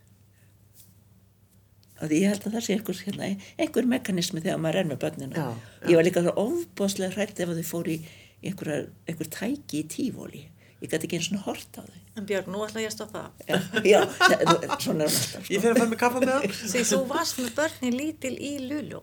og 2.02 2.12
ég 2.14 2.28
held 2.30 2.44
að 2.46 2.54
það 2.56 2.64
sé 2.68 2.76
einhver, 2.76 3.00
hérna, 3.06 3.28
einhver 3.58 3.86
mekanismi 3.94 4.40
þegar 4.44 4.60
maður 4.62 4.80
er 4.82 4.88
með 4.92 5.00
börnina 5.04 5.36
Já, 5.36 5.48
já. 5.82 5.88
ég 5.90 5.96
var 5.98 6.06
líka 6.08 6.22
svo 6.22 6.34
ofbóðslega 6.44 7.14
hrætt 7.16 7.40
ef 7.44 7.48
að 7.52 7.58
þau 7.62 7.68
fór 7.72 7.90
í 7.90 7.98
einhver, 8.44 8.88
einhver 9.08 9.30
tæki 9.34 9.82
í 9.82 9.88
tífóli 9.96 10.44
ég 10.78 10.92
gæti 10.92 11.08
ekki 11.08 11.18
eins 11.18 11.32
og 11.34 11.42
hort 11.48 11.80
á 11.80 11.82
þau 11.82 12.04
En 12.18 12.26
Björg, 12.26 12.48
nú 12.50 12.62
ætla 12.66 12.80
ég 12.82 12.90
að 12.90 12.96
stoppa 12.96 13.20
það 13.46 13.84
já, 13.86 13.98
já, 13.98 14.00
það- 14.08 14.80
svona 14.82 15.04
er 15.04 15.12
alltaf 15.12 15.50
Ég 15.50 15.58
sko. 15.58 15.62
fer 15.62 15.70
að 15.70 15.78
fara 15.78 15.90
með 15.92 16.00
kaffa 16.02 16.20
með. 16.24 16.46
Því 16.72 16.80
þú 16.88 16.98
varst 17.12 17.38
með 17.38 17.52
börnin 17.58 17.94
lítil 17.98 18.32
í 18.38 18.52
Lulu 18.68 19.02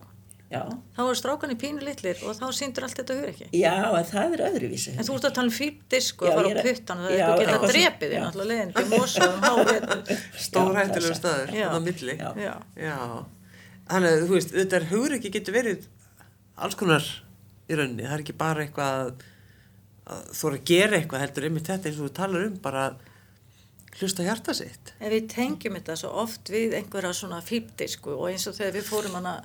já, 0.52 0.62
þá 0.96 1.00
voru 1.02 1.18
strákanir 1.20 1.58
pínu 1.62 1.82
litlir 1.86 2.20
og 2.28 2.36
þá 2.38 2.46
síndur 2.54 2.86
allt 2.86 3.00
þetta 3.00 3.16
hugur 3.18 3.32
ekki 3.34 3.48
já, 3.58 3.72
en 3.98 4.06
það 4.12 4.36
er 4.38 4.44
öðruvísi 4.50 4.94
En 4.96 5.08
þú 5.08 5.16
ert 5.18 5.28
að 5.30 5.34
tala 5.40 5.50
um 5.50 5.56
fýrdisk 5.58 6.22
og 6.22 6.30
að 6.30 6.36
fara 6.38 6.48
á 6.48 6.54
er- 6.54 6.68
puttan 6.70 7.02
og 7.02 7.06
það 7.06 7.12
er 7.12 7.20
eitthvað 7.20 7.42
já. 7.42 7.46
geta 7.46 7.72
drepið 7.74 8.14
þér 8.14 8.24
náttúrulega 8.26 8.52
leiðin 8.52 8.74
til 8.76 8.86
mosa 8.94 9.30
um 9.32 9.46
hárið. 9.46 10.12
Stór 10.46 10.70
Já, 10.72 10.80
hættilegu 10.82 11.06
það 11.06 11.10
er 11.10 11.20
staður, 11.22 11.56
á 11.66 11.80
milli. 11.88 12.18
Já. 12.20 12.30
Já, 12.46 12.54
Já. 12.86 12.98
Þannig 13.90 14.12
að, 14.16 14.24
þú 14.30 14.34
veist, 14.38 14.54
þetta 14.60 14.78
er 14.82 14.86
hugur 14.92 15.16
ekki 15.20 15.32
getur 15.36 15.54
verið 15.58 15.88
alls 16.66 16.78
konar 16.80 17.10
í 17.70 17.76
rauninni. 17.78 18.06
Það 18.06 18.16
er 18.20 18.24
ekki 18.26 18.38
bara 18.40 18.64
eitthvað 18.66 19.02
að, 19.02 19.26
að 20.16 20.24
þú 20.38 20.48
eru 20.52 20.60
að 20.62 20.66
gera 20.72 20.98
eitthvað 21.02 21.24
heldur 21.26 21.48
einmitt 21.50 21.70
þetta 21.70 21.90
eins 21.92 22.00
og 22.00 22.08
þú 22.10 22.16
talar 22.22 22.48
um 22.48 22.56
bara 22.66 22.86
að 22.92 23.04
hlusta 23.96 24.26
hjarta 24.28 24.54
sitt. 24.58 24.94
en 25.00 25.12
við 25.14 25.28
tengjum 25.32 25.78
þetta 25.80 25.96
svo 26.02 26.10
oft 26.26 26.50
við 26.52 26.74
einhverja 26.82 27.14
svona 27.16 27.38
fýrdisku 27.46 28.12
og 28.18 28.26
eins 28.32 28.44
og 28.50 28.58
þegar 28.58 28.74
við 28.76 28.90
fórum 28.90 29.14
hana 29.16 29.36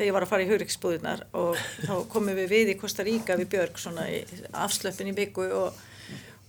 þegar 0.00 0.08
ég 0.08 0.16
var 0.16 0.24
að 0.24 0.30
fara 0.30 0.44
í 0.44 0.48
hugriksbúðinar 0.48 1.22
og 1.36 1.58
þá 1.84 1.94
komum 2.08 2.36
við 2.38 2.46
við 2.48 2.70
í 2.72 2.76
Kosta 2.80 3.04
Ríka 3.04 3.36
við 3.36 3.50
Björg 3.52 3.80
svona 3.82 4.06
í 4.08 4.22
afslöppin 4.56 5.10
í 5.10 5.16
byggu 5.18 5.48
og, 5.58 5.82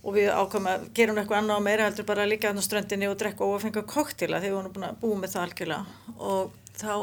og 0.00 0.16
við 0.16 0.30
ákvæmum 0.32 0.70
að 0.72 0.86
gera 0.96 1.16
eitthvað 1.20 1.42
annað 1.42 1.58
og 1.60 1.66
meira 1.66 1.88
heldur 1.90 2.08
bara 2.08 2.24
að 2.24 2.32
líka 2.32 2.48
á 2.48 2.64
ströndinni 2.64 3.10
og 3.10 3.18
drekka 3.20 3.44
og 3.44 3.58
að 3.58 3.66
fenga 3.66 3.82
koktila 3.92 4.40
þegar 4.40 4.48
við 4.48 4.56
vorum 4.56 4.96
búin 5.02 5.20
með 5.20 5.34
það 5.34 5.44
algjörlega. 5.44 6.16
Og 6.16 6.56
þá 6.80 6.94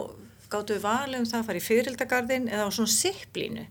gáttu 0.49 0.79
við 0.79 0.87
valið 0.87 1.19
um 1.19 1.29
það 1.29 1.39
að 1.39 1.47
fara 1.51 1.61
í 1.61 1.67
fyririldagardin 1.67 2.49
eða 2.49 2.65
á 2.65 2.69
svona 2.73 2.95
sipplínu 2.95 3.67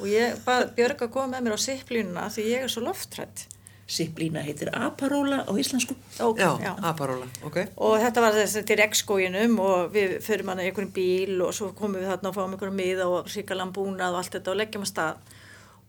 og 0.00 0.10
ég 0.10 0.42
bað 0.42 0.66
Björg 0.74 1.06
að 1.06 1.14
koma 1.14 1.36
með 1.36 1.46
mér 1.46 1.54
á 1.54 1.66
sipplínuna 1.68 2.28
því 2.34 2.48
ég 2.50 2.66
er 2.66 2.72
svo 2.72 2.82
loftrætt 2.88 3.46
Sipplína 3.90 4.42
heitir 4.46 4.70
aparóla 4.70 5.42
á 5.42 5.52
íslensku. 5.58 5.96
okay, 6.22 6.46
Já, 6.62 6.74
aparóla, 6.86 7.26
ok. 7.42 7.56
og 7.76 7.96
þetta 7.98 8.22
var 8.22 8.36
þessi 8.38 8.62
til 8.68 8.78
regnskóginum 8.78 9.58
og 9.64 9.92
við 9.94 10.16
fyrir 10.22 10.46
manna 10.46 10.62
í 10.62 10.70
einhverjum 10.70 10.92
bíl 10.94 11.40
og 11.42 11.54
svo 11.56 11.72
komum 11.74 11.98
við 11.98 12.10
þarna 12.12 12.30
og 12.30 12.36
fáum 12.38 12.54
einhverjum 12.54 12.78
miða 12.78 13.08
og 13.10 13.30
ríkalan 13.34 13.72
búnað 13.74 14.14
og 14.14 14.20
allt 14.22 14.36
þetta 14.36 14.52
og 14.54 14.60
leggjum 14.60 14.86
að 14.86 14.92
stað 14.92 15.38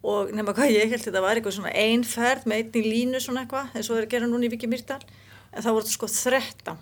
og 0.02 0.32
nema 0.34 0.56
hvað 0.58 0.74
ég 0.74 0.90
held 0.90 1.06
þetta 1.06 1.22
var 1.22 1.38
eitthvað 1.38 1.60
svona 1.60 1.76
einferð 1.78 2.48
með 2.50 2.64
einni 2.64 2.82
línu 2.90 3.22
svona 3.22 3.44
eitthvað 3.44 3.76
eins 3.76 3.86
og 3.86 3.94
það 3.94 4.00
er 4.02 4.08
að 4.08 4.14
gera 4.16 4.32
núna 4.32 4.48
í 4.48 4.52
Viki 4.56 4.70
Myrdal 4.72 5.04
en 5.06 5.62
það 5.62 5.76
voru 5.76 5.86
þetta 5.86 5.98
sko 6.00 6.10
13 6.10 6.82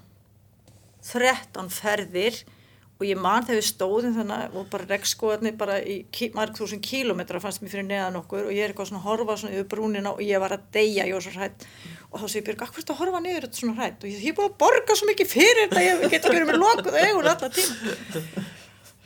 13 1.09 1.73
ferðir 1.73 2.39
og 2.99 3.05
ég 3.07 3.15
man 3.19 3.45
þegar 3.47 3.61
við 3.61 3.67
stóðum 3.69 4.15
þannig 4.17 4.55
og 4.59 4.65
bara 4.73 4.87
regnskóðarnir 4.89 5.53
bara 5.59 5.77
í 5.79 6.03
marg 6.35 6.57
þúsund 6.57 6.83
kílómetra 6.83 7.39
fannst 7.39 7.61
mér 7.63 7.71
fyrir 7.71 7.87
neðan 7.87 8.19
okkur 8.19 8.49
og 8.49 8.51
ég 8.51 8.59
er 8.65 8.69
eitthvað 8.73 8.89
svona 8.89 8.99
að 8.99 9.07
horfa 9.07 9.37
svona 9.39 9.55
yfir 9.55 9.69
brúnina 9.71 10.09
og 10.11 10.19
ég 10.25 10.41
var 10.43 10.51
að 10.57 10.65
deyja, 10.75 11.07
ég 11.07 11.15
var 11.15 11.23
svo 11.23 11.31
hrætt 11.37 11.59
og 12.09 12.19
þá 12.19 12.25
segir 12.25 12.45
Björg, 12.49 12.61
akkur 12.65 12.81
ertu 12.83 12.91
að 12.91 12.99
horfa 12.99 13.19
niður 13.23 13.43
þetta 13.47 13.59
svona 13.61 13.77
hrætt 13.77 14.03
og 14.03 14.07
ég, 14.11 14.19
ég 14.19 14.31
er 14.33 14.35
búin 14.35 14.49
að 14.49 14.59
borga 14.65 14.93
svo 14.99 15.07
mikið 15.07 15.27
fyrir 15.31 15.61
þetta 15.61 15.85
ég 15.85 15.95
get 16.03 16.19
ekki 16.19 16.35
verið 16.35 16.49
með 16.49 16.59
lokuð 16.65 16.93
augun 16.99 17.29
alltaf 17.31 17.51
tíma. 17.55 17.75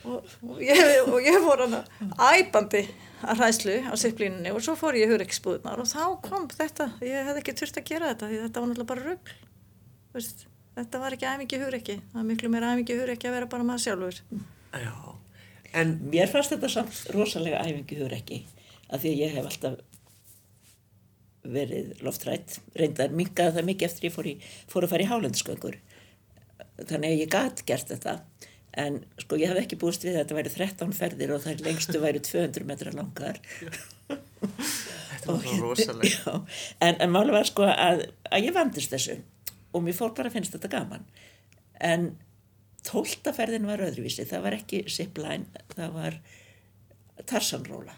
Og, 0.04 0.18
og, 0.44 0.56
ég, 0.60 0.76
ég 1.24 1.36
fór 1.46 1.62
hana 1.64 1.80
æpandi 2.34 2.82
að 3.24 3.38
hræslu 3.38 3.76
á 3.88 3.94
sipplínunni 3.96 4.50
og 4.52 4.60
svo 4.64 4.74
fór 4.76 4.98
ég 4.98 5.06
í 5.06 5.10
hugreiksbúðunar 5.14 5.80
og 5.80 5.86
þá 5.88 6.04
kom 6.26 6.44
þetta, 6.50 6.84
ég 7.00 7.30
hefði 7.30 7.40
ekki 7.40 7.54
að 10.18 10.53
þetta 10.74 11.00
var 11.02 11.16
ekki 11.16 11.30
æfingi 11.30 11.60
hugreiki 11.62 11.98
það 12.12 12.20
er 12.22 12.28
miklu 12.30 12.50
meira 12.52 12.74
æfingi 12.74 12.98
hugreiki 12.98 13.30
að 13.30 13.36
vera 13.38 13.50
bara 13.50 13.66
maður 13.66 13.84
sjálfur. 13.86 14.20
Já, 14.74 14.94
en 15.80 15.96
Mér 16.12 16.30
fannst 16.32 16.54
þetta 16.54 16.70
samt 16.72 17.02
rosalega 17.14 17.62
æfingi 17.64 17.98
hugur 18.00 18.16
ekki 18.16 18.44
af 18.90 19.02
því 19.02 19.12
að 19.12 19.20
ég 19.24 19.36
hef 19.38 19.50
alltaf 19.50 19.82
verið 21.44 22.00
loftrætt 22.04 22.58
reyndar 22.78 23.12
mingaði 23.12 23.58
það 23.58 23.68
mikið 23.68 23.88
eftir 23.88 24.08
ég 24.08 24.14
fór, 24.14 24.28
í, 24.30 24.34
fór 24.70 24.86
að 24.86 24.94
fara 24.94 25.04
í 25.04 25.08
hálendsköngur 25.10 25.76
þannig 26.88 27.10
að 27.10 27.20
ég 27.20 27.32
gat 27.32 27.62
gert 27.68 27.90
þetta. 27.92 28.18
En 28.74 28.96
sko 29.22 29.36
ég 29.38 29.52
hef 29.52 29.60
ekki 29.60 29.78
búist 29.78 30.02
við 30.02 30.16
að 30.16 30.24
þetta 30.24 30.38
væri 30.38 30.52
13 30.56 30.96
ferðir 30.96 31.34
og 31.36 31.44
þær 31.44 31.60
lengstu 31.62 32.00
væri 32.02 32.22
200 32.26 32.66
metra 32.66 32.94
langar. 32.96 33.38
Þetta 34.08 35.28
var 35.28 35.44
svo 35.44 35.60
rosalega. 35.60 36.10
Já, 36.16 36.32
en, 36.82 36.98
en 36.98 37.14
máli 37.14 37.34
var 37.36 37.46
sko 37.46 37.68
að, 37.70 38.08
að 38.32 38.48
ég 38.48 38.56
vandist 38.56 38.94
þessu 38.94 39.20
og 39.74 39.82
mér 39.84 39.96
fór 39.96 40.14
bara 40.16 40.30
að 40.30 40.38
finnst 40.38 40.54
þetta 40.54 40.70
gaman. 40.76 41.06
En 41.82 42.12
tóltaferðin 42.86 43.66
var 43.68 43.82
öðruvísi, 43.84 44.26
það 44.28 44.46
var 44.46 44.58
ekki 44.58 44.84
zipline, 44.92 45.64
það 45.74 45.98
var 45.98 46.18
tarsanróla 47.30 47.96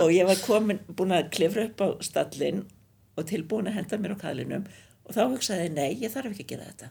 og 0.00 0.12
ég 0.12 0.28
var 0.28 0.40
komin, 0.44 0.80
búin 0.94 1.14
að 1.16 1.30
klifra 1.34 1.66
upp 1.68 1.82
á 1.82 1.88
stallin 2.04 2.64
og 3.18 3.26
tilbúin 3.28 3.70
að 3.70 3.80
henda 3.80 3.98
mér 4.00 4.16
á 4.16 4.22
kalinum 4.22 4.66
og 5.06 5.14
þá 5.16 5.22
hugsaði 5.24 5.68
ég, 5.68 5.72
nei, 5.76 5.88
ég 6.02 6.12
þarf 6.12 6.34
ekki 6.34 6.44
að 6.46 6.52
gera 6.52 6.68
þetta. 6.68 6.90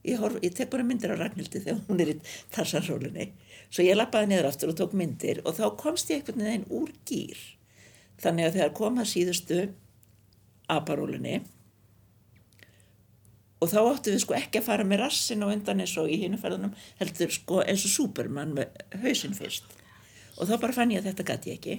Ég, 0.00 0.16
horf, 0.20 0.36
ég 0.42 0.54
tek 0.56 0.70
bara 0.72 0.84
myndir 0.86 1.12
á 1.12 1.20
Ragnhildi 1.20 1.60
þegar 1.60 1.80
hún 1.86 2.02
er 2.02 2.12
í 2.14 2.18
tarsanrólinni 2.54 3.30
svo 3.68 3.84
ég 3.84 3.98
lappaði 3.98 4.30
niður 4.30 4.48
aftur 4.48 4.72
og 4.72 4.78
tók 4.78 4.94
myndir 4.96 5.42
og 5.44 5.56
þá 5.58 5.66
komst 5.80 6.10
ég 6.10 6.22
einhvern 6.22 6.46
veginn 6.46 6.68
úr 6.72 6.92
gýr 7.08 7.42
þannig 8.20 8.48
að 8.48 8.56
þegar 8.58 8.72
kom 8.78 9.00
að 9.00 9.10
síðustu 9.12 9.58
aparólinni 10.70 11.40
og 13.60 13.68
þá 13.68 13.80
áttu 13.82 14.14
við 14.14 14.22
sko 14.24 14.36
ekki 14.38 14.60
að 14.60 14.68
fara 14.70 14.86
með 14.88 15.02
rassin 15.04 15.44
og 15.44 15.52
undan 15.52 15.82
eins 15.84 15.96
og 16.00 16.08
í 16.08 16.16
hinuferðunum 16.22 16.72
heldur 17.00 17.32
sko 17.34 17.60
eins 17.60 17.84
og 17.84 17.92
Superman 17.92 18.54
með 18.56 18.78
hausinn 19.02 19.36
fyrst. 19.36 19.66
Og 20.40 20.48
þá 20.48 20.54
bara 20.62 20.76
fann 20.76 20.94
ég 20.94 21.02
að 21.02 21.10
þetta 21.10 21.26
gæti 21.28 21.50
ég 21.50 21.58
ekki. 21.58 21.74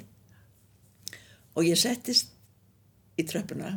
Og 1.57 1.65
ég 1.65 1.79
settist 1.81 2.35
í 3.17 3.25
tröppuna 3.27 3.73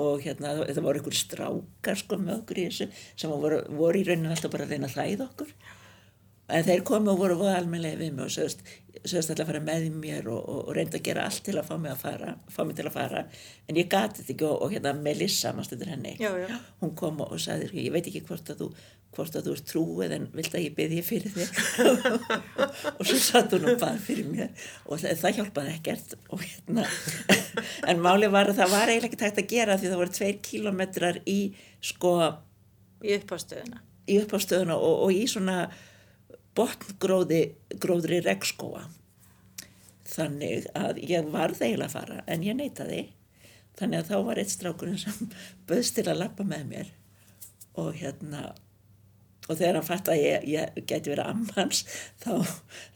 og 0.00 0.24
hérna 0.24 0.54
þetta 0.58 0.84
voru 0.84 1.00
einhver 1.00 1.16
strákar 1.16 2.00
sko 2.00 2.18
með 2.20 2.40
okkur 2.40 2.60
í 2.60 2.66
þessu 2.68 2.88
sem 3.16 3.32
voru, 3.32 3.62
voru 3.78 4.00
í 4.00 4.04
rauninu 4.04 4.32
alltaf 4.32 4.52
bara 4.52 4.66
að 4.66 4.74
reyna 4.74 4.90
að 4.90 4.96
hlæða 4.98 5.28
okkur 5.30 5.52
en 6.48 6.66
þeir 6.66 6.82
komu 6.86 7.12
og 7.12 7.22
voru 7.22 7.38
voða 7.40 7.56
almennilega 7.60 7.98
við 8.00 8.12
mig 8.14 8.26
og 8.26 8.34
sögust, 8.34 8.60
sögust 9.02 9.32
alltaf 9.32 9.46
að 9.46 9.52
fara 9.52 9.62
með 9.66 9.86
mér 9.94 10.28
og, 10.30 10.42
og, 10.42 10.60
og 10.68 10.76
reynda 10.76 11.00
að 11.00 11.06
gera 11.08 11.24
allt 11.26 11.42
til 11.46 11.56
að 11.58 11.70
fá 11.70 11.74
mig 11.80 11.94
að 11.94 12.04
fara 12.04 12.34
fá 12.52 12.60
mig 12.64 12.76
til 12.78 12.86
að 12.86 12.94
fara. 12.98 13.24
En 13.66 13.80
ég 13.80 13.88
gati 13.90 14.22
þetta 14.22 14.34
ekki 14.36 14.46
og, 14.48 14.60
og 14.66 14.76
hérna 14.76 14.92
Melissa, 14.98 15.54
maður 15.54 15.70
stundur 15.70 15.90
henni? 15.94 16.14
Já, 16.22 16.30
já. 16.42 16.60
hún 16.82 16.94
kom 16.98 17.24
og, 17.24 17.34
sagði 17.42 17.86
ég 17.86 17.96
veit 17.96 18.06
ekki 18.06 18.22
hvort 18.28 18.54
að 18.54 18.62
þú 18.62 18.70
hvort 19.16 19.36
að 19.38 19.46
þú 19.46 19.52
ert 19.56 19.70
trúið 19.70 20.12
en 20.12 20.24
vilt 20.36 20.54
að 20.54 20.64
ég 20.66 20.74
byrði 20.76 21.02
fyrir 21.06 21.32
þig 21.32 21.48
og 22.98 23.00
svo 23.08 23.16
satt 23.16 23.54
hún 23.54 23.68
og 23.70 23.78
bað 23.80 24.02
fyrir 24.04 24.28
mér. 24.28 24.66
Og 24.90 25.00
það, 25.00 25.38
hjálpaði 25.38 25.72
ekkert. 25.72 26.16
Og 26.36 26.42
hérna 26.44 26.84
en 27.90 28.02
máli 28.04 28.28
var 28.32 28.52
að 28.52 28.60
það 28.60 28.74
var 28.74 28.92
eiginlega 28.92 29.08
ekki 29.10 29.22
tægt 29.22 29.40
að 29.40 29.50
gera 29.54 29.78
því 29.80 29.92
það 29.92 30.02
voru 30.02 30.16
tveir 30.18 30.40
kílometrar 30.50 31.20
í 31.24 31.38
sko 31.80 32.14
í 33.06 33.16
uppástöðuna 34.20 34.76
og, 34.76 35.04
og 35.06 35.14
í 35.14 35.24
svona 35.30 35.58
botngróði 36.56 37.42
gróðri 37.82 38.22
regnskóa 38.24 38.86
þannig 40.06 40.68
að 40.78 41.00
ég 41.04 41.30
varð 41.32 41.62
eiginlega 41.62 41.88
að 41.90 41.96
fara 41.96 42.20
en 42.30 42.44
ég 42.46 42.58
neytaði 42.58 43.02
þannig 43.76 44.02
að 44.02 44.12
þá 44.12 44.20
var 44.28 44.40
eitt 44.40 44.52
strákurinn 44.54 45.00
sem 45.00 45.32
böðst 45.68 45.98
til 45.98 46.06
að 46.08 46.22
lappa 46.24 46.46
með 46.46 46.70
mér. 46.70 46.94
Og 47.76 47.92
hérna 47.98 48.54
og 49.46 49.58
þegar 49.60 49.76
hann 49.78 49.86
fatt 49.86 50.08
að 50.10 50.22
ég, 50.24 50.46
ég 50.50 50.78
geti 50.90 51.12
verið 51.12 51.28
ammans 51.30 51.82
þá, 52.24 52.32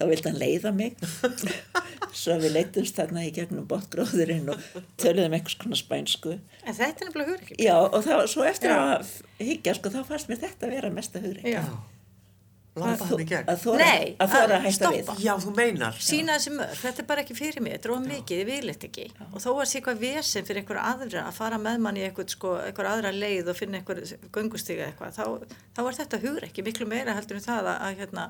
þá 0.01 0.05
vildi 0.09 0.31
hann 0.31 0.41
leiða 0.41 0.73
mig. 0.75 0.97
Svo 2.21 2.35
við 2.43 2.57
leitumst 2.57 2.97
þarna 2.99 3.27
í 3.29 3.31
gegnum 3.37 3.69
botgróðurinn 3.71 4.51
og 4.51 4.65
töluðum 4.99 5.37
einhvers 5.37 5.59
konar 5.61 5.79
spænsku. 5.79 6.39
En 6.65 6.75
þetta 6.75 7.05
er 7.05 7.11
nefnilega 7.11 7.37
hugreiki 7.37 7.61
já 7.69 7.77
og 7.79 8.01
þá, 8.07 8.15
svo 8.33 8.49
eftir 8.49 8.73
Já. 8.73 8.81
að 8.97 9.13
higgja 9.45 9.77
sko 9.79 9.93
þá 9.95 10.01
fannst 10.09 10.33
mér 10.33 10.43
þetta 10.43 10.73
vera 10.73 10.91
mesta 10.95 11.23
hugreik 11.23 11.47
Já. 11.53 11.63
Í 12.71 13.25
gegn. 13.27 13.49
að 13.51 13.63
þóra 13.65 13.79
Nei, 13.83 14.13
að, 14.15 14.31
þóra 14.31 14.45
að 14.45 14.53
að 14.55 14.65
hætta 14.65 14.91
við 14.95 15.01
stoppa. 15.03 15.15
Já, 15.19 15.33
þú 15.43 15.55
meinar. 15.57 15.97
sína 16.07 16.37
þessi 16.37 16.53
mörg, 16.55 16.77
þetta 16.79 17.03
er 17.03 17.09
bara 17.09 17.25
ekki 17.25 17.35
fyrir 17.35 17.65
mig 17.65 17.73
þetta 17.75 17.89
er 17.89 17.95
of 17.97 18.05
mikið, 18.05 18.39
ég 18.39 18.47
vil 18.47 18.71
þetta 18.71 18.87
ekki 18.87 19.07
og 19.27 19.43
þó 19.43 19.49
að 19.51 19.65
sé 19.67 19.81
eitthvað 19.81 20.05
vesen 20.05 20.47
fyrir 20.47 20.63
einhver 20.63 20.81
aðra 20.85 21.25
að 21.27 21.35
fara 21.41 21.59
með 21.59 21.81
mann 21.83 21.99
í 21.99 22.05
eitthvað, 22.07 22.29
sko, 22.37 22.53
einhver 22.63 22.91
aðra 22.93 23.11
leið 23.17 23.51
og 23.51 23.59
finna 23.59 23.81
einhver 23.81 24.05
göngustiga 24.31 24.87
eitthvað 24.87 25.19
þá, 25.19 25.57
þá 25.75 25.83
er 25.83 25.99
þetta 25.99 26.21
hugur 26.23 26.47
ekki 26.47 26.65
miklu 26.69 26.87
meira 26.87 27.17
heldur 27.19 27.41
en 27.41 27.47
það 27.49 27.73
að, 27.73 27.81
að 27.89 27.99
hérna, 28.05 28.27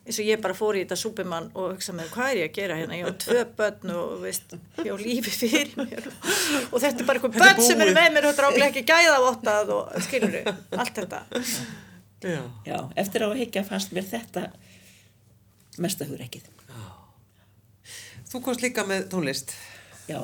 eins 0.00 0.18
og 0.18 0.26
ég 0.26 0.42
bara 0.42 0.56
fór 0.58 0.74
í 0.74 0.82
þetta 0.82 0.98
súpimann 0.98 1.50
og 1.54 1.76
hugsa 1.76 1.94
með 1.94 2.10
hvað 2.16 2.32
er 2.32 2.40
ég 2.40 2.50
að 2.50 2.56
gera 2.58 2.78
hérna, 2.80 2.98
ég 2.98 3.06
á 3.06 3.14
tvö 3.22 3.44
börn 3.54 3.92
og 3.94 4.16
veist, 4.24 4.56
ég 4.82 4.90
á 4.90 4.96
lífi 4.98 5.30
fyrir 5.44 5.70
mér 5.78 6.08
og 6.72 6.80
þetta 6.80 7.04
er 7.04 7.06
bara 7.06 7.22
er 7.22 7.36
börn 7.38 7.62
sem 7.62 7.78
búið. 7.78 7.94
með 7.94 8.10
mér 8.16 8.26
þetta 8.32 8.42
er 8.42 8.48
ábyggilega 8.48 8.72
ekki 8.72 8.84
gæða 8.90 9.22
vottað 9.28 9.72
og 9.76 10.02
skilur 10.08 10.40
allt 10.50 10.98
þetta 10.98 11.22
Já. 12.20 12.40
Já, 12.66 12.78
eftir 13.00 13.24
á 13.24 13.28
að 13.30 13.38
higgja 13.40 13.62
fannst 13.64 13.92
mér 13.96 14.04
þetta 14.10 14.50
mesta 15.80 16.04
hugreikið. 16.08 16.48
Þú 18.30 18.40
komst 18.44 18.62
líka 18.62 18.84
með 18.86 19.08
tónlist, 19.10 19.54
Já, 20.06 20.20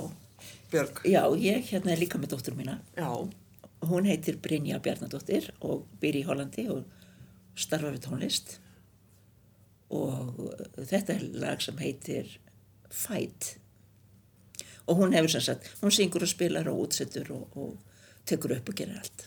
Björg. 0.70 1.00
já, 1.09 1.22
ég 1.42 1.64
hérna 1.72 1.92
er 1.94 1.98
líka 1.98 2.18
með 2.22 2.35
dóttur 2.37 2.54
mína. 2.54 2.76
Já. 2.96 3.09
Hún 3.87 4.06
heitir 4.06 4.37
Brynja 4.42 4.78
Bjarnadóttir 4.82 5.48
og 5.61 5.87
býr 6.00 6.20
í 6.20 6.24
Hollandi 6.26 6.68
og 6.70 6.85
starfa 7.59 7.90
við 7.94 8.04
tónlist. 8.06 8.59
Og 9.90 10.38
þetta 10.78 11.14
er 11.16 11.24
lag 11.42 11.62
sem 11.62 11.76
heitir 11.78 12.38
Fight. 12.90 13.56
Og 14.87 15.00
hún 15.00 15.14
hefur 15.16 15.30
sem 15.30 15.42
sagt, 15.42 15.66
hún 15.82 15.90
syngur 15.94 16.22
og 16.22 16.30
spilar 16.30 16.68
og 16.70 16.85
útsettur 16.87 17.30
og, 17.35 17.56
og 17.59 18.22
tekur 18.26 18.54
upp 18.56 18.68
og 18.70 18.78
gerir 18.78 19.00
allt. 19.00 19.26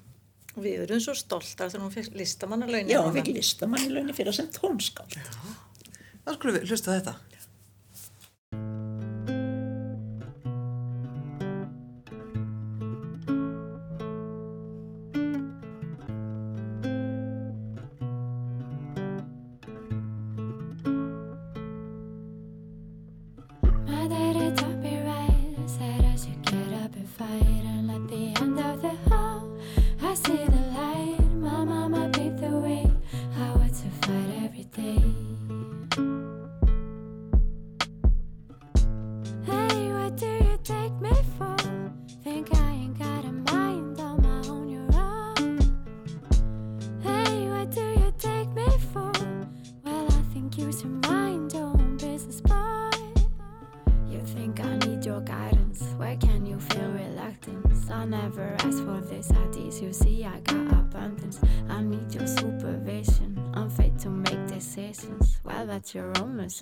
Við 0.64 0.84
erum 0.86 1.02
svo 1.04 1.16
stoltar 1.18 1.72
þegar 1.72 1.86
hún 1.86 1.96
fikk 1.96 2.20
listamannalaunin 2.20 2.92
Já, 2.92 3.00
hún 3.06 3.16
fikk 3.18 3.32
listamann 3.36 3.86
í 3.86 3.92
launni 3.94 4.16
fyrir 4.18 4.36
sem 4.36 4.50
tónskáld. 4.54 5.18
Það 6.26 6.38
skulum 6.38 6.58
við 6.60 6.70
hlusta 6.70 6.92
á 6.92 6.96
þetta. 6.98 7.16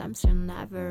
times 0.07 0.23
you 0.23 0.33
never 0.33 0.86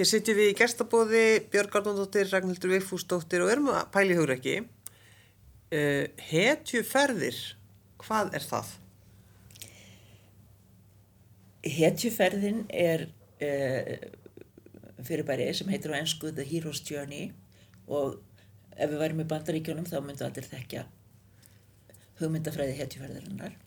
Hér 0.00 0.08
sitjum 0.08 0.38
við 0.38 0.46
í 0.48 0.52
gestabóði 0.56 1.22
Björg 1.52 1.74
Arnóndóttir, 1.76 2.30
Ragnhildur 2.32 2.70
Vigfúsdóttir 2.72 3.42
og 3.44 3.50
erum 3.52 3.66
að 3.68 3.90
pæli 3.92 4.14
hugur 4.16 4.30
ekki. 4.32 4.54
Uh, 5.68 6.06
hetjuferðir, 6.24 7.40
hvað 8.00 8.30
er 8.38 8.46
það? 8.48 8.70
Hetjuferðin 11.68 12.64
er 12.72 13.04
uh, 13.44 13.92
fyrirbæri 15.04 15.50
sem 15.60 15.68
heitir 15.68 15.92
á 15.92 16.00
ennsku 16.00 16.32
The 16.32 16.48
Hero's 16.48 16.80
Journey 16.80 17.34
og 17.84 18.16
ef 18.72 18.88
við 18.88 19.04
værim 19.04 19.20
í 19.20 19.30
bandaríkjónum 19.36 19.92
þá 19.92 19.98
myndu 20.00 20.30
allir 20.30 20.48
þekkja 20.48 20.88
hugmyndafræði 22.24 22.80
hetjuferðarinnar 22.80 23.60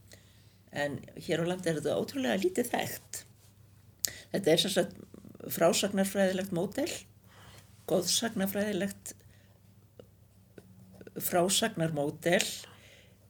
en 0.82 0.98
hér 1.13 1.46
á 1.46 1.54
landi 1.54 1.69
er 1.69 1.78
þetta 1.78 2.02
ótrúlega 2.02 2.41
lítið 2.41 2.74
þekkt. 2.74 3.26
Þetta 4.34 4.58
er 4.58 4.65
sem 4.65 4.80
sagt 4.82 5.02
frásagnarfræðilegt 5.51 6.53
mótel, 6.56 6.89
góðsagnarfræðilegt 7.89 9.15
frásagnarmótel, 11.19 12.43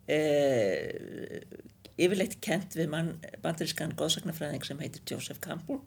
eh, 0.08 1.42
yfirleitt 1.98 2.40
kent 2.42 2.78
við 2.78 2.90
mann 2.90 3.16
bandarískan 3.42 3.96
góðsagnarfræðing 3.98 4.66
sem 4.66 4.80
heitir 4.80 5.04
Joseph 5.10 5.42
Campbell 5.42 5.82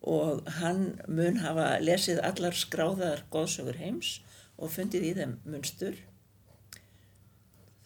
og 0.00 0.46
hann 0.60 1.00
mun 1.10 1.40
hafa 1.42 1.78
lesið 1.82 2.20
allar 2.22 2.54
skráðar 2.54 3.24
góðsögur 3.32 3.80
heims 3.80 4.20
og 4.58 4.70
fundið 4.70 5.08
í 5.08 5.14
þeim 5.18 5.34
munstur. 5.44 5.98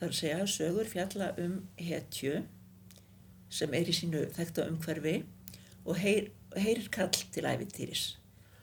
Að 0.02 0.12
segja 0.18 0.46
sögur 0.50 0.90
fjalla 0.90 1.32
um 1.40 1.62
hetju 1.78 2.42
sem 3.52 3.74
er 3.74 3.88
í 3.88 3.96
sínu 3.96 4.26
þekta 4.34 4.66
umhverfi 4.68 5.22
og 5.84 5.98
heyr, 6.02 6.30
heyrir 6.60 6.88
kall 6.92 7.12
til 7.12 7.46
æfintýris, 7.48 8.04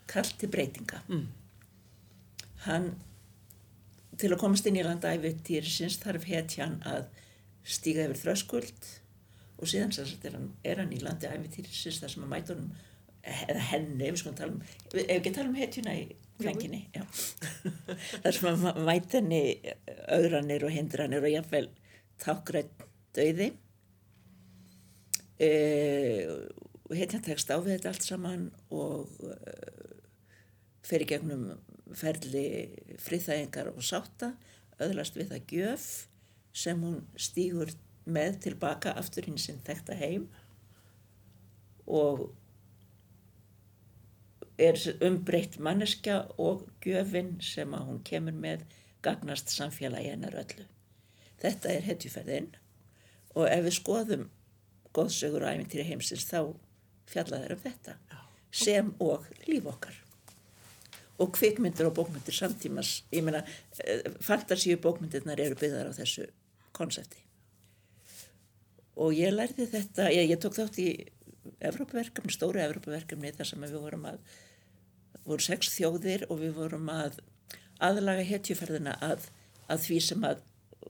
kall 0.10 0.30
til 0.40 0.52
breytinga. 0.52 1.02
Mm. 1.08 1.28
Hann, 2.66 2.90
til 4.20 4.34
að 4.34 4.42
komast 4.42 4.68
inn 4.68 4.80
í 4.80 4.86
landa 4.86 5.14
æfintýrisins 5.16 6.00
þarf 6.04 6.28
hetjan 6.30 6.80
að 6.88 7.08
stíga 7.64 8.08
yfir 8.08 8.22
þröskuld 8.24 8.92
og 9.60 9.68
síðan 9.68 9.94
er 9.96 10.36
hann, 10.36 10.52
er 10.64 10.84
hann 10.84 10.94
í 10.96 11.02
landi 11.04 11.30
æfintýrisins 11.30 12.00
þar 12.04 12.14
sem 12.14 12.26
að 12.26 12.34
mæta 12.34 12.56
honum 12.56 12.72
eða 13.30 13.64
henni, 13.74 14.08
við 14.08 14.22
skulum 14.22 14.38
tala 14.38 14.54
um 14.56 14.62
ef 14.64 14.94
við 14.96 15.10
ekki 15.16 15.34
tala 15.36 15.52
um 15.52 15.58
hetjuna 15.60 15.96
í 16.00 16.06
flenginni 16.40 16.80
já. 16.96 17.04
þar 18.24 18.38
sem 18.38 18.48
að 18.50 18.80
mæta 18.88 19.20
henni 19.20 19.42
augranir 20.08 20.66
og 20.66 20.74
hindranir 20.74 21.28
og 21.28 21.34
jáfnvel 21.34 21.68
tákrætt 22.24 22.88
döiði 23.18 23.52
e, 26.90 26.98
hetjan 26.98 27.24
tekst 27.26 27.52
á 27.54 27.58
við 27.58 27.78
þetta 27.78 27.94
allt 27.94 28.08
saman 28.08 28.46
og 28.74 29.12
e, 29.24 29.56
fer 30.86 31.06
í 31.06 31.10
gegnum 31.10 31.52
ferli 31.98 32.46
friðþægingar 33.02 33.72
og 33.74 33.86
sátta 33.86 34.34
öðlast 34.82 35.18
við 35.18 35.34
það 35.34 35.54
gjöf 35.54 35.88
sem 36.56 36.82
hún 36.82 37.02
stígur 37.20 37.72
með 38.10 38.40
tilbaka 38.46 38.94
aftur 38.98 39.28
hinn 39.30 39.42
sinn 39.42 39.62
þekta 39.66 39.98
heim 40.00 40.28
og 41.90 42.30
er 44.60 44.78
umbreytt 45.06 45.58
manneskja 45.64 46.24
og 46.38 46.66
gjöfin 46.84 47.38
sem 47.44 47.74
að 47.74 47.86
hún 47.88 48.02
kemur 48.06 48.36
með 48.36 48.66
gagnast 49.06 49.54
samfélagi 49.54 50.12
hennar 50.12 50.36
öllu. 50.42 50.66
Þetta 51.40 51.72
er 51.72 51.86
hetjuferðin 51.88 52.50
og 53.36 53.48
ef 53.48 53.64
við 53.68 53.76
skoðum 53.78 54.26
góðsögur 54.96 55.46
og 55.46 55.54
æfintýri 55.54 55.86
heimsins 55.88 56.28
þá 56.28 56.42
fjalla 57.10 57.42
þær 57.44 57.56
um 57.56 57.64
þetta 57.64 57.98
sem 58.50 58.94
og 59.04 59.26
líf 59.48 59.68
okkar. 59.70 59.96
Og 61.20 61.34
kvikmyndir 61.36 61.90
og 61.90 61.98
bókmyndir 61.98 62.36
samtímas, 62.36 63.04
ég 63.12 63.26
meina, 63.26 63.42
fantasíu 64.24 64.80
bókmyndirnar 64.82 65.42
eru 65.44 65.58
byggðar 65.60 65.92
á 65.92 65.98
þessu 65.98 66.30
konsepti. 66.76 67.20
Og 69.00 69.16
ég 69.16 69.34
lærði 69.34 69.68
þetta, 69.72 70.10
ég, 70.16 70.30
ég 70.32 70.40
tók 70.42 70.56
þátt 70.58 70.80
í 70.82 70.90
Evrópaverkefni, 71.60 72.32
stóru 72.34 72.62
Evrópaverkefni 72.64 73.34
þar 73.36 73.50
sem 73.52 73.66
við 73.66 73.76
vorum 73.80 74.08
að, 74.10 74.22
voru 75.26 75.44
sex 75.44 75.74
þjóðir 75.76 76.26
og 76.30 76.40
við 76.42 76.56
vorum 76.58 76.88
að 76.94 77.20
aðlaga 77.84 78.26
hetjuferðina 78.28 78.96
að, 79.04 79.28
að 79.72 79.86
því 79.86 80.00
sem 80.08 80.26
að 80.28 80.44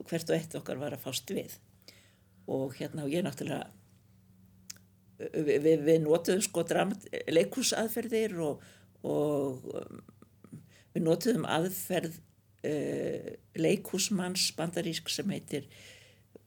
hvert 0.08 0.30
og 0.30 0.36
eitt 0.36 0.56
okkar 0.58 0.80
var 0.80 0.94
að 0.94 1.04
fást 1.04 1.30
við. 1.34 1.56
Og 2.50 2.74
hérna 2.78 3.06
og 3.06 3.14
ég 3.14 3.24
náttúrulega, 3.26 3.70
við, 5.34 5.56
við, 5.66 5.84
við 5.86 6.00
notuðum 6.06 6.42
sko 6.44 6.64
leikúsaðferðir 7.30 8.36
og, 8.44 8.64
og 9.06 9.70
um, 9.74 10.00
við 10.94 11.06
notuðum 11.06 11.46
aðferð 11.48 12.16
uh, 12.16 13.30
leikúsmanns 13.60 14.50
bandarísk 14.58 15.12
sem 15.12 15.30
heitir 15.34 15.68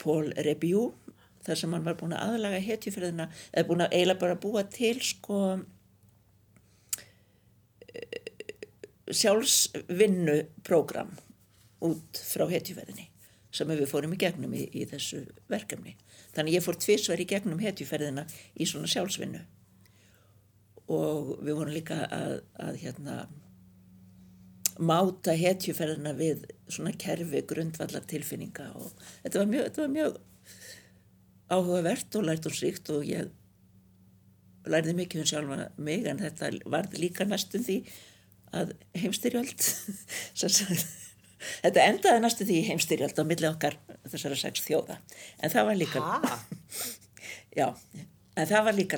Paul 0.01 0.33
Rebiou 0.45 0.91
þar 1.43 1.59
sem 1.59 1.75
hann 1.75 1.85
var 1.85 1.99
búin 1.99 2.15
að 2.15 2.33
aðlaga 2.33 2.63
hetjuferðina 2.63 3.29
eða 3.51 3.67
búin 3.67 3.85
að 3.85 3.95
eiginlega 3.97 4.23
bara 4.23 4.39
búa 4.39 4.63
til 4.71 4.97
sko 5.03 5.39
sjálfsvinnuprógram 9.13 11.11
út 11.83 12.21
frá 12.23 12.45
hetjuferðinni 12.49 13.09
sem 13.53 13.69
við 13.69 13.89
fórum 13.89 14.15
í 14.15 14.19
gegnum 14.21 14.53
í, 14.57 14.63
í 14.73 14.85
þessu 14.89 15.19
verkefni. 15.51 15.93
Þannig 16.33 16.57
ég 16.57 16.65
fór 16.65 16.79
tvísvar 16.81 17.21
í 17.21 17.29
gegnum 17.29 17.61
hetjuferðina 17.61 18.25
í 18.57 18.67
svona 18.69 18.89
sjálfsvinnu. 18.89 19.43
Og 20.93 21.37
við 21.45 21.57
vorum 21.59 21.75
líka 21.75 22.01
að, 22.09 22.39
að 22.59 22.79
hérna 22.81 23.17
máta 24.81 25.35
hetjuferðina 25.37 26.13
við 26.17 26.47
svona 26.71 26.93
kerfi 26.97 27.43
grundvallar 27.49 28.05
tilfinninga 28.09 28.71
og 28.79 28.89
þetta 29.21 29.39
var 29.39 29.51
mjög, 29.51 29.67
þetta 29.67 29.83
var 29.83 29.93
mjög 29.93 30.17
áhugavert 31.53 32.17
og 32.17 32.25
lært 32.27 32.47
og 32.49 32.55
sríkt 32.57 32.89
og 32.93 33.05
ég 33.05 33.29
lærði 34.69 34.95
mikið 34.97 35.23
um 35.23 35.29
sjálfa 35.29 35.69
mig 35.77 36.07
en 36.09 36.21
þetta 36.23 36.51
varð 36.71 36.97
líka 37.01 37.27
næstum 37.27 37.65
því 37.65 37.79
að 38.53 38.73
heimstyrjöld 38.97 39.65
þetta 41.63 41.85
endaði 41.89 42.19
næstum 42.23 42.49
því 42.49 42.59
heimstyrjöld 42.69 43.19
á 43.19 43.23
milli 43.29 43.47
okkar 43.49 43.75
þessara 44.11 44.37
sex 44.39 44.55
þjóða 44.67 44.95
en 45.39 45.53
það 45.53 45.69
var 45.69 45.77
líka 45.79 45.99
já, 47.59 47.67
en 48.35 48.49
það 48.49 48.67
var 48.69 48.79
líka 48.79 48.95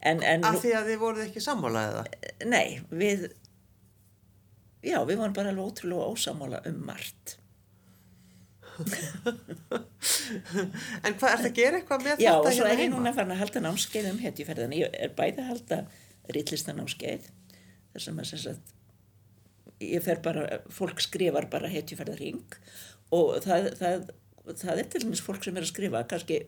en 0.00 0.22
Af 0.48 0.62
því 0.62 0.70
að 0.78 0.88
þið 0.92 1.02
voruð 1.02 1.26
ekki 1.26 1.40
sammála 1.44 1.80
eða? 1.90 2.02
nei, 2.48 2.68
við 2.88 3.28
já, 4.80 4.96
við 5.04 5.20
vorum 5.20 5.36
bara 5.36 5.52
alveg 5.52 5.66
ótrúlega 5.66 6.10
ósamála 6.14 6.58
um 6.70 6.78
margt 6.88 7.26
En 11.04 11.14
hvað, 11.18 11.32
ert 11.34 11.46
að 11.48 11.56
gera 11.56 11.76
eitthvað 11.80 12.04
með 12.06 12.14
Já, 12.22 12.32
þetta 12.32 12.40
og 12.40 12.44
svo 12.54 12.64
hérna 12.64 12.70
er 12.70 12.78
ég 12.78 12.82
heima? 12.86 12.96
núna 12.96 13.12
farin 13.16 13.34
að 13.34 13.42
halda 13.42 13.60
námskeið 13.64 14.06
um 14.10 14.20
hetjuferðina. 14.22 14.74
Ég 14.78 14.88
er 15.04 15.10
bæði 15.18 15.38
að 15.42 15.50
halda 15.50 15.78
rítlista-námskeið 16.36 17.22
þar 17.92 18.02
sem 18.06 18.16
að 18.22 18.26
sagt, 18.44 18.66
ég 19.80 20.04
fer 20.04 20.20
bara, 20.24 20.60
fólk 20.72 21.00
skrifar 21.02 21.48
bara 21.52 21.70
hetjuferðarring 21.72 22.58
og 23.16 23.40
það, 23.44 23.70
það, 23.80 24.08
það 24.60 24.82
er 24.82 24.90
til 24.92 25.04
dæmis 25.04 25.24
fólk 25.24 25.46
sem 25.46 25.56
er 25.56 25.66
að 25.66 25.72
skrifa, 25.72 26.04
kannski 26.10 26.40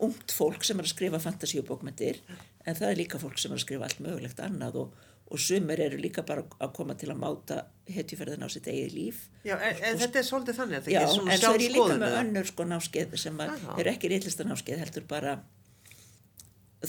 ungt 0.00 0.32
fólk 0.32 0.64
sem 0.64 0.80
er 0.80 0.86
að 0.86 0.94
skrifa 0.94 1.20
fantasíubókmyndir 1.22 2.20
en 2.64 2.76
það 2.76 2.88
er 2.90 2.98
líka 3.00 3.20
fólk 3.20 3.40
sem 3.40 3.52
er 3.52 3.60
að 3.60 3.64
skrifa 3.66 3.88
allt 3.88 4.02
mögulegt 4.04 4.42
annað 4.44 4.78
og, 4.84 4.98
og 5.30 5.42
sumir 5.42 5.82
eru 5.84 6.00
líka 6.00 6.24
bara 6.26 6.46
að 6.58 6.72
koma 6.78 6.96
til 6.98 7.10
að 7.12 7.20
máta 7.20 7.60
hetjuferðina 7.90 8.48
á 8.48 8.50
sitt 8.50 8.68
eigið 8.70 8.96
líf. 8.96 9.22
Já, 9.44 9.56
en, 9.58 9.80
en 9.90 10.00
þetta 10.00 10.20
er 10.22 10.26
svolítið 10.26 10.60
þannig 10.60 10.80
að 10.80 10.92
Já, 10.94 11.00
er 11.02 11.14
svona 11.14 11.34
en 11.34 11.42
svo 11.42 11.52
er 11.52 11.60
líka 11.60 11.72
sjálfskoðun 11.74 12.04
með 12.04 12.18
önnur 12.22 12.50
sko 12.50 12.66
námskeið 12.70 13.16
sem 13.24 13.42
eru 13.46 13.92
ekki 13.92 14.12
reillistanámskeið 14.14 14.84
heldur 14.84 15.08
bara 15.10 15.36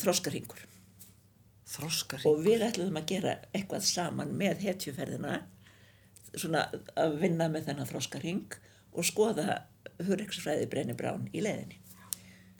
þroskarhingur. 0.01 0.67
Þroskar 1.71 2.25
og 2.27 2.41
við 2.43 2.65
ætluðum 2.67 2.99
að 2.99 3.09
gera 3.11 3.35
eitthvað 3.51 3.85
saman 3.87 4.33
með 4.39 4.65
hetjuferðina 4.65 5.41
svona 6.35 6.65
að 6.99 7.17
vinna 7.21 7.49
með 7.51 7.69
þennan 7.69 7.89
þroskarhing 7.89 8.57
og 8.91 9.07
skoða 9.07 9.61
hurreksfræði 10.01 10.69
Brenni 10.71 10.95
Brán 10.97 11.27
í 11.33 11.43
leiðinni 11.43 11.79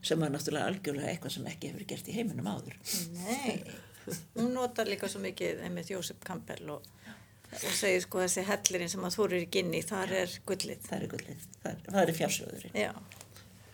sem 0.02 0.18
var 0.22 0.32
náttúrulega 0.34 0.72
algjörlega 0.72 1.12
eitthvað 1.12 1.36
sem 1.36 1.48
ekki 1.52 1.70
hefur 1.70 1.88
gert 1.92 2.08
í 2.10 2.16
heiminum 2.16 2.48
áður. 2.50 2.78
Nei, 3.20 3.60
hún 4.34 4.56
notar 4.56 4.90
líka 4.90 5.10
svo 5.12 5.22
mikið 5.22 5.62
einmitt 5.68 5.92
Jósef 5.94 6.18
Campbell 6.26 6.72
og, 6.74 6.88
og 7.54 7.76
segir 7.78 8.02
sko 8.02 8.24
þessi 8.24 8.48
hellirinn 8.48 8.90
sem 8.90 9.06
að 9.06 9.18
þú 9.20 9.28
eru 9.28 9.42
í 9.44 9.50
ginni, 9.54 9.84
þar 9.86 10.16
er 10.24 10.34
gullið. 10.50 10.82
það 10.88 10.98
er 10.98 11.12
gullið, 11.14 11.46
það 11.62 11.76
er, 11.94 12.02
er 12.02 12.18
fjársjóðurinn. 12.18 12.80
Já, 12.82 12.96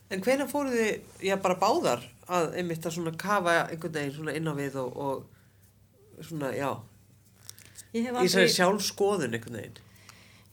En 0.07 0.21
hvenær 0.23 0.47
fóruð 0.47 0.77
þið, 0.77 0.91
já 1.27 1.33
bara 1.43 1.57
báðar 1.59 2.05
að 2.31 2.53
einmitt 2.61 2.85
að 2.87 2.93
svona 2.95 3.11
kafa 3.19 3.55
einhvern 3.65 3.95
veginn 3.97 4.13
svona 4.15 4.35
inn 4.39 4.47
á 4.47 4.53
við 4.55 4.77
og, 4.79 5.01
og 5.03 6.23
svona, 6.23 6.51
já, 6.55 6.69
ég 7.91 8.05
hef 8.05 8.13
í 8.13 8.13
aldrei, 8.13 8.29
þessari 8.29 8.53
sjálfskoðun 8.53 9.35
einhvern 9.35 9.59
veginn. 9.59 9.81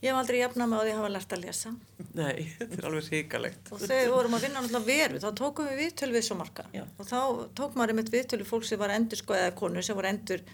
Ég 0.05 0.11
hef 0.11 0.19
aldrei 0.21 0.39
jafnað 0.39 0.71
með 0.71 0.83
að 0.83 0.91
hafa 0.99 1.11
lært 1.15 1.35
að 1.35 1.43
lesa. 1.47 1.73
Nei, 2.13 2.45
þetta 2.59 2.79
er 2.79 2.87
alveg 2.91 3.09
hrikalegt. 3.11 3.73
og 3.73 3.83
þegar 3.83 4.05
við 4.05 4.15
vorum 4.15 4.37
að 4.37 4.47
vinna 4.47 4.61
náttúrulega 4.61 4.89
veru, 4.91 5.21
þá 5.25 5.29
tókum 5.41 5.69
við 5.71 5.81
viðtöl 5.83 6.11
við 6.13 6.25
svo 6.29 6.39
marga. 6.39 6.65
Já. 6.75 6.85
og 6.85 7.09
þá 7.09 7.19
tók 7.57 7.75
maður 7.75 7.95
einmitt 7.95 8.13
viðtöl 8.13 8.41
við 8.43 8.49
fólk 8.53 8.69
sem 8.69 8.81
var 8.81 8.95
endur 8.95 9.21
sko 9.21 9.37
eða 9.37 9.53
konur 9.57 9.85
sem 9.85 9.97
var 9.97 10.09
endur 10.13 10.45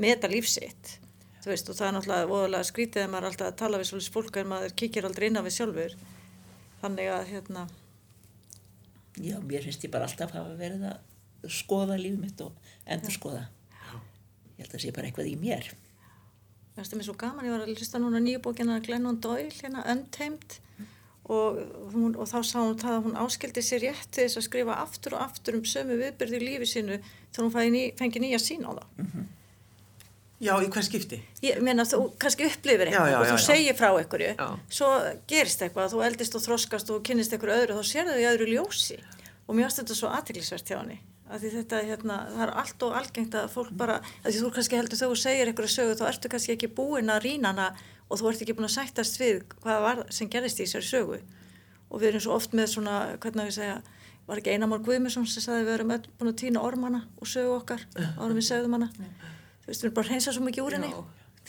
meta 0.00 0.30
lífsitt 0.30 0.96
þú 1.40 1.52
veist 1.52 1.70
og 1.72 1.76
það 1.76 1.86
er 1.86 1.94
náttúrulega 1.96 2.30
voðalega 2.30 2.68
skrítið 2.68 3.04
að 3.04 3.12
maður 3.14 3.28
alltaf 3.30 3.48
að 3.48 3.60
tala 3.60 3.80
við 3.80 3.88
svolítið 3.90 4.16
fólk 4.16 4.34
en 4.36 4.50
maður 4.50 4.74
kíkir 4.82 5.06
aldrei 5.08 5.26
inn 5.30 5.40
á 5.40 5.46
við 5.46 5.54
sjálfur. 5.56 5.94
Þannig 6.80 7.12
að 7.14 7.30
hérna 7.30 7.62
já, 9.20 9.36
mér 9.40 9.64
finnst 9.64 9.84
ég 9.84 9.92
bara 9.92 10.08
alltaf 10.08 10.34
hafa 10.36 10.56
verið 10.58 10.84
að 10.90 11.50
skoða 11.50 11.96
líf 12.00 12.18
og 16.80 16.86
finnst 16.86 16.94
það 16.94 17.00
mér 17.00 17.08
svo 17.10 17.16
gaman, 17.20 17.46
ég 17.46 17.54
var 17.54 17.64
að 17.64 17.74
lista 17.76 18.00
núna 18.00 18.20
nýju 18.24 18.40
bókina 18.44 18.80
Glennon 18.84 19.20
Doyle, 19.20 19.52
hérna 19.60 19.84
Untamed 19.92 20.56
og, 21.30 21.58
hún, 21.92 22.14
og 22.16 22.28
þá 22.28 22.38
sá 22.42 22.56
hún 22.58 22.78
það 22.80 22.94
að 22.96 23.04
hún 23.06 23.18
áskildi 23.20 23.62
sér 23.62 23.84
rétt 23.84 24.08
til 24.14 24.24
þess 24.24 24.40
að 24.40 24.46
skrifa 24.48 24.78
aftur 24.82 25.18
og 25.18 25.26
aftur 25.26 25.58
um 25.58 25.66
sömu 25.68 25.98
viðbyrði 26.00 26.40
í 26.40 26.46
lífi 26.46 26.70
sínu 26.72 26.96
þegar 27.02 27.44
hún 27.46 27.76
ný, 27.76 27.84
fengi 27.98 28.22
nýja 28.24 28.40
sín 28.42 28.64
á 28.66 28.72
það. 28.72 29.04
Já, 30.40 30.54
í 30.56 30.70
hvern 30.72 30.86
skipti? 30.86 31.18
Ég 31.44 31.60
meina 31.60 31.84
þú 31.84 32.06
kannski 32.20 32.46
upplifir 32.48 32.88
eitthvað 32.88 33.10
já, 33.12 33.18
og 33.18 33.26
já, 33.26 33.30
þú 33.30 33.36
já. 33.36 33.44
segir 33.44 33.76
frá 33.76 33.90
einhverju, 33.92 34.30
svo 34.72 34.88
gerist 35.28 35.64
eitthvað, 35.66 35.92
þú 35.92 36.04
eldist 36.06 36.38
og 36.38 36.44
þroskast 36.46 36.92
og 36.94 37.02
kynnist 37.04 37.34
einhverju 37.36 37.58
öðru 37.58 37.76
og 37.76 37.82
þá 37.82 37.90
sér 37.90 38.08
það 38.08 38.22
í 38.22 38.28
öðru 38.30 38.46
ljósi 38.54 38.96
og 39.44 39.58
mér 39.58 39.68
finnst 39.68 39.82
þetta 39.82 39.98
svo 39.98 40.12
aðtiklisvert 40.16 40.72
hjá 40.72 40.78
henni. 40.78 40.96
Þetta, 41.30 41.78
hérna, 41.86 42.16
það 42.32 42.42
er 42.42 42.50
allt 42.58 42.82
og 42.82 42.94
algengt 42.98 43.34
að 43.38 43.52
fólk 43.52 43.70
bara, 43.78 44.00
að 44.26 44.34
þú 44.40 44.48
kannski 44.56 44.78
heldur 44.78 44.98
þegar 44.98 45.12
þú 45.12 45.18
segir 45.20 45.46
einhverju 45.50 45.70
sögu, 45.70 45.92
þá 46.00 46.04
ertu 46.08 46.26
kannski 46.32 46.52
ekki 46.56 46.68
búin 46.74 47.12
að 47.12 47.22
rýna 47.28 47.52
hana 47.52 47.68
og 48.10 48.18
þú 48.18 48.24
ert 48.32 48.42
ekki 48.42 48.56
búin 48.58 48.66
að 48.66 48.74
sættast 48.74 49.14
við 49.20 49.36
hvað 49.62 49.78
var 49.84 49.98
sem 50.10 50.26
gerist 50.32 50.58
í 50.58 50.66
þessari 50.66 50.88
sögu. 50.88 51.18
Og 51.90 51.96
við 52.02 52.08
erum 52.10 52.24
svo 52.24 52.32
oft 52.34 52.50
með 52.58 52.66
svona, 52.74 52.94
hvernig 53.22 53.42
að 53.44 53.50
ég 53.50 53.56
segja, 53.60 53.76
var 54.26 54.36
ekki 54.42 54.50
Einamál 54.56 54.82
Guðmundsson 54.82 55.26
sem 55.30 55.42
sagði 55.44 55.68
við 55.68 55.74
erum 55.76 55.92
búin 56.18 56.32
að 56.32 56.40
týna 56.42 56.58
ormana 56.66 57.00
og 57.20 57.26
sögu 57.30 57.52
okkar, 57.60 57.80
árum 58.18 58.38
við 58.38 58.46
segðum 58.50 58.74
hana. 58.78 58.88
Þú 58.90 59.66
veist, 59.70 59.80
við 59.80 59.86
erum 59.86 59.96
bara 60.00 60.06
að 60.06 60.10
hreinsa 60.10 60.34
svo 60.34 60.42
mikið 60.48 60.66
úr 60.66 60.74
henni. 60.78 60.90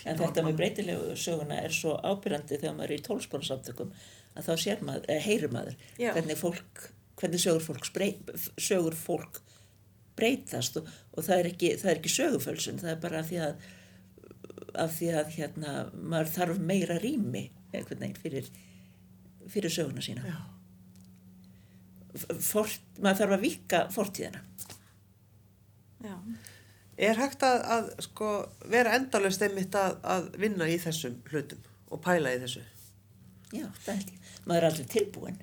En 0.06 0.18
þetta 0.18 0.46
með 0.46 0.58
breytilegu 0.62 1.06
söguna 1.20 1.56
er 1.62 1.74
svo 1.74 1.92
ábyrjandi 1.98 2.58
þegar 2.62 2.78
maður 2.78 2.92
er 2.92 2.98
í 2.98 3.06
tólspornsamtökum 3.06 3.90
að 4.38 4.44
þá 4.46 4.54
breytast 10.20 10.80
og, 10.82 10.90
og 11.16 11.26
það 11.26 11.38
er 11.38 11.50
ekki, 11.52 11.72
það 11.82 11.92
er 11.92 12.02
ekki 12.02 12.14
sögufölsun, 12.16 12.82
það 12.82 12.94
er 12.94 13.02
bara 13.04 13.22
af 13.22 13.30
því 13.30 13.42
að, 13.46 13.66
af 14.86 14.96
því 14.98 15.12
að 15.22 15.34
hérna, 15.38 15.76
maður 15.96 16.34
þarf 16.36 16.62
meira 16.72 16.98
rými 17.02 17.46
fyrir, 18.22 18.50
fyrir 19.52 19.74
söguna 19.74 20.04
sína. 20.04 20.26
Já. 20.28 20.40
Fort, 22.44 22.82
maður 23.00 23.22
þarf 23.24 23.38
að 23.38 23.46
vika 23.46 23.84
fortíðina. 23.94 24.42
Já. 26.02 26.16
Er 27.02 27.18
hægt 27.18 27.44
að, 27.46 27.62
að 27.74 27.88
sko, 28.06 28.32
vera 28.70 28.98
endalust 28.98 29.42
einmitt 29.46 29.76
að, 29.78 29.96
að 30.04 30.28
vinna 30.42 30.68
í 30.70 30.76
þessum 30.82 31.16
hlutum 31.32 31.64
og 31.92 32.02
pæla 32.04 32.36
í 32.36 32.42
þessu? 32.44 32.66
Já, 33.52 33.66
það 33.84 33.96
held 33.96 34.12
ég. 34.12 34.28
Maður 34.46 34.60
er 34.60 34.68
aldrei 34.70 34.90
tilbúin. 34.92 35.40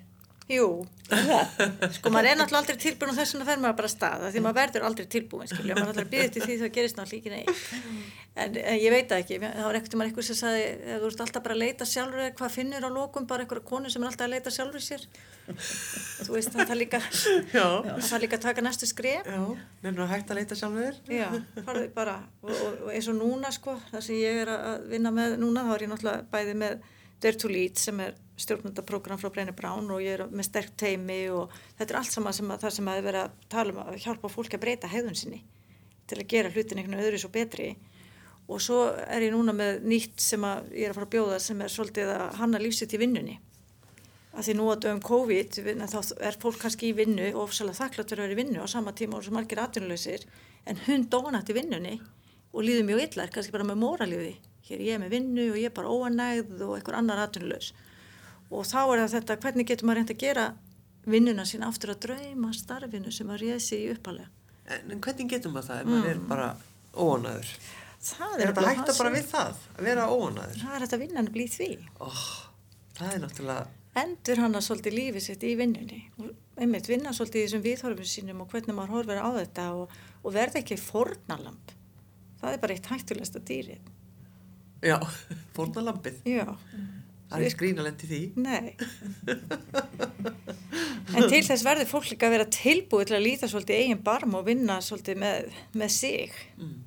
Jú, 0.49 0.67
Er 1.13 1.27
það? 1.27 1.83
sko 1.93 2.09
maður 2.13 2.27
er 2.31 2.37
náttúrulega 2.39 2.61
aldrei 2.63 2.77
tilbúin 2.81 3.11
og 3.11 3.17
þess 3.19 3.35
vegna 3.35 3.45
fer 3.45 3.59
maður 3.61 3.75
bara 3.77 3.89
að 3.89 3.93
staða 3.93 4.29
því 4.33 4.41
maður 4.45 4.57
verður 4.59 4.85
aldrei 4.87 5.05
tilbúin 5.13 5.49
skilja, 5.51 5.75
maður 5.77 5.83
er 5.83 5.91
alltaf 5.91 6.07
að 6.07 6.13
býða 6.13 6.31
til 6.33 6.41
því 6.45 6.55
það 6.61 6.71
gerist 6.77 6.97
náttúrulega 6.97 7.19
ekki 7.19 7.33
neitt. 7.35 8.19
En, 8.39 8.55
en 8.61 8.77
ég 8.79 8.93
veit 8.93 9.09
það 9.11 9.21
ekki, 9.23 9.37
það 9.43 9.65
var 9.67 9.77
ekkert 9.79 9.95
um 9.97 10.03
einhver 10.05 10.25
sem 10.25 10.37
sagði, 10.39 10.63
þú 10.89 11.09
ert 11.09 11.23
alltaf 11.25 11.45
bara 11.45 11.55
að 11.57 11.61
leita 11.63 11.87
sjálfur 11.89 12.23
þér, 12.23 12.33
hvað 12.39 12.53
finnur 12.55 12.87
á 12.87 12.91
lokum, 12.97 13.25
bara 13.29 13.45
einhverja 13.45 13.65
konu 13.69 13.91
sem 13.93 14.05
er 14.05 14.09
alltaf 14.09 14.25
að 14.25 14.33
leita 14.35 14.53
sjálfur 14.55 14.85
sér. 14.85 15.05
Þú 15.49 16.35
veist, 16.37 16.53
það 16.55 16.73
er 16.75 16.79
líka 16.79 17.01
er 17.03 18.23
líka 18.23 18.37
að 18.39 18.45
taka 18.45 18.63
næstu 18.65 18.89
skref. 18.89 19.27
Já, 19.27 19.41
nefnir 19.83 20.05
að 20.05 20.13
hægt 20.13 20.31
að 20.33 20.39
leita 20.39 20.57
sjálfur? 20.61 21.01
Já, 21.13 21.27
farðu 21.67 21.89
bara. 21.97 22.15
Og, 22.45 22.53
og, 22.53 22.79
og 22.85 22.93
eins 22.93 23.09
og 23.11 23.19
núna 23.19 23.51
sko, 23.53 23.75
það 23.91 24.07
sem 24.07 24.21
ég 24.21 24.41
er 24.45 24.53
að 24.55 24.87
vinna 24.93 25.11
með 25.13 25.35
núna, 25.41 25.65
þá 25.67 25.75
er 25.75 25.85
ég 25.85 25.93
náttúrulega 25.93 26.25
bæði 26.33 26.57
með 26.63 26.87
Lead 27.19 27.75
sem 27.81 27.99
er 27.99 28.13
stjórnundaprogram 28.39 29.19
frá 29.21 29.31
Breini 29.33 29.53
Brán 29.55 29.89
og 29.91 30.03
ég 30.03 30.17
er 30.17 30.25
með 30.31 30.47
sterk 30.47 30.75
teimi 30.79 31.21
og 31.33 31.53
þetta 31.77 31.93
er 31.93 31.99
allt 31.99 32.15
saman 32.15 32.35
sem 32.35 32.51
að, 32.51 32.61
það 32.63 32.75
sem 32.77 32.89
að 32.91 32.99
er 32.99 33.07
verið 33.09 33.25
að 33.25 33.47
tala 33.51 33.73
um 33.73 33.81
að 33.83 33.97
hjálpa 34.05 34.31
fólki 34.31 34.57
að 34.57 34.63
breyta 34.65 34.91
hegðun 34.91 35.17
sinni 35.19 35.41
til 36.09 36.19
að 36.19 36.29
gera 36.31 36.51
hlutin 36.53 36.79
einhvern 36.79 36.97
veginn 36.97 37.09
öðru 37.09 37.21
svo 37.21 37.31
betri. 37.33 37.69
Og 38.49 38.61
svo 38.65 38.79
er 39.05 39.27
ég 39.27 39.33
núna 39.35 39.53
með 39.53 39.83
nýtt 39.85 40.23
sem 40.23 40.45
að 40.45 40.71
ég 40.73 40.87
er 40.87 40.93
að 40.93 40.97
fara 40.97 41.07
að 41.07 41.13
bjóða 41.15 41.37
sem 41.43 41.61
er 41.61 41.73
svolítið 41.73 42.13
að 42.15 42.39
hanna 42.39 42.61
lífsitt 42.61 42.95
í 42.97 43.01
vinnunni. 43.01 43.35
Að 44.33 44.47
því 44.47 44.55
nú 44.57 44.69
að 44.71 44.81
dögum 44.85 45.03
COVID 45.05 45.59
þá 45.91 45.99
er 46.29 46.37
fólk 46.41 46.57
kannski 46.63 46.89
í 46.89 46.95
vinnu 46.97 47.27
og 47.33 47.43
ofsalega 47.47 47.81
þakklátt 47.83 48.13
fyrir 48.13 48.23
að 48.23 48.29
vera 48.29 48.37
í 48.37 48.39
vinnu 48.39 48.65
á 48.65 48.67
sama 48.69 48.93
tíma 48.97 49.17
og 49.17 49.25
svo 49.25 49.35
margir 49.35 49.61
atvinnuleysir 49.61 50.25
en 50.69 50.81
hund 50.87 51.13
óanætt 51.13 51.49
í 51.49 51.57
vinnunni 51.57 51.95
og 52.53 52.65
líður 52.65 52.87
mjög 52.87 53.03
illa, 53.05 53.25
er 53.25 53.33
kannski 53.33 53.53
bara 53.53 53.67
með 53.69 53.81
móralífi. 53.83 54.35
Hér 54.69 54.83
ég 54.85 54.97
er 54.97 55.01
með 55.01 55.15
vinnu 55.17 55.47
og 55.51 55.57
ég 55.57 55.69
er 55.69 55.75
bara 55.75 55.93
óanægð 55.93 56.63
og 56.65 56.75
einhver 56.77 56.97
annar 56.97 57.21
atvinnuleys 57.25 57.73
og 58.49 58.65
þá 58.67 58.79
er 58.81 59.01
það 59.03 59.15
þetta 59.15 59.37
hvernig 59.45 59.69
getur 59.69 59.89
maður 59.89 60.01
reynd 60.01 60.13
að 60.15 60.21
gera 60.23 60.45
vinnuna 61.09 61.45
sín 61.47 61.65
aftur 61.65 61.93
að 61.93 62.01
drauma 62.07 62.51
starfinu 62.53 63.13
sem 63.13 63.29
að 63.29 63.43
réð 63.43 63.59
sig 63.65 63.85
í 63.85 63.89
uppalega. 63.93 64.29
En, 64.69 64.91
en 64.93 65.01
hvernig 65.01 65.31
getur 65.31 65.53
maður 65.53 65.71
það 65.71 65.81
ef 65.81 65.89
maður 65.89 66.11
er 66.11 66.21
bara 66.29 66.49
óanæður? 66.93 67.53
Það 67.99 68.35
Er 68.39 68.45
þetta 68.53 68.69
hægt 68.69 68.91
að 68.93 69.01
bara 69.01 69.11
við 69.11 69.25
það, 69.27 69.63
að 69.75 69.87
vera 69.89 70.05
óanæður? 70.07 70.61
Það 70.61 70.75
er 70.75 70.85
þetta 70.85 70.99
vinnan 71.01 71.27
að 71.27 71.33
blí 71.35 71.45
því. 71.51 71.69
Oh, 72.05 72.27
það 72.95 73.15
er 73.15 73.21
náttúrulega, 73.25 73.65
Endur 73.99 74.39
hann 74.39 74.55
að 74.55 74.65
svolítið 74.67 74.95
lífið 74.95 75.23
sitt 75.25 75.43
í 75.43 75.55
vinnunni. 75.57 75.99
Einmitt 76.59 76.87
vinna 76.87 77.11
svolítið 77.15 77.41
í 77.41 77.45
þessum 77.47 77.63
viðhorfum 77.65 78.07
sínum 78.07 78.43
og 78.43 78.51
hvernig 78.53 78.77
maður 78.77 78.93
horfir 78.95 79.19
á 79.19 79.29
þetta 79.39 79.65
og, 79.79 79.95
og 80.21 80.35
verða 80.35 80.61
ekki 80.61 80.77
fórnalamb. 80.79 81.73
Það 82.39 82.53
er 82.53 82.61
bara 82.61 82.75
eitt 82.77 82.89
hættulegsta 82.91 83.41
dýrið. 83.49 83.89
já, 84.85 84.95
fórnalampið. 85.57 86.21
Já. 86.29 86.45
Það 87.29 87.45
er 87.45 87.53
skrínalend 87.53 88.03
í 88.03 88.09
því. 88.09 88.19
Nei. 88.41 88.73
en 91.13 91.27
til 91.29 91.41
þess 91.45 91.65
verður 91.65 91.89
fólk 91.91 92.09
líka 92.09 92.25
að 92.25 92.35
vera 92.37 92.47
tilbúið 92.55 93.11
til 93.11 93.17
að 93.19 93.25
líta 93.25 93.49
svolítið 93.51 93.83
eigin 93.83 94.01
barm 94.05 94.33
og 94.39 94.47
vinna 94.47 94.79
svolítið 94.81 95.21
með, 95.21 95.59
með 95.77 95.93
sig. 95.93 96.39
Mm. 96.57 96.77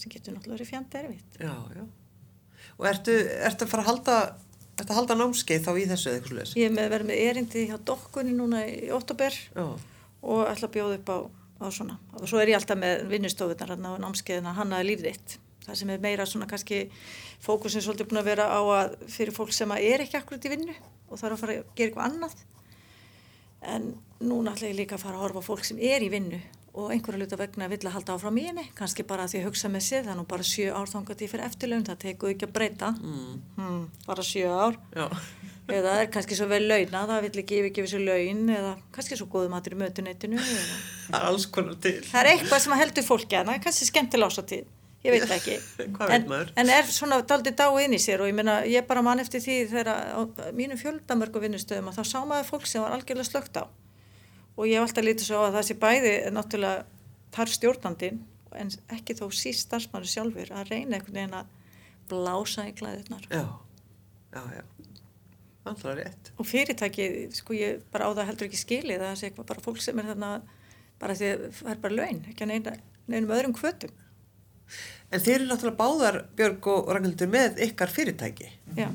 sem 0.00 0.12
getur 0.12 0.36
náttúrulega 0.36 0.56
verið 0.56 0.72
fjandi 0.72 1.00
erfitt. 1.02 1.38
Já, 1.42 1.54
já. 1.76 1.84
Og 2.76 2.88
ertu, 2.88 3.14
ertu 3.48 3.66
að 3.66 3.72
fara 3.72 3.84
að 3.84 3.90
halda, 3.90 4.18
ertu 4.76 4.90
að 4.90 4.98
halda 5.00 5.16
námskeið 5.20 5.64
þá 5.66 5.72
í 5.72 5.86
þessu 5.90 6.10
eða 6.10 6.18
eitthvað 6.18 6.32
sluðis? 6.32 6.56
Ég 6.56 6.68
er 6.68 6.76
með 6.76 6.86
að 6.86 6.92
vera 6.94 7.08
með 7.08 7.22
erindi 7.30 7.64
hjá 7.70 7.76
dokkunni 7.90 8.36
núna 8.36 8.62
í 8.68 8.90
óttúber 8.94 9.40
og 9.56 10.44
ætla 10.46 10.68
að 10.68 10.76
bjóða 10.76 11.00
upp 11.00 11.10
á, 11.12 11.18
á 11.64 11.66
svona. 11.72 11.98
Og 12.20 12.28
svo 12.30 12.40
er 12.40 12.52
ég 12.52 12.60
alltaf 12.60 12.78
með 12.80 13.08
vinnustofunar 13.10 13.74
hann 13.74 13.88
á 13.88 13.92
námskeiðina 14.04 14.56
hannaði 14.56 14.92
líf 14.92 15.04
þitt. 15.04 15.36
Það 15.66 15.78
sem 15.80 15.94
er 15.94 16.02
meira 16.02 16.26
svona 16.26 16.48
kannski 16.50 16.82
fókusin 17.42 17.84
svolítið 17.84 18.10
búin 18.10 18.22
að 18.22 18.28
vera 18.30 18.50
á 18.50 18.60
að 18.62 18.98
fyrir 19.10 19.34
fólk 19.34 19.54
sem 19.54 19.72
er 19.76 20.04
ekki 20.04 20.20
akkurat 20.20 20.46
í 20.46 20.52
vinnu 20.52 20.76
og 21.10 21.18
þarf 21.18 21.36
að 21.36 21.40
fara 21.42 21.56
að 21.56 21.72
gera 21.78 21.90
eitthvað 21.90 22.06
annað. 22.10 22.36
En 23.66 23.88
núna 24.22 24.54
ætla 24.54 24.70
ég 24.70 24.78
líka 24.78 24.96
að 24.96 25.06
fara 25.06 25.18
að 25.18 25.26
horfa 25.26 25.46
fólk 25.48 25.66
sem 25.66 25.80
er 25.82 26.06
í 26.06 26.12
vinnu 26.12 26.40
og 26.76 26.92
einhverja 26.92 27.22
luta 27.22 27.38
vegna 27.40 27.70
vill 27.72 27.80
að 27.88 27.94
halda 27.94 28.14
áfram 28.18 28.36
í 28.36 28.44
henni, 28.50 28.66
kannski 28.76 29.04
bara 29.08 29.24
að 29.24 29.32
því 29.32 29.38
að 29.40 29.46
hugsa 29.48 29.68
með 29.72 29.84
sér, 29.86 30.02
það 30.04 30.12
er 30.12 30.18
nú 30.18 30.24
bara 30.28 30.44
sjö 30.44 30.72
ár 30.76 30.90
þangað 30.90 31.20
til 31.22 31.28
fyrir 31.32 31.46
eftirlaun, 31.46 31.84
það 31.86 32.00
tekur 32.02 32.32
ekki 32.34 32.44
að 32.44 32.52
breyta, 32.52 32.90
mm, 33.00 33.30
hmm, 33.56 33.78
bara 34.04 34.24
sjö 34.28 34.50
ár. 34.52 34.76
Já, 34.92 35.06
eða 35.72 35.94
það 35.94 36.02
er 36.02 36.10
kannski 36.18 36.36
svo 36.36 36.48
vel 36.50 36.60
launa, 36.68 37.04
það 37.08 37.24
vill 37.24 37.42
ekki 37.42 37.60
yfirgefa 37.62 37.92
sér 37.94 38.04
laun 38.04 38.52
eða 38.58 38.74
kannski 38.92 39.18
svo 39.18 39.28
góðu 39.32 39.52
matur 39.54 39.76
í 39.76 39.80
mötuneytinu 39.80 40.36
eða... 40.42 40.76
það 41.06 41.16
er 41.20 41.28
alls 41.30 41.48
konar 41.56 41.80
til. 41.86 41.96
það 42.10 42.20
er 42.20 42.30
eitthvað 42.34 42.64
sem 42.66 42.76
heldur 42.82 43.08
fólki 43.08 43.40
að 43.40 43.48
það 43.48 43.56
er 43.56 43.64
kannski 43.64 43.88
skemmtilega 43.88 44.36
ásatíð, 44.36 44.68
ég 45.06 45.14
veit 45.14 45.34
ekki. 45.36 45.56
Hvað 45.96 46.12
veit 46.12 46.28
en, 46.28 46.52
en 46.62 46.72
er 46.76 46.90
svona 46.90 47.20
daldið 47.30 47.56
dáið 47.60 47.80
inn 47.86 47.96
í 47.96 48.02
sér 48.02 48.24
og 48.24 48.30
ég 48.30 48.36
meina 48.38 48.58
ég 48.68 48.86
bara 48.88 49.04
man 49.06 49.22
eftir 49.22 49.42
því 49.44 49.56
þegar 49.72 49.90
á 49.94 50.20
mínu 50.56 50.78
fjöldamörgu 50.80 51.42
vinnustöðum 51.46 51.90
að 51.92 52.00
þá 52.00 52.04
sá 52.12 52.18
maður 52.26 52.48
fólk 52.52 52.68
sem 52.70 52.84
var 52.84 52.96
algjörlega 52.98 53.30
slögt 53.30 53.60
á. 53.60 53.64
Og 54.56 54.68
ég 54.70 54.78
hef 54.80 54.86
alltaf 54.88 55.04
lítið 55.04 55.28
svo 55.30 55.42
að 55.46 55.58
það 55.58 55.68
sé 55.68 55.78
bæði 55.82 56.14
náttúrulega 56.32 56.86
þar 57.36 57.52
stjórnandinn 57.56 58.22
en 58.56 58.70
ekki 58.96 59.16
þó 59.18 59.26
síst 59.36 59.66
starfsmannu 59.66 60.08
sjálfur 60.08 60.52
að 60.56 60.70
reyna 60.72 60.96
einhvern 60.96 61.18
veginn 61.18 61.34
að 61.36 61.50
blása 62.08 62.64
í 62.68 62.72
klæðirnar 62.78 63.26
Já, 63.28 63.42
já, 64.32 64.42
já. 64.56 64.62
Það 65.66 65.88
er 65.90 65.96
rétt. 65.98 66.30
og 66.38 66.46
fyrirtæki, 66.46 67.06
sko 67.34 67.56
ég 67.58 67.80
bara 67.92 68.06
á 68.06 68.10
það 68.14 68.28
heldur 68.30 68.48
ekki 68.48 68.60
skilið 68.60 69.02
það 69.02 69.16
sé 69.20 69.30
bara 69.36 69.64
fólk 69.64 69.80
sem 69.82 69.98
er 69.98 70.08
þarna 70.12 70.30
bara 71.02 71.16
því 71.18 71.30
að 71.32 71.44
það 71.58 71.70
er 71.74 71.80
bara 71.82 71.98
laun 72.00 72.20
ekki 72.30 72.46
að 72.46 72.52
neina, 72.52 72.74
neinum 73.10 73.34
öðrum 73.36 73.56
kvötum 73.58 73.92
En 75.12 75.22
þeir 75.22 75.36
eru 75.40 75.48
náttúrulega 75.50 75.78
báðar, 75.78 76.20
Björg 76.38 76.66
og 76.72 76.88
Ragnhildur, 76.94 77.30
með 77.30 77.60
ykkar 77.68 77.92
fyrirtæki 77.94 78.48
já. 78.74 78.88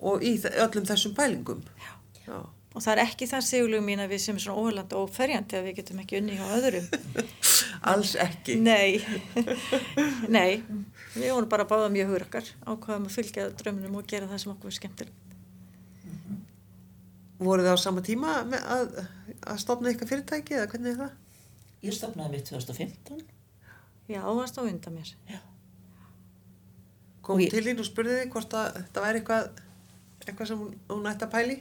og 0.00 0.24
í 0.24 0.38
öllum 0.40 0.86
þessum 0.88 1.12
pælingum. 1.18 1.60
Já. 1.76 1.92
Já. 2.30 2.38
og 2.74 2.84
það 2.84 2.92
er 2.92 3.02
ekki 3.02 3.26
það 3.26 3.46
sigurlegu 3.48 3.84
mín 3.84 4.00
að 4.04 4.12
við 4.14 4.20
sem 4.22 4.36
svona 4.38 4.60
óhörlandi 4.62 4.96
og 4.98 5.08
ferjandi 5.10 5.56
að 5.58 5.64
við 5.66 5.78
getum 5.80 6.02
ekki 6.04 6.20
unni 6.20 6.36
hjá 6.38 6.44
öðrum 6.54 6.86
Alls 7.90 8.12
ekki. 8.22 8.54
nei 8.62 9.00
nei, 10.36 10.60
við 11.16 11.32
vorum 11.34 11.50
bara 11.50 11.66
báða 11.66 11.88
mjög 11.90 12.12
hugrakar 12.12 12.52
ákvaðum 12.62 13.08
að 13.08 13.16
fylgja 13.16 13.48
drömmunum 13.58 13.98
og 13.98 14.06
gera 14.12 14.30
það 14.30 14.44
sem 14.44 14.54
okkur 14.54 14.70
er 14.70 14.78
skemmtilegt 14.78 15.26
Voru 17.40 17.64
þið 17.64 17.72
á 17.72 17.78
sama 17.80 18.04
tíma 18.04 18.36
með 18.44 18.64
að, 18.76 18.96
að 19.48 19.60
stopna 19.62 19.90
ykkar 19.94 20.10
fyrirtæki 20.10 20.58
eða 20.58 20.70
hvernig 20.70 20.90
er 20.92 20.98
það? 20.98 21.12
Ég 21.88 21.94
stopnaði 21.96 22.34
mitt 22.36 22.50
2015. 22.52 23.22
já, 24.10 24.20
það 24.26 24.58
á 24.58 24.62
undan 24.66 24.96
mér 24.98 25.14
Kom 27.22 27.36
Og 27.36 27.42
ég- 27.44 27.50
til 27.52 27.62
þín 27.66 27.78
og 27.82 27.86
spurði 27.86 28.14
þið 28.22 28.30
hvort 28.32 28.54
að 28.58 28.68
þetta 28.80 29.02
væri 29.04 29.18
eitthvað, 29.20 29.50
eitthvað 30.26 30.48
sem 30.50 30.58
hún, 30.62 30.70
hún 30.88 31.10
ætti 31.10 31.26
að 31.26 31.32
pæli 31.34 31.56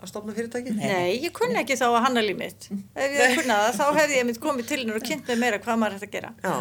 að 0.00 0.08
stopna 0.10 0.32
fyrirtæki? 0.36 0.72
Nei, 0.76 1.20
ég 1.22 1.32
kunni 1.36 1.58
ekki 1.60 1.76
þá 1.78 1.84
að 1.90 1.98
hanna 2.06 2.22
líf 2.24 2.36
mitt. 2.40 2.66
Ef 2.96 3.04
ég 3.12 3.20
hefði 3.20 3.36
kunnað 3.42 3.60
það, 3.66 3.76
þá 3.78 4.00
hefði 4.00 4.16
ég 4.18 4.26
mitt 4.30 4.40
komið 4.42 4.66
til 4.70 4.78
hennar 4.82 4.98
og 4.98 5.06
kynnt 5.06 5.28
með 5.30 5.38
meira 5.44 5.58
hvað 5.62 5.78
maður 5.82 5.96
ætti 6.00 6.08
að 6.08 6.14
gera. 6.16 6.32
Já, 6.42 6.54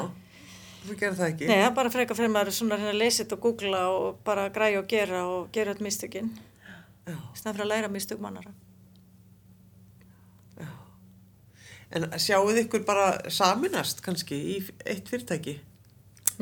þú 0.86 0.97
gerir 0.99 1.17
það 1.19 1.32
ekki? 1.34 1.47
Nei, 1.49 1.55
það 1.57 1.65
er 1.69 1.73
bara 1.80 1.93
frekar 1.95 2.19
fyrir 2.19 2.32
maður 2.36 2.55
svona 2.59 2.76
að 2.78 2.84
reyna 2.84 2.93
að 2.93 3.01
lesa 3.01 3.23
þetta 3.23 3.36
og 3.39 3.41
googla 3.47 3.82
og 3.95 4.19
bara 4.28 4.45
græja 4.59 4.80
og 4.84 4.88
gera 4.93 5.23
og 5.32 5.49
gera 5.55 5.73
öll 5.76 5.84
mistökin. 5.88 6.30
Já, 7.07 7.17
Snæð 7.39 7.55
fyrir 7.57 7.65
að 7.65 7.71
læra 7.73 7.89
mistök 7.95 8.19
mannara. 8.23 8.51
já. 10.59 10.67
En 11.96 12.08
sjáuð 12.20 12.60
ykkur 12.66 12.84
bara 12.88 13.08
saminast 13.32 14.02
kannski 14.06 14.36
í 14.36 14.58
eitt 14.84 15.08
fyrirtæki? 15.12 15.56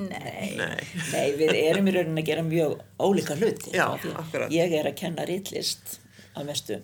Nei. 0.01 0.56
Nei. 0.58 0.80
Nei, 1.12 1.28
við 1.38 1.54
erum 1.60 1.89
í 1.89 1.93
rauninni 1.93 2.24
að 2.24 2.30
gera 2.32 2.45
mjög 2.47 2.80
ólíka 2.97 3.38
hluti. 3.38 3.76
Já, 3.76 3.86
akkurat. 3.93 4.49
Ég 4.54 4.74
er 4.74 4.89
að 4.89 4.97
kenna 5.04 5.28
rítlist 5.30 5.99
að 6.34 6.49
mestu 6.49 6.80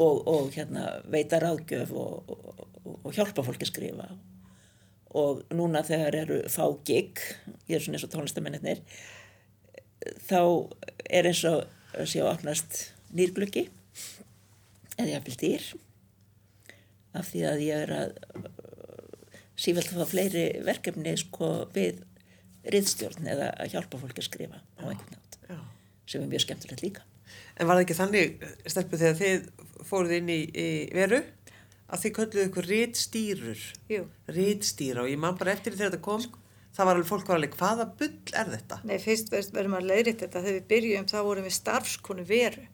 og, 0.00 0.20
og 0.28 0.50
hérna, 0.54 0.84
veita 1.12 1.40
ráðgjöf 1.40 1.94
og, 1.96 2.34
og, 2.34 2.60
og 3.00 3.16
hjálpa 3.16 3.44
fólki 3.44 3.64
að 3.64 3.72
skrifa. 3.72 4.10
Og 5.20 5.42
núna 5.56 5.82
þegar 5.84 6.20
eru 6.20 6.42
fá 6.52 6.64
gig, 6.86 7.18
ég 7.66 7.78
er 7.78 7.82
svona 7.84 7.98
eins 7.98 8.06
og 8.06 8.12
tónlistamennir, 8.12 8.84
þá 10.28 10.40
er 11.08 11.28
eins 11.32 11.42
og 11.48 11.64
að 11.98 12.14
að 12.20 12.28
opnast 12.30 12.80
nýrgluggi 13.16 13.66
eða 15.00 15.22
vil 15.24 15.36
dýr 15.40 15.64
af 17.16 17.30
því 17.30 17.44
að 17.50 17.64
ég 17.66 17.84
er 17.86 17.92
að 17.96 18.14
sífælt 19.60 19.92
að 19.92 20.00
fá 20.00 20.10
fleiri 20.12 20.44
verkefni 20.64 21.14
sko 21.20 21.50
við 21.74 22.02
riðstjórn 22.70 23.28
eða 23.32 23.50
að 23.60 23.74
hjálpa 23.74 24.00
fólki 24.00 24.22
að 24.22 24.28
skrifa 24.28 24.60
á 24.60 24.84
einhvern 24.84 25.16
nátt 25.16 25.38
Já. 25.48 25.58
sem 26.06 26.24
er 26.24 26.30
mjög 26.30 26.44
skemmtilegt 26.46 26.84
líka. 26.84 27.04
En 27.56 27.68
var 27.68 27.76
það 27.78 27.84
ekki 27.84 27.98
þannig, 27.98 28.44
stelpu, 28.72 29.00
þegar 29.00 29.18
þið 29.20 29.48
fóruð 29.88 30.16
inn 30.16 30.32
í, 30.32 30.40
í 30.48 30.68
veru, 30.96 31.22
að 31.90 32.04
þið 32.04 32.14
kölluðu 32.18 32.44
ykkur 32.48 32.68
rítstýrur, 32.70 33.64
Jú. 33.90 34.04
rítstýra 34.30 35.04
og 35.04 35.10
ég 35.10 35.20
man 35.20 35.38
bara 35.40 35.54
eftir 35.56 35.76
þegar 35.76 35.94
þetta 35.94 36.04
kom, 36.06 36.26
það 36.76 36.88
var 36.88 36.98
alveg, 36.98 37.08
fólk 37.10 37.30
var 37.30 37.40
alveg, 37.40 37.56
hvaða 37.60 37.86
bull 38.00 38.34
er 38.40 38.52
þetta? 38.54 38.80
Nei, 38.88 38.96
fyrst 39.02 39.32
verðum 39.32 39.78
að 39.80 39.88
leiðrita 39.90 40.26
þetta. 40.26 40.44
Þegar 40.44 40.58
við 40.58 40.68
byrjum 40.74 41.08
þá 41.10 41.16
vorum 41.26 41.48
við 41.48 41.56
starfskonu 41.56 42.26
veru. 42.28 42.66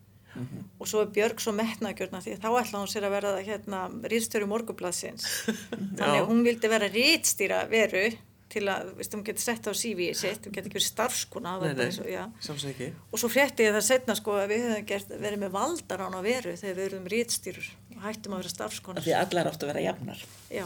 Og 0.79 0.87
svo 0.89 1.01
er 1.03 1.11
Björg 1.15 1.39
svo 1.43 1.53
metnagjörna 1.57 2.21
því 2.23 2.35
að 2.37 2.43
þá 2.45 2.49
ætla 2.61 2.79
hún 2.83 2.91
sér 2.91 3.07
að 3.07 3.13
vera 3.17 3.33
hérna 3.43 3.81
rýðstjóri 4.11 4.47
morgublaðsins. 4.51 5.27
Þannig 5.73 6.01
Já. 6.01 6.21
að 6.21 6.27
hún 6.31 6.41
vildi 6.47 6.71
vera 6.71 6.89
rýðstýra 6.93 7.61
veru 7.71 8.03
til 8.47 8.63
að, 8.71 8.93
veist, 8.95 9.11
hún 9.11 9.25
getur 9.27 9.43
sett 9.43 9.65
á 9.67 9.73
CV 9.75 10.05
sitt, 10.15 10.45
hún 10.47 10.53
getur 10.55 10.69
ekki 10.69 10.77
verið 10.79 10.87
starfskona. 10.87 11.55
Nei, 11.59 11.73
nei, 11.75 11.89
já. 12.13 12.21
samsagt 12.39 12.69
ekki. 12.71 12.87
Og 13.11 13.19
svo 13.19 13.27
frétti 13.33 13.65
ég 13.67 13.73
það 13.75 13.83
setna 13.89 14.15
sko 14.15 14.37
að 14.39 14.53
við 14.53 14.61
höfum 14.69 14.85
gert, 14.87 15.09
verið 15.19 15.41
með 15.43 15.51
valdarán 15.57 16.15
á 16.15 16.21
veru 16.23 16.53
þegar 16.55 16.77
við 16.79 16.85
erum 16.85 17.09
rítstýrur 17.11 17.67
og 17.97 18.05
hættum 18.05 18.37
að 18.37 18.39
vera 18.45 18.51
Af 18.51 18.55
starfskonar. 18.55 19.03
því 19.03 19.15
að 19.17 19.25
allar 19.25 19.49
áttu 19.51 19.67
að 19.67 19.71
vera 19.73 19.83
jafnar. 19.89 20.23
Já, 20.53 20.65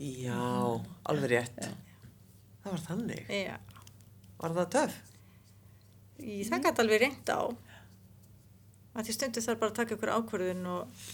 Já, 0.00 0.80
alveg 1.06 1.30
rétt. 1.30 1.60
Það 2.64 2.72
var 2.72 2.82
þannig. 2.88 3.26
já. 3.30 3.56
Var 4.40 4.54
það 4.56 4.70
töff? 4.74 4.96
Í, 6.24 6.40
það 6.48 6.64
gæti 6.64 6.82
alveg 6.84 7.00
reynd 7.04 7.30
á. 7.30 7.40
Að 8.94 9.08
því 9.08 9.14
stundu 9.16 9.42
þarf 9.42 9.58
bara 9.60 9.70
að 9.72 9.78
taka 9.80 9.94
ykkur 9.96 10.12
ákvörðun 10.14 10.66
og, 10.70 11.06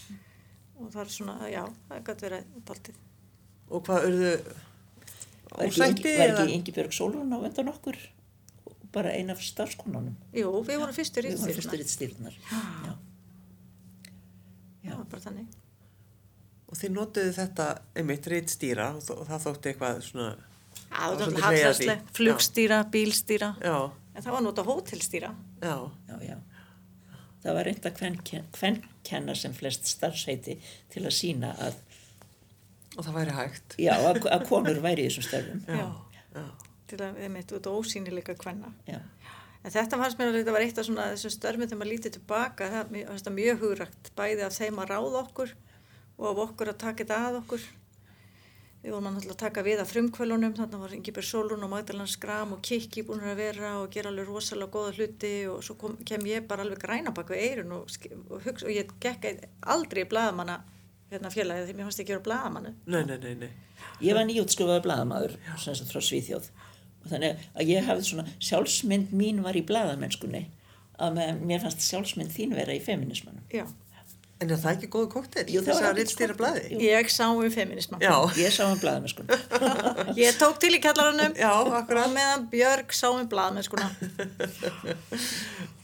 og 0.79 0.89
það 0.93 1.01
er 1.05 1.13
svona, 1.15 1.35
já, 1.49 1.63
það 1.89 2.03
gæti 2.09 2.25
verið 2.27 2.49
daldið. 2.69 2.99
Og 3.71 3.85
hvað 3.87 4.07
urðu 4.09 4.33
Var 5.51 5.65
ekki, 5.65 5.81
ósætti 5.81 6.01
Ingi- 6.11 6.17
var 6.19 6.33
ekki 6.45 6.53
Ingibjörg 6.57 6.93
Sólrún 6.95 7.33
á 7.33 7.37
undan 7.41 7.71
okkur 7.73 7.97
bara 8.91 9.09
ein 9.15 9.29
af 9.31 9.39
starfskonunum. 9.43 10.15
Jú, 10.35 10.51
við 10.67 10.77
vorum 10.81 10.95
fyrstu 10.95 11.23
Við 11.23 11.37
vorum 11.39 11.55
fyrstu 11.55 11.77
rítstýruna. 11.79 12.31
rittstýrnar. 12.31 12.37
Já. 12.85 12.93
Já, 14.91 14.95
bara 15.11 15.21
þannig. 15.23 15.47
Og 16.71 16.77
þið 16.79 16.93
notuðu 16.95 17.33
þetta 17.35 17.65
einmitt 17.99 18.27
og, 18.95 19.01
þó- 19.03 19.17
og 19.21 19.27
það 19.27 19.43
þótti 19.45 19.71
eitthvað 19.73 20.01
svona, 20.07 20.29
Já, 20.91 20.97
það 20.99 21.19
var 21.19 21.31
því. 21.31 21.41
hallarslegt, 21.45 22.11
flugstýra, 22.17 22.77
bílstýra, 22.91 23.49
já, 23.63 23.75
en 24.15 24.23
það 24.23 24.31
var 24.31 24.41
nota 24.41 24.63
hótelstýra. 24.63 25.35
já, 25.61 25.75
Já, 26.07 26.17
já. 26.29 26.37
Það 27.41 27.57
var 27.57 27.67
reynda 27.67 27.91
kvenkenna 27.95 29.35
sem 29.37 29.53
flest 29.57 29.89
starfsheiti 29.89 30.59
til 30.93 31.05
að 31.07 31.15
sína 31.17 31.55
að, 31.57 31.79
og 32.97 33.05
það 33.07 33.17
væri 33.17 33.35
hægt. 33.37 33.75
já, 33.81 33.93
að, 33.97 34.21
að 34.29 34.47
konur 34.49 34.81
væri 34.83 35.07
í 35.07 35.09
þessum 35.09 35.27
störfum. 35.29 35.63
Já, 35.67 35.87
Já. 36.35 36.45
Til 36.91 36.99
að 36.99 37.17
við 37.17 37.31
út 37.57 37.67
á 37.67 37.71
ósýnileika 37.71 38.35
kvenna. 38.39 38.71
Já. 38.87 38.99
En 39.61 39.73
þetta 39.73 39.97
fannst 39.99 40.17
mér 40.19 40.31
að 40.31 40.39
þetta 40.39 40.53
var 40.55 40.63
eitt 40.65 40.79
af 40.81 40.87
svona 40.87 41.09
þessum 41.13 41.33
störfum 41.35 41.67
þegar 41.67 41.79
maður 41.81 41.91
lítið 41.91 42.15
tilbaka, 42.17 42.69
það 42.71 42.95
það 43.25 43.35
mjög 43.35 43.59
hugrægt, 43.61 44.11
bæði 44.17 44.45
af 44.47 44.55
þeim 44.57 44.81
að 44.81 44.89
ráða 44.91 45.21
okkur 45.21 45.53
og 46.17 46.25
af 46.31 46.41
okkur 46.47 46.71
að 46.71 46.79
taka 46.81 47.03
þetta 47.03 47.19
að 47.27 47.37
okkur. 47.41 47.67
Við 48.81 48.95
vorum 48.95 49.11
að 49.11 49.35
taka 49.37 49.61
við 49.61 49.83
af 49.83 49.91
frumkvölunum, 49.91 50.55
þannig 50.57 50.79
var 50.81 50.93
Ingibjörg 50.95 51.27
Solun 51.27 51.65
og 51.67 51.69
Magdalena 51.69 52.07
Skram 52.09 52.55
og 52.55 52.63
Kikki 52.65 53.03
búin 53.05 53.21
að 53.21 53.37
vera 53.37 53.75
og 53.77 53.91
gera 53.93 54.09
alveg 54.09 54.25
rosalega 54.25 54.73
góða 54.73 54.95
hluti 54.95 55.33
og 55.51 55.59
svo 55.65 55.75
kom, 55.77 55.99
kem 56.07 56.25
ég 56.25 56.47
bara 56.49 56.65
alveg 56.65 56.81
græna 56.81 57.13
bak 57.13 57.29
við 57.29 57.43
eirun 57.45 57.75
og, 57.77 57.93
og, 58.23 58.39
hugsa, 58.41 58.65
og 58.65 58.73
ég 58.73 58.89
gekk 59.03 59.27
aldrei 59.69 60.01
í 60.01 60.09
blaðamanna 60.09 60.57
hérna 61.11 61.29
félagið 61.29 61.69
því 61.69 61.75
mér 61.77 61.87
fannst 61.89 62.01
ekki 62.01 62.09
að 62.09 62.15
gera 62.15 62.25
blaðamannu. 62.25 62.73
Nei, 62.87 63.03
nei, 63.05 63.17
nei, 63.21 63.35
nei. 63.43 63.51
Ég 64.01 64.17
var 64.17 64.25
sem 65.61 65.77
sagt 65.77 65.93
frá 65.93 66.01
Svíþjóð 66.01 66.49
og 67.01 67.07
þannig 67.11 67.45
að 67.53 67.69
ég 67.69 67.85
hafði 67.85 68.07
svona 68.07 68.25
sjálfsmynd 68.39 69.13
mín 69.13 69.41
var 69.45 69.57
í 69.57 69.63
blaðamennskunni 69.67 70.43
að 71.01 71.21
mér 71.41 71.61
fannst 71.63 71.85
sjálfsmynd 71.85 72.33
þín 72.33 72.55
vera 72.57 72.73
í 72.77 72.81
feminismanum. 72.83 73.43
Já, 73.53 73.65
En 74.41 74.49
er 74.49 74.57
það 74.57 74.71
ekki 74.73 74.87
góðu 74.95 75.07
kóktel? 75.13 75.43
Jú, 75.53 75.61
það 75.61 75.75
var 75.77 75.99
að 75.99 76.07
skott. 76.09 76.31
blaði? 76.39 76.77
Ég 76.81 77.09
sá 77.13 77.25
um 77.29 77.41
feminisman. 77.53 78.01
Já, 78.01 78.13
Ég 78.41 78.53
sá 78.55 78.63
um 78.65 78.79
blaðamennskunni. 78.81 79.37
Ég 80.23 80.39
tók 80.39 80.57
til 80.63 80.71
í 80.73 80.79
kjallaranum 80.81 81.35
já, 81.37 81.51
akkurat. 81.51 82.07
og 82.07 82.15
meðan 82.15 82.47
Björg 82.49 82.95
sá 82.97 83.11
um 83.11 83.27
blaðmennskuna. 83.29 83.91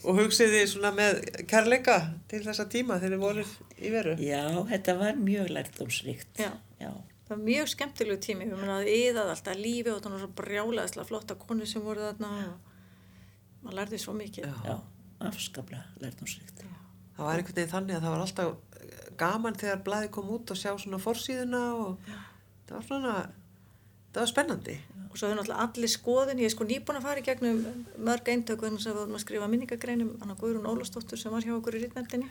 Og 0.07 0.21
hugsiði 0.23 0.63
svona 0.71 0.89
með 0.95 1.19
kærleika 1.51 1.99
til 2.31 2.41
þessa 2.47 2.65
tíma 2.71 2.97
þegar 2.97 3.13
þið 3.13 3.23
voruð 3.27 3.51
í 3.77 3.91
veru. 3.93 4.15
Já, 4.25 4.41
þetta 4.71 4.97
var 5.03 5.19
mjög 5.21 5.51
lærdomsríkt. 5.53 6.41
Já. 6.41 6.49
Já. 6.81 6.89
Það 7.27 7.35
var 7.35 7.43
mjög 7.43 7.69
skemmtilegu 7.73 8.21
tími, 8.23 8.47
við 8.47 8.55
munum 8.55 8.73
að 8.77 8.89
yðað 8.93 9.33
alltaf 9.33 9.59
lífi 9.59 9.91
og 9.91 9.99
það 10.01 10.13
var 10.15 10.23
svo 10.23 10.31
brjálæðislega 10.39 11.09
flotta 11.09 11.37
konu 11.41 11.67
sem 11.67 11.83
voru 11.83 12.05
þarna 12.07 12.31
og 12.47 13.65
maður 13.67 13.79
lærði 13.81 14.01
svo 14.01 14.15
mikið. 14.17 14.47
Já. 14.47 14.71
Já, 14.71 14.77
afskaplega 15.27 15.83
lærdomsríkt. 16.01 16.63
Það 17.17 17.25
var 17.25 17.41
einhvern 17.41 17.57
veginn 17.57 17.73
þannig 17.73 17.97
að 17.97 18.05
það 18.05 18.13
var 18.15 18.23
alltaf 18.25 18.53
eh, 18.77 19.05
gaman 19.17 19.59
þegar 19.61 19.83
blaði 19.87 20.11
kom 20.13 20.29
út 20.35 20.53
og 20.53 20.59
sjá 20.59 20.71
svona 20.77 21.01
forsíðuna 21.01 21.63
og 21.81 22.11
það 22.67 22.75
var 22.75 22.87
svona, 22.91 23.15
það 24.13 24.21
var 24.21 24.31
spennandi. 24.33 24.77
Og 25.07 25.15
svo 25.17 25.29
hefur 25.29 25.39
náttúrulega 25.39 25.63
allir 25.65 25.93
skoðun, 25.93 26.43
ég 26.43 26.51
er 26.51 26.53
sko 26.53 26.67
nýbúin 26.67 26.99
að 26.99 27.07
fara 27.07 27.23
í 27.23 27.25
gegnum 27.25 27.63
mörg 28.05 28.29
eintöku 28.29 28.67
þannig 28.67 28.83
að 28.85 28.91
við 28.91 28.99
vorum 29.01 29.17
að 29.17 29.23
skrifa 29.25 29.49
minningagreinum, 29.49 30.13
hann 30.21 30.33
að 30.35 30.43
Guðrún 30.43 30.69
Ólafsdóttur 30.69 31.21
sem 31.21 31.33
var 31.33 31.47
hjá 31.47 31.55
okkur 31.57 31.79
í 31.79 31.81
rittnefndinni 31.85 32.29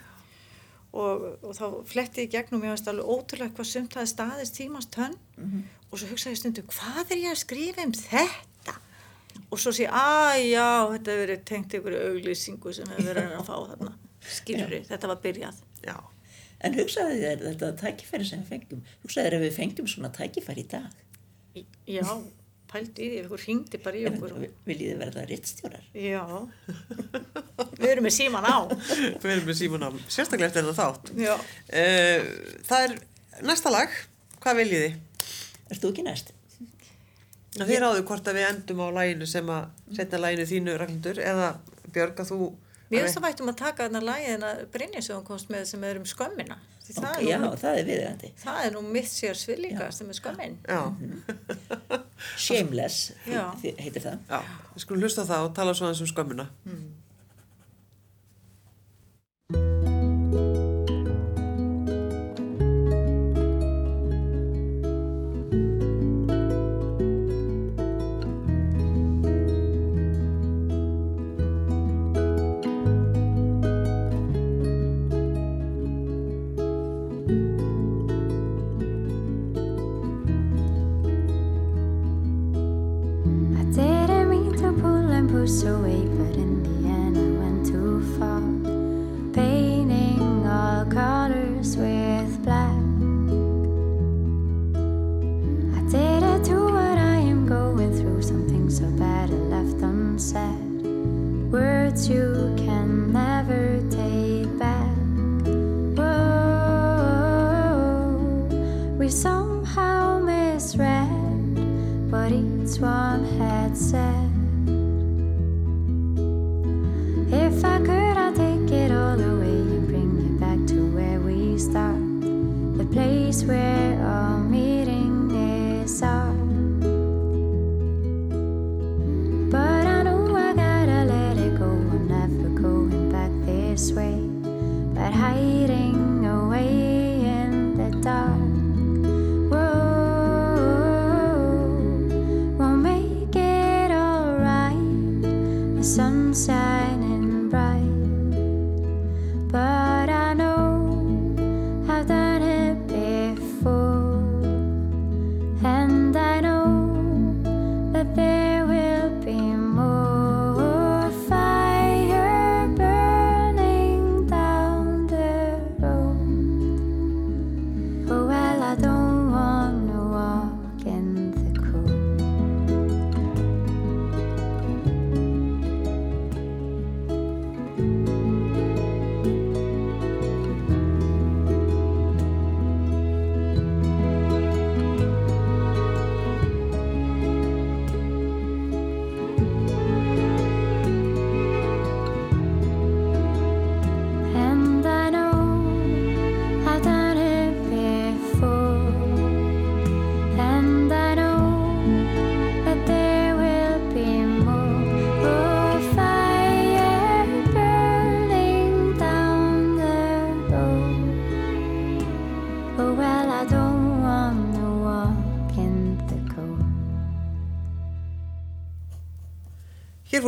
og, 0.96 1.24
og 1.42 1.52
þá 1.56 1.64
fletti 1.88 2.24
ég 2.24 2.32
gegnum, 2.32 2.62
ég 2.64 2.76
veist 2.76 2.88
alveg 2.90 3.10
ótrúlega 3.10 3.54
hvað 3.56 3.68
sumt 3.68 3.96
hafi 3.98 4.10
staðist 4.12 4.56
tímans 4.56 4.88
tönn. 4.94 5.16
Og 5.90 6.00
svo 6.00 6.08
hugsaði 6.10 6.34
ég 6.34 6.40
stundum, 6.40 6.68
hvað 6.72 7.12
er 7.14 7.20
ég 7.24 7.34
að 7.34 7.42
skrifa 7.42 7.84
um 7.86 7.92
þetta? 7.96 8.76
Og 9.50 9.60
svo 9.60 9.72
sé, 9.76 9.86
að 9.86 10.40
já, 10.48 10.68
þetta 10.94 11.10
hefur 11.12 11.22
verið 11.22 11.44
tengt 11.50 11.76
ykkur 11.78 11.96
auglýsingu 12.00 12.72
sem 12.74 12.88
hefur 12.90 13.10
verið 13.12 13.36
að 13.36 13.44
fá 13.46 13.56
þarna, 13.70 13.92
skilur 14.30 14.74
þetta 14.88 15.08
var 15.12 15.20
byrjað. 15.24 15.60
Já, 15.86 15.96
En 16.66 16.72
hugsaði 16.72 17.18
þér 17.20 17.42
þetta 17.50 17.68
tækifæri 17.82 18.24
sem 18.24 18.40
við 18.40 18.48
fengjum, 18.54 18.82
hugsaði 19.04 19.26
þér 19.28 19.34
ef 19.36 19.42
við 19.44 19.56
fengjum 19.58 19.88
svona 19.92 20.08
tækifæri 20.16 20.62
í 20.64 20.68
dag, 20.72 21.02
Já, 21.86 22.04
pældi 22.72 23.04
í 23.04 23.08
því, 23.10 23.18
ef 23.20 23.26
ykkur 23.28 23.42
hringdi 23.44 23.78
bara 23.84 23.96
í 24.00 24.06
okkur. 24.08 24.32
og- 24.32 24.54
viljið 24.66 24.88
þið 24.92 24.98
verða 25.02 25.26
rittstjórar? 25.28 25.84
Já, 25.94 26.24
við 27.76 27.88
erum 27.92 28.04
með 28.08 28.14
síman 28.16 28.48
á. 28.48 28.56
við 29.20 29.30
erum 29.36 29.46
með 29.50 29.58
Símon 29.60 29.84
á 29.86 29.90
sérstaklega 30.08 30.48
eftir 30.50 30.64
þetta 30.66 30.80
þátt. 30.80 31.12
Já. 31.20 31.34
Uh, 31.36 32.26
það 32.66 32.86
er 32.88 32.96
næsta 33.52 33.72
lag, 33.72 33.94
hvað 34.42 34.60
viljið 34.62 34.84
þið? 34.86 35.78
Þú 35.80 35.92
ekki 35.92 36.04
næst? 36.08 36.32
Þið 37.56 37.78
ráðu 37.80 38.02
hvort 38.08 38.28
að 38.28 38.36
við 38.36 38.48
endum 38.50 38.80
á 38.84 38.88
læginu 38.98 39.26
sem 39.28 39.48
að 39.48 39.68
setja 39.96 40.18
læginu 40.20 40.48
þínu 40.50 40.74
ragndur 40.80 41.20
eða 41.24 41.52
Björg 41.92 42.20
að 42.24 42.32
þú... 42.32 42.48
Mér 42.90 43.02
finnst 43.02 43.16
það 43.18 43.24
vægt 43.26 43.40
um 43.42 43.48
að 43.50 43.56
taka 43.58 43.86
þarna 43.88 44.00
lagið 44.06 44.32
en 44.36 44.44
að 44.46 44.60
Brynja 44.74 45.00
sem 45.02 45.16
hún 45.16 45.24
komst 45.26 45.48
með 45.50 45.64
sem 45.66 45.84
er 45.84 45.96
um 45.98 46.04
skömmina. 46.06 46.56
Því 46.86 46.92
Ok, 46.96 47.02
það, 47.02 47.22
já, 47.26 47.34
er 47.34 47.40
nú, 47.42 47.48
það 47.58 47.78
er 47.80 47.84
viðeigandi. 47.88 48.28
það 48.44 48.58
er 48.66 48.74
nú 48.76 48.82
mitt 48.94 49.08
sér 49.10 49.34
svillíka 49.40 49.88
sem 49.92 50.10
er 50.12 50.18
skömmin. 50.20 50.54
Já, 50.70 50.82
Shameless 52.36 53.12
Já. 53.26 53.42
þi- 53.62 53.74
heitir 53.80 54.02
það. 54.04 54.18
já, 54.30 54.40
við 54.74 54.84
skulum 54.84 55.02
hlusta 55.02 55.24
á 55.26 55.30
það 55.30 55.48
og 55.48 55.54
tala 55.58 55.74
svo 55.74 55.86
aðeins 55.88 56.00
um 56.04 56.10
skömmuna. 56.12 56.46
I 56.66 57.05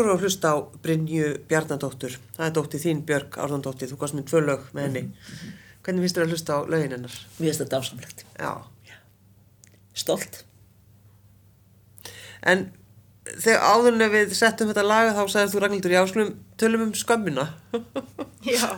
við 0.07 0.13
að 0.15 0.23
hlusta 0.27 0.51
á 0.55 0.57
Brynju 0.85 1.29
Bjarnadóttur. 1.51 2.15
Það 2.37 2.47
er 2.47 2.55
dóttið 2.59 2.85
þín 2.87 3.01
Björg 3.09 3.39
Árnandóttir. 3.43 3.91
Þú 3.91 3.99
komst 4.01 4.15
með 4.19 4.27
tvö 4.31 4.41
lög 4.47 4.67
með 4.77 4.87
henni. 4.89 5.03
Hvernig 5.83 6.05
finnst 6.05 6.19
þér 6.19 6.27
að 6.27 6.33
hlusta 6.35 6.53
á 6.55 6.61
lögin 6.69 6.95
hennar? 6.97 7.15
Mér 7.39 7.49
finnst 7.49 7.63
þetta 7.65 7.81
ásamlegt. 7.83 8.25
Já. 8.39 8.53
Stolt. 9.99 10.45
En 12.49 12.67
þegar 13.29 13.65
áðurinn 13.73 14.05
ef 14.07 14.13
við 14.15 14.35
settum 14.39 14.71
þetta 14.71 14.85
laga 14.87 15.15
þá 15.17 15.23
sagðið 15.33 15.55
þú 15.55 15.63
Ragnhildur, 15.65 15.95
já, 15.97 16.03
skulum 16.11 16.31
tölum 16.61 16.85
um 16.87 16.93
skömmina. 16.97 17.49
Já, 18.49 18.69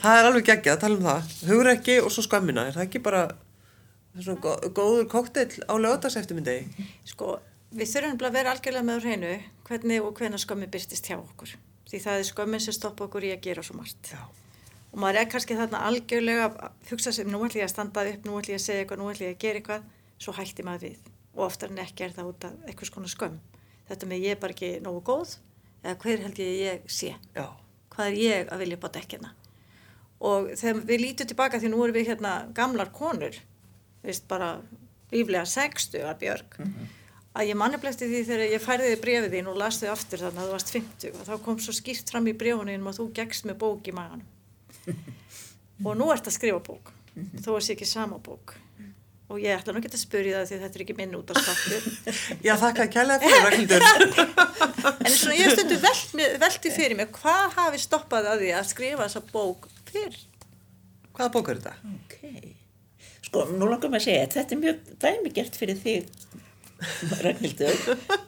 það 0.00 0.12
er 0.20 0.26
alveg 0.28 0.44
geggjað 0.46 0.76
að 0.76 0.80
tala 0.84 0.96
um 0.96 1.02
það. 1.04 1.32
Hugur 1.50 1.68
ekki 1.72 1.96
og 2.00 2.12
svo 2.14 2.22
skömmina. 2.24 2.62
Er 2.70 2.76
það 2.76 2.84
ekki 2.86 3.00
bara 3.04 3.24
svona 4.22 4.38
gó- 4.44 4.70
góður 4.78 5.08
kokteil 5.10 5.50
á 5.66 5.74
lögadagseftumindegi? 5.76 6.86
sko, 7.10 7.34
við 7.70 7.92
þurfum 7.92 8.26
að 8.28 8.36
vera 8.38 8.52
algjörlega 8.54 8.86
með 8.86 9.04
hreinu 9.04 9.34
hvernig 9.66 10.04
og 10.04 10.18
hvenær 10.18 10.42
skömmi 10.42 10.68
byrtist 10.70 11.08
hjá 11.08 11.16
okkur. 11.18 11.56
Því 11.86 12.00
það 12.02 12.20
er 12.20 12.28
skömmin 12.30 12.62
sem 12.62 12.74
stoppa 12.74 13.06
okkur 13.06 13.26
í 13.26 13.32
að 13.34 13.44
gera 13.46 13.64
svo 13.66 13.76
margt. 13.78 14.10
Já. 14.12 14.22
Og 14.92 15.02
maður 15.02 15.20
er 15.20 15.28
kannski 15.30 15.58
þarna 15.58 15.82
algjörlega 15.88 16.46
að 16.48 16.90
hugsa 16.90 17.12
sem 17.12 17.28
nú 17.28 17.42
ætlum 17.44 17.60
ég 17.60 17.66
að 17.66 17.74
standa 17.74 18.06
upp, 18.10 18.24
nú 18.26 18.38
ætlum 18.38 18.54
ég 18.54 18.60
að 18.60 18.64
segja 18.64 18.84
eitthvað, 18.84 19.02
nú 19.02 19.10
ætlum 19.12 19.28
ég 19.28 19.34
að 19.34 19.42
gera 19.44 19.60
eitthvað, 19.60 19.90
svo 20.18 20.34
hætti 20.38 20.64
maður 20.66 20.86
við. 20.86 21.10
Og 21.36 21.42
oftar 21.46 21.74
en 21.74 21.82
ekki 21.82 22.06
er 22.06 22.14
það 22.16 22.30
út 22.30 22.46
af 22.48 22.62
eitthvað 22.66 22.90
skona 22.90 23.10
skömm. 23.12 23.40
Þetta 23.90 24.08
með 24.10 24.24
ég 24.24 24.36
er 24.36 24.40
bara 24.42 24.56
ekki 24.56 24.70
nógu 24.82 25.02
góð, 25.06 25.34
eða 25.82 25.98
hver 26.02 26.24
held 26.24 26.40
ég 26.42 26.54
ég 26.62 26.86
sé. 26.90 27.12
Já. 27.36 27.46
Hvað 27.92 28.08
er 28.08 28.18
ég 28.22 28.50
að 28.52 28.64
vilja 28.64 28.80
bá 28.80 28.88
dekkina? 28.96 29.34
Og 30.26 30.48
þegar 30.56 30.82
við 30.88 31.02
lítum 31.02 31.28
tilbaka 31.28 31.60
því 31.60 31.70
nú 31.72 31.82
erum 31.84 31.98
við 31.98 32.10
hérna 32.14 32.32
gamlar 32.56 32.90
konur, 32.96 33.36
veist 34.06 34.24
bara 34.30 34.54
líflega 35.12 35.44
60 35.44 36.08
að 36.08 36.22
Björg, 36.24 36.56
að 37.36 37.50
ég 37.50 37.58
manniblefti 37.60 38.08
því 38.08 38.20
þegar 38.30 38.52
ég 38.54 38.62
færði 38.64 38.90
þið 38.92 39.00
brefið 39.04 39.34
þín 39.36 39.48
og 39.52 39.58
las 39.60 39.80
þau 39.82 39.88
aftur 39.92 40.22
þannig 40.24 40.42
að 40.42 40.46
þú 40.48 40.54
varst 40.56 40.74
50 40.76 41.16
og 41.20 41.24
þá 41.28 41.32
kom 41.44 41.58
svo 41.62 41.74
skýrt 41.76 42.12
fram 42.12 42.28
í 42.30 42.36
brefunum 42.40 42.90
að 42.90 43.00
þú 43.00 43.08
gegst 43.18 43.48
með 43.48 43.58
bók 43.64 43.90
í 43.90 43.96
maganum. 43.96 44.28
og 45.86 45.98
nú 46.00 46.06
ert 46.14 46.30
að 46.30 46.36
skrifa 46.38 46.62
bók, 46.64 46.92
þó 47.44 47.50
að 47.56 47.64
sé 47.66 47.76
ekki 47.76 47.88
sama 47.90 48.20
bók. 48.22 48.56
Og 49.26 49.40
ég 49.42 49.58
ætla 49.58 49.72
nú 49.74 49.80
ekki 49.80 49.90
að 49.90 49.98
spyrja 50.04 50.38
það 50.38 50.50
því 50.52 50.58
þetta 50.62 50.78
er 50.78 50.82
ekki 50.84 50.94
minn 51.00 51.14
út 51.18 51.30
á 51.30 51.34
státtur. 51.34 51.86
Já, 52.46 52.52
þakka 52.62 52.84
kærlega 52.94 53.26
fyrir 53.26 53.46
Ragnhildur. 53.48 53.86
En 54.86 55.10
svona 55.10 55.34
ég 55.34 55.50
stundu 55.50 55.80
velt, 55.82 56.12
mér- 56.14 56.36
velti 56.38 56.70
fyrir 56.70 56.94
mig, 56.94 57.10
hvað 57.16 57.56
hafi 57.56 57.80
stoppað 57.82 58.28
að 58.30 58.44
því 58.44 58.52
að 58.54 58.68
skrifa 58.70 59.08
þessa 59.08 59.22
bók 59.32 59.66
fyrr? 59.90 60.14
Hvaða 61.16 61.32
bók 61.34 61.50
er 61.50 61.58
þetta? 61.58 61.94
Ok. 61.96 62.54
Sko, 63.26 63.42
nú 63.50 63.66
langar 63.66 63.90
maður 63.90 63.98
að 63.98 64.06
segja, 64.06 64.28
þetta 64.36 64.54
er 64.54 64.60
mjög 64.62 64.92
dæmigert 65.02 65.58
fyrir 65.58 65.80
þig, 65.82 66.06
Ragnhildur, 67.24 67.76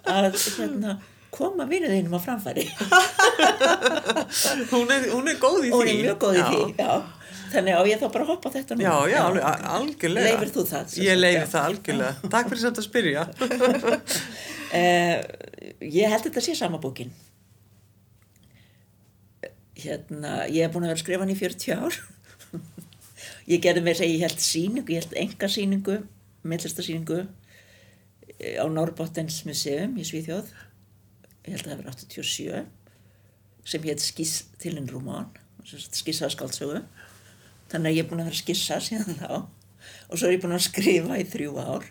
að 0.09 0.32
hérna, 0.57 0.94
koma 1.34 1.66
vinnu 1.68 1.90
þínum 1.92 2.16
á 2.16 2.20
framfæri. 2.24 2.64
Hún 4.72 4.88
er, 4.92 5.05
hún 5.12 5.28
er 5.30 5.36
góð 5.40 5.62
í 5.66 5.68
því. 5.68 5.72
Hún 5.76 5.88
er 5.92 5.96
mjög 6.03 6.18
góð 6.24 6.34
í 6.36 6.40
Já. 6.40 6.49
því, 6.49 6.61
já. 6.78 6.92
Þannig 7.49 7.78
á 7.80 7.82
ég 7.88 7.96
þá 8.01 8.07
bara 8.12 8.24
að 8.26 8.30
hoppa 8.34 8.51
þetta 8.53 8.76
nú. 8.76 8.82
Já, 8.84 8.94
já, 9.09 9.20
a- 9.40 9.62
algjörlega. 9.78 10.26
Leifir 10.34 10.51
þú 10.53 10.62
það? 10.68 10.96
Ég 11.01 11.14
leifir 11.16 11.40
já. 11.40 11.46
það 11.55 11.68
algjörlega. 11.70 12.14
Takk 12.34 12.46
fyrir 12.51 12.62
samt 12.66 12.80
að 12.82 12.88
spyrja. 12.90 13.22
Eh, 14.68 15.16
ég 15.80 16.11
held 16.12 16.26
þetta 16.26 16.42
sé 16.44 16.53
sama 16.59 16.76
bókin. 16.76 17.09
Hérna, 19.80 20.32
ég 20.53 20.66
hef 20.66 20.74
búin 20.74 20.84
að 20.84 20.90
vera 20.90 20.99
að 20.99 21.01
skrifa 21.01 21.22
hann 21.24 21.32
í 21.32 21.36
40 21.38 21.72
ár. 21.78 21.96
ég 23.49 23.62
gerði 23.64 23.80
með 23.86 23.94
þess 23.94 24.05
að 24.05 24.12
ég 24.12 24.24
held 24.26 24.44
síningu, 24.44 24.92
ég 24.92 25.01
held 25.07 25.16
enga 25.22 25.49
síningu, 25.55 25.96
myndlistasíningu 26.53 27.16
eh, 27.22 27.30
á 28.39 28.64
Norrbottens 28.70 29.43
museum 29.49 29.97
í 29.99 30.07
Svíþjóð. 30.07 30.51
Ég 31.49 31.55
held 31.55 31.64
að 31.66 31.70
það 31.70 31.80
verið 31.82 32.03
87 32.07 32.64
sem 33.68 33.84
hétt 33.84 34.03
Skiss 34.03 34.45
til 34.62 34.76
en 34.80 34.89
Rúmán, 34.89 35.30
skissaða 35.64 36.32
skáldsögu. 36.36 36.82
Þannig 37.68 37.91
að 37.91 37.97
ég 37.99 38.05
er 38.05 38.11
búin 38.11 38.22
að 38.22 38.30
vera 38.30 38.41
skissa 38.41 38.78
síðan 38.80 39.18
þá 39.18 39.32
og 40.09 40.14
svo 40.14 40.28
er 40.28 40.36
ég 40.36 40.43
búin 40.43 40.57
að 40.57 40.64
skrifa 40.66 41.18
í 41.20 41.26
þrjú 41.28 41.57
ár 41.61 41.89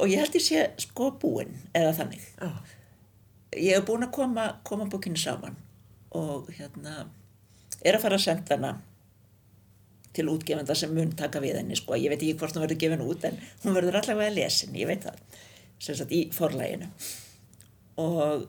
og 0.00 0.10
ég 0.10 0.22
held 0.22 0.36
ég 0.38 0.44
sé 0.44 0.66
sko 0.80 1.10
búinn 1.20 1.56
eða 1.76 1.96
þannig. 1.98 2.22
Já. 2.38 2.50
Ég 3.58 3.74
hef 3.74 3.88
búin 3.88 4.06
að 4.06 4.14
koma, 4.14 4.46
koma 4.66 4.86
bókinu 4.90 5.18
saman 5.18 5.58
og 6.14 6.50
hérna 6.54 7.08
er 7.82 7.96
að 7.96 8.04
fara 8.04 8.18
að 8.18 8.26
senda 8.26 8.56
hana 8.56 8.72
til 10.16 10.30
útgefenda 10.32 10.74
sem 10.74 10.92
mun 10.94 11.12
taka 11.16 11.42
við 11.42 11.60
henni 11.60 11.78
sko. 11.78 11.94
Ég 11.98 12.10
veit 12.12 12.22
ekki 12.22 12.38
hvort 12.40 12.56
hún 12.56 12.64
verður 12.64 12.80
gefin 12.82 13.04
út 13.06 13.26
en 13.28 13.38
hún 13.64 13.76
verður 13.76 14.00
allavega 14.00 14.34
lesin, 14.34 14.74
ég 14.78 14.90
veit 14.90 15.04
það, 15.06 15.20
sem 15.78 15.98
sagt 15.98 16.14
í 16.14 16.24
forlæginu. 16.34 16.90
Og 18.00 18.48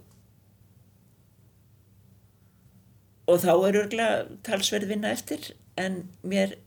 og 3.32 3.40
þá 3.40 3.52
er 3.54 3.80
örgulega 3.84 4.40
talsverð 4.46 4.90
vinna 4.92 5.12
eftir 5.16 5.54
en 5.80 6.02
mér 6.28 6.58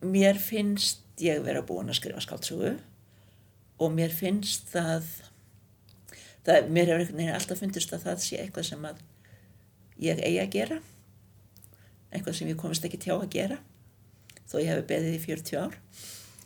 mér 0.00 0.40
finnst 0.40 1.04
ég 1.20 1.42
vera 1.44 1.62
búin 1.66 1.92
að 1.92 2.00
skrifa 2.00 2.22
skáldsögu 2.24 2.72
og 3.80 3.92
mér 3.96 4.12
finnst 4.12 4.70
það, 4.72 5.04
það 6.46 6.70
mér 6.72 6.94
hefur 6.94 7.34
alltaf 7.36 7.60
fundist 7.60 7.92
að 7.94 8.06
það 8.08 8.24
sé 8.24 8.40
eitthvað 8.40 8.70
sem 8.70 8.88
að 8.88 9.04
ég 10.00 10.22
eigi 10.24 10.40
að 10.40 10.54
gera 10.56 10.80
eitthvað 12.10 12.38
sem 12.38 12.50
ég 12.50 12.58
komist 12.60 12.86
ekki 12.86 13.00
tjá 13.02 13.14
að 13.16 13.28
gera 13.34 13.60
þó 14.50 14.56
ég 14.60 14.72
hefði 14.72 14.88
beðið 14.94 15.18
í 15.18 15.22
40 15.26 15.62
ár 15.64 15.78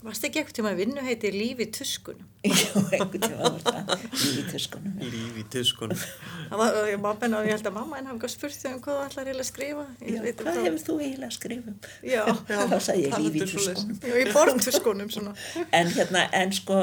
Varst 0.05 0.25
ekki 0.27 0.37
eitthvað 0.37 0.57
tíma 0.59 0.71
að 0.75 0.81
vinnu 0.83 1.01
heiti 1.01 1.29
lífi 1.33 1.65
tuskunum? 1.73 2.27
Jú, 2.45 2.81
einhvern 2.93 3.23
tíma 3.23 3.53
var 3.55 3.63
það 3.65 4.03
líf 4.21 4.35
í 4.37 4.43
tuskunum 4.51 4.99
já. 5.01 5.07
Líf 5.15 5.39
í 5.41 5.45
tuskunum. 5.55 6.03
Það 6.51 6.61
var, 6.61 6.77
ég, 6.91 7.07
ég 7.49 7.55
held 7.55 7.69
að 7.71 7.77
mamma 7.79 7.97
en 8.01 8.11
hafa 8.11 8.19
eitthvað 8.19 8.33
spurt 8.35 8.59
þau 8.61 8.69
um 8.75 8.83
hvað 8.85 9.01
ætlar 9.07 9.31
eiginlega 9.31 9.47
að 9.47 9.49
skrifa. 9.49 9.87
Ég 10.05 10.13
Já, 10.13 10.21
um 10.21 10.29
hvað 10.43 10.59
þá- 10.59 10.67
hefur 10.67 10.85
þú 10.85 10.97
eiginlega 10.99 11.31
að 11.31 11.37
skrifa 11.39 11.73
um? 11.73 11.79
Já, 12.05 12.23
þá 12.69 12.77
sagði 12.85 13.07
ég 13.07 13.17
líf 13.25 13.39
í 13.41 13.41
talandi 13.41 13.49
svoleiðis. 13.49 13.81
tuskunum 13.81 14.05
já, 14.05 14.21
í 14.21 14.37
bortuskunum 14.37 15.13
svona. 15.17 15.35
en 15.81 15.93
hérna, 15.97 16.27
en 16.43 16.55
sko 16.61 16.81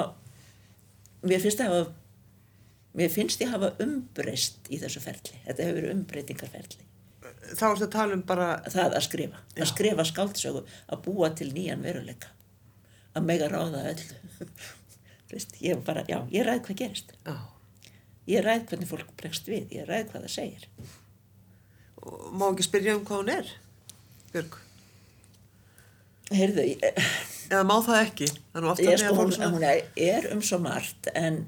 mér 1.30 1.46
finnst 1.46 1.62
að 1.62 1.70
hafa 1.76 1.86
mér 2.98 3.14
finnst 3.14 3.46
ég 3.46 3.54
hafa 3.54 3.70
umbreyst 3.86 4.72
í 4.74 4.82
þessu 4.82 5.06
ferli, 5.06 5.38
þetta 5.46 5.68
hefur 5.68 5.78
verið 5.78 5.94
umbreytingarferli 6.00 6.90
Þá 7.52 7.66
ertu 7.72 7.88
að 7.88 7.93
tala 7.95 8.18
um 8.18 8.24
bara, 8.28 8.49
það 8.72 8.97
að 8.97 9.06
skrifa, 9.08 9.41
Já. 9.56 9.64
að 9.64 9.72
skrifa 9.74 10.06
skáldsögu 10.08 10.64
að 10.64 11.02
búa 11.08 11.32
til 11.36 11.49
nýjan 11.52 11.84
veruleika. 11.86 12.32
Að 13.16 13.28
mega 13.28 13.49
ráða 13.52 13.84
öllu. 13.91 14.20
Þú 15.28 15.38
veist, 15.38 15.56
ég 15.64 15.84
bara, 15.88 16.04
já, 16.08 16.18
ég 16.32 16.47
ræð 16.47 16.64
hvað 16.68 16.82
gerist. 16.82 17.14
Já, 17.28 17.36
ég 18.32 18.43
ræð 18.45 18.66
hvernig 18.72 18.89
fólk 18.89 19.14
bregst 19.20 19.47
við, 19.52 19.70
ég 19.78 19.88
ræð 19.88 20.10
hvað 20.12 20.28
það 20.28 20.36
segir. 20.36 20.68
Og 22.02 22.28
má 22.36 22.47
ekki 22.49 22.68
spyrja 22.68 22.97
um 22.97 23.06
hvað 23.08 23.24
hún 23.24 23.34
er, 23.36 23.56
Björg? 24.32 24.60
heyrðu, 26.32 26.64
ég, 26.72 27.10
Eða 27.52 27.66
má 27.68 27.76
það 27.84 27.97
ekki? 28.06 28.28
Ég, 28.80 29.02
sko, 29.02 29.16
hún, 29.18 29.34
hún 29.56 29.66
er, 29.68 29.82
er 29.99 30.30
um 30.32 30.41
svo 30.45 30.60
margt 30.64 31.10
en 31.20 31.41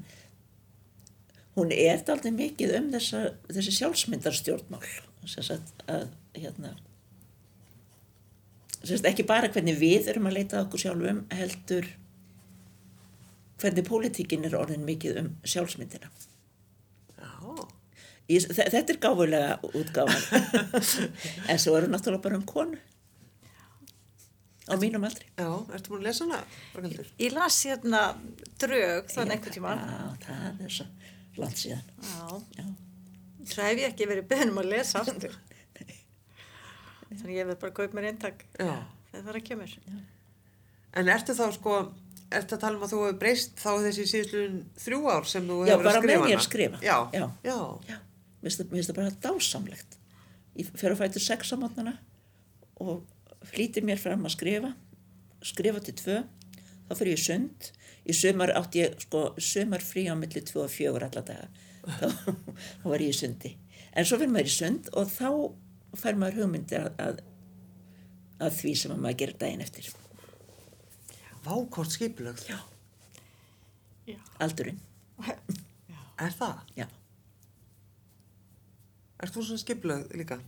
hún 1.56 1.72
er 1.72 2.02
daldið 2.04 2.36
mikið 2.36 2.74
um 2.80 2.90
þessa, 2.92 3.22
þessi 3.48 3.76
sjálfsmyndarstjórnmál 3.78 4.84
sagt 5.32 5.84
að 5.90 6.08
hérna 6.36 6.74
sagt 8.84 9.06
ekki 9.08 9.24
bara 9.28 9.48
hvernig 9.52 9.78
við 9.80 10.08
erum 10.12 10.26
að 10.28 10.36
leita 10.38 10.58
að 10.58 10.66
okkur 10.66 10.82
sjálfum 10.84 11.20
heldur 11.32 11.86
hvernig 13.62 13.86
pólitíkin 13.88 14.44
er 14.44 14.56
orðin 14.58 14.82
mikið 14.84 15.20
um 15.22 15.28
sjálfsmyndina. 15.48 16.10
Já, 17.16 17.30
Í, 18.28 18.38
þe- 18.40 18.66
þetta 18.72 18.92
er 18.94 18.98
gáfulega 19.00 19.54
útgáfan 19.70 20.24
en 21.52 21.60
svo 21.62 21.76
eru 21.78 21.88
náttúrulega 21.92 22.24
bara 22.26 22.38
um 22.40 22.44
konu. 22.48 22.76
Á 24.68 24.74
mínum 24.80 25.04
aldri. 25.04 25.26
Já, 25.36 25.48
ertu 25.76 25.92
búin 25.92 26.00
að 26.02 26.06
lesa 26.08 26.24
hana, 26.24 26.38
Ragnhildur? 26.74 27.08
Ég 27.20 27.34
las 27.36 27.58
hérna 27.68 28.02
drög 28.60 29.10
þann 29.12 29.32
einhvern 29.34 29.56
tíma. 29.56 29.74
já, 29.76 30.06
það 30.26 30.62
er 30.68 30.76
svo 30.78 30.86
langt 31.40 31.60
síðan. 31.60 31.84
Já, 32.00 32.42
já 32.60 32.66
það 33.50 33.68
hef 33.68 33.78
ég 33.82 33.88
ekki 33.92 34.06
verið 34.10 34.28
beðnum 34.30 34.60
að 34.62 34.70
lesa 34.72 35.00
aftur. 35.04 35.34
Þannig 37.14 37.36
ég 37.38 37.46
verð 37.46 37.60
bara 37.62 37.70
að 37.70 37.76
kaupa 37.78 37.96
mér 37.98 38.06
eintak 38.10 38.40
Já. 38.58 38.72
þegar 39.10 39.22
það 39.24 39.28
er 39.32 39.38
að 39.38 39.44
kemur. 39.48 39.74
En 40.98 41.10
ertu 41.14 41.34
þá 41.38 41.44
sko, 41.54 41.74
ertu 42.34 42.56
að 42.56 42.62
tala 42.64 42.78
um 42.78 42.86
að 42.86 42.92
þú 42.94 43.00
hefur 43.04 43.18
breyst 43.22 43.54
þá 43.60 43.68
þessi 43.84 44.06
síðusluðin 44.10 44.56
þrjú 44.82 45.00
ár 45.14 45.28
sem 45.30 45.46
þú 45.50 45.58
Já, 45.68 45.74
hefur 45.74 45.84
bara 45.86 45.94
að 45.94 46.02
skrifa 46.02 46.22
með 46.24 46.30
ég 46.30 46.34
hana? 46.34 46.40
að 46.40 46.48
skrifa. 46.48 46.80
Já, 46.82 46.96
Já. 47.14 47.26
já. 47.46 47.56
Já, 47.90 47.98
mér 48.42 48.56
finnst 48.56 48.90
það- 48.90 48.98
bara 48.98 49.14
dásamlegt. 49.26 49.98
Ég 50.58 50.70
fer 50.78 50.90
að 50.94 51.00
fæta 51.02 51.20
sex 51.22 51.52
á 51.54 51.56
mótnana 51.58 51.94
og 52.80 53.02
flýtir 53.50 53.82
mér 53.86 53.98
fram 53.98 54.24
að 54.26 54.34
skrifa, 54.36 54.74
skrifa 55.42 55.80
til 55.84 55.94
tvö, 55.94 56.18
þá 56.88 56.92
fyrir 56.98 57.14
ég 57.14 57.22
sund. 57.22 57.70
Í 58.04 58.12
sömar 58.12 58.50
átti 58.54 58.82
ég, 58.82 58.98
sko, 59.00 59.34
sömar 59.38 59.80
frí 59.80 60.06
á 60.10 60.14
milli 60.18 60.42
tvö 60.44 60.64
og 60.66 60.70
fjögur 60.70 61.02
alla 61.06 61.22
daga. 61.22 61.48
Þá, 61.84 62.08
þá 62.80 62.84
var 62.88 63.02
ég 63.04 63.12
í 63.12 63.16
sundi. 63.18 63.50
En 63.94 64.06
svo 64.08 64.16
fyrir 64.20 64.32
maður 64.34 64.50
í 64.50 64.54
sund 64.54 64.88
og 64.96 65.10
þá 65.12 65.28
fær 66.00 66.16
maður 66.18 66.40
hugmyndir 66.42 66.86
að, 66.88 66.94
að, 67.04 67.20
að 68.48 68.56
því 68.60 68.72
sem 68.80 68.94
að 68.94 69.02
maður 69.04 69.18
gerir 69.22 69.38
daginn 69.42 69.64
eftir. 69.64 69.90
Vákort 71.44 71.92
skipulögð. 71.94 72.46
Já. 72.48 72.58
Já. 74.08 74.18
Aldurinn, 74.44 74.80
Er 76.20 76.34
það? 76.38 76.58
já. 76.78 76.86
Ert 79.24 79.34
þú 79.34 79.44
svona 79.46 79.62
skipulög 79.62 80.12
líka? 80.18 80.38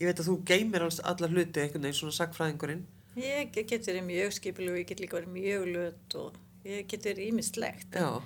Ég 0.00 0.08
veit 0.08 0.20
að 0.22 0.28
þú 0.30 0.34
geymir 0.48 0.84
alls 0.86 1.00
alla 1.04 1.28
hluti 1.28 1.60
einhvern 1.62 1.84
veginn 1.86 1.98
svona 1.98 2.16
sagfræðingurinn. 2.16 2.84
Ég 3.20 3.50
get 3.52 3.72
verið 3.88 4.04
mjög 4.06 4.36
skipileg 4.36 4.74
og 4.74 4.78
ég 4.80 4.86
get 4.88 5.02
líka 5.02 5.18
verið 5.18 5.32
mjög 5.34 5.64
löt 5.74 6.16
og 6.20 6.36
ég 6.64 6.86
get 6.88 7.08
verið 7.08 7.32
ímislegt. 7.32 7.96
Já, 7.98 8.22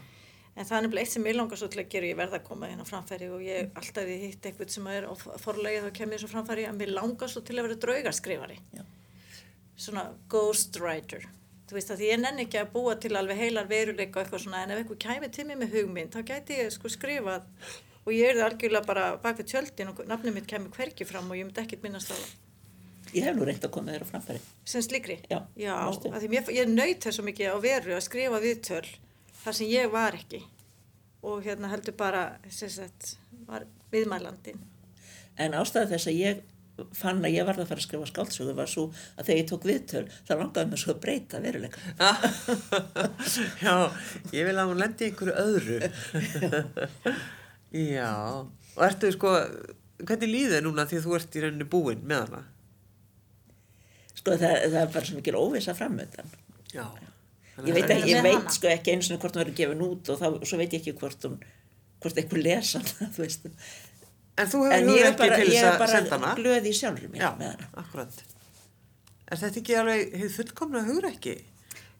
En 0.55 0.67
það 0.67 0.77
er 0.77 0.85
nefnilega 0.85 1.03
eitt 1.03 1.15
sem 1.17 1.25
ég 1.27 1.35
langar 1.35 1.59
svo 1.59 1.69
til 1.71 1.81
að 1.83 1.89
gera 1.91 2.07
og 2.07 2.13
ég 2.13 2.19
verða 2.19 2.39
að 2.39 2.45
koma 2.47 2.69
hérna 2.71 2.85
framfæri 2.87 3.31
og 3.35 3.41
ég 3.43 3.71
alltaf 3.81 4.05
því 4.07 4.19
hitt 4.23 4.45
eitthvað 4.47 4.69
sem 4.71 4.85
er 4.93 5.07
á 5.11 5.13
forlegið 5.43 5.87
þá 5.89 5.97
kem 5.97 6.13
ég 6.15 6.21
svo 6.23 6.29
framfæri 6.31 6.67
að 6.69 6.77
mér 6.79 6.93
langar 6.95 7.33
svo 7.33 7.43
til 7.43 7.57
að 7.59 7.67
vera 7.67 7.79
draugarskrifari. 7.85 8.59
Já. 8.77 8.85
Svona 9.75 10.05
ghostwriter. 10.31 11.27
Þú 11.67 11.79
veist 11.79 11.91
að 11.91 12.05
ég 12.07 12.23
nenni 12.23 12.45
ekki 12.47 12.61
að 12.61 12.71
búa 12.77 12.95
til 13.03 13.11
alveg 13.19 13.41
heilar 13.41 13.67
veruleika 13.67 14.21
og 14.21 14.23
eitthvað 14.23 14.45
svona 14.45 14.63
en 14.63 14.77
ef 14.77 14.85
eitthvað 14.85 15.03
kæmi 15.09 15.33
til 15.35 15.49
mig 15.49 15.59
með 15.59 15.75
hugmynd 15.75 16.15
þá 16.15 16.23
gæti 16.31 16.61
ég 16.61 16.71
sko 16.71 16.93
skrifað 16.93 17.49
og 18.05 18.13
ég 18.15 18.31
er 18.31 18.39
það 18.39 18.49
algjörlega 18.53 18.87
bara 18.87 19.11
bak 19.25 19.41
við 19.41 19.51
tjöldin 19.51 19.91
og 19.91 20.03
nafnum 20.07 20.37
mitt 20.37 20.47
kemur 20.47 20.75
hverki 20.77 21.07
fram 21.09 21.31
og 21.33 21.41
ég 21.41 21.49
myndi 21.49 21.65
ekkert 21.65 21.83
minnast 21.83 22.13
á 22.13 22.15
það. 22.15 22.35
Ég 23.15 23.27
hef 23.27 23.35
nú 23.39 23.47
reynd 23.49 23.65
að 23.65 23.73
koma 23.75 23.95
þér 23.95 24.05
á 24.05 24.11
framfæri. 24.13 24.43
Sem 24.69 24.85
slíkri? 24.85 25.19
Já, 25.31 25.41
Já, 25.59 25.73
af 25.75 25.99
því 26.05 26.31
mér, 26.31 26.53
ég 26.55 26.71
naut 26.71 27.03
þess 27.03 27.19
svo 27.19 27.25
mikið 27.27 27.55
á 27.55 27.59
veru 27.65 27.97
að 27.97 28.07
skrifa 28.07 28.41
viðtöl 28.45 28.87
þar 29.45 29.59
sem 29.59 29.71
ég 29.71 29.93
var 29.93 30.17
ekki 30.17 30.43
og 31.25 31.45
hérna 31.45 31.71
heldur 31.73 31.97
bara 31.97 32.25
sagt, 32.53 33.15
var 33.49 33.65
viðmælandin. 33.93 34.61
En 35.41 35.57
ástæða 35.57 35.95
þess 35.95 36.11
að 36.11 36.21
ég 36.21 36.43
fann 36.95 37.23
að 37.23 37.37
ég 37.37 37.47
varð 37.47 37.63
að 37.63 37.71
fara 37.71 37.81
að 37.81 37.87
skrifa 37.87 38.09
skáldsögu 38.11 38.55
var 38.59 38.71
svo 38.71 38.89
að 39.15 39.29
þegar 39.29 39.39
ég 39.39 39.49
tók 39.51 39.67
viðtöl 39.69 40.03
þá 40.27 40.33
langaði 40.35 40.71
mér 40.73 40.83
svo 40.83 40.95
að 40.95 41.01
breyta 41.05 41.41
veruleika. 41.43 41.83
já, 43.65 43.75
ég 44.35 44.49
vil 44.49 44.57
að 44.59 44.71
hún 44.73 44.83
lendi 44.83 45.09
einhverju 45.09 45.37
öðru. 45.45 45.79
Já, 47.75 48.47
og 48.47 48.83
ertu 48.87 49.09
sko, 49.11 49.33
hvernig 50.07 50.51
þér 50.53 50.61
núna 50.63 50.85
því 50.87 51.01
að 51.01 51.07
þú 51.09 51.15
ert 51.17 51.35
í 51.35 51.41
rauninni 51.43 51.65
búinn 51.67 52.05
með 52.07 52.21
hana? 52.29 52.43
Sko 54.15 54.37
það, 54.39 54.55
það 54.69 54.77
er 54.79 54.93
bara 54.95 55.09
svo 55.09 55.17
mikil 55.19 55.35
óvisa 55.41 55.75
framöndan. 55.75 56.31
Já. 56.71 56.85
Ég 57.63 57.75
veit, 57.77 57.91
ekki, 57.95 58.11
ég 58.11 58.23
veit 58.27 58.49
sko 58.57 58.67
ekki 58.73 58.95
eins 58.97 59.11
og 59.15 59.21
hvort 59.23 59.37
hún 59.37 59.45
verður 59.45 59.59
gefin 59.61 59.83
út 59.87 60.09
og 60.11 60.19
þá, 60.19 60.27
svo 60.49 60.59
veit 60.59 60.73
ég 60.75 60.81
ekki 60.83 60.95
hvort 60.99 61.27
hún, 61.29 61.37
hvort 62.03 62.17
eitthvað 62.19 62.43
lesa 62.49 62.81
hana, 62.83 63.11
þú 63.15 63.23
veist. 63.23 63.45
En 64.35 64.49
þú 64.51 64.63
hefur 64.65 64.75
En 64.75 64.89
ég 64.91 65.05
er 65.05 65.11
ekki 65.13 65.21
bara, 65.23 65.37
til 65.39 65.53
ég 65.53 65.61
þess 65.61 65.69
er 65.69 65.85
að 65.87 65.93
senda 65.95 66.11
bara 66.17 66.33
hana? 66.33 66.35
glöð 66.41 66.67
í 66.67 66.73
sjálfur 66.75 67.13
mér 67.13 67.23
Já, 67.23 67.29
með 67.39 67.53
hana. 67.53 67.69
akkurat. 67.85 68.25
Er 69.31 69.41
þetta 69.45 69.61
ekki 69.63 69.77
alveg 69.81 70.17
hefur 70.19 70.35
fullkomna 70.41 70.83
hugur 70.89 71.07
ekki, 71.13 71.37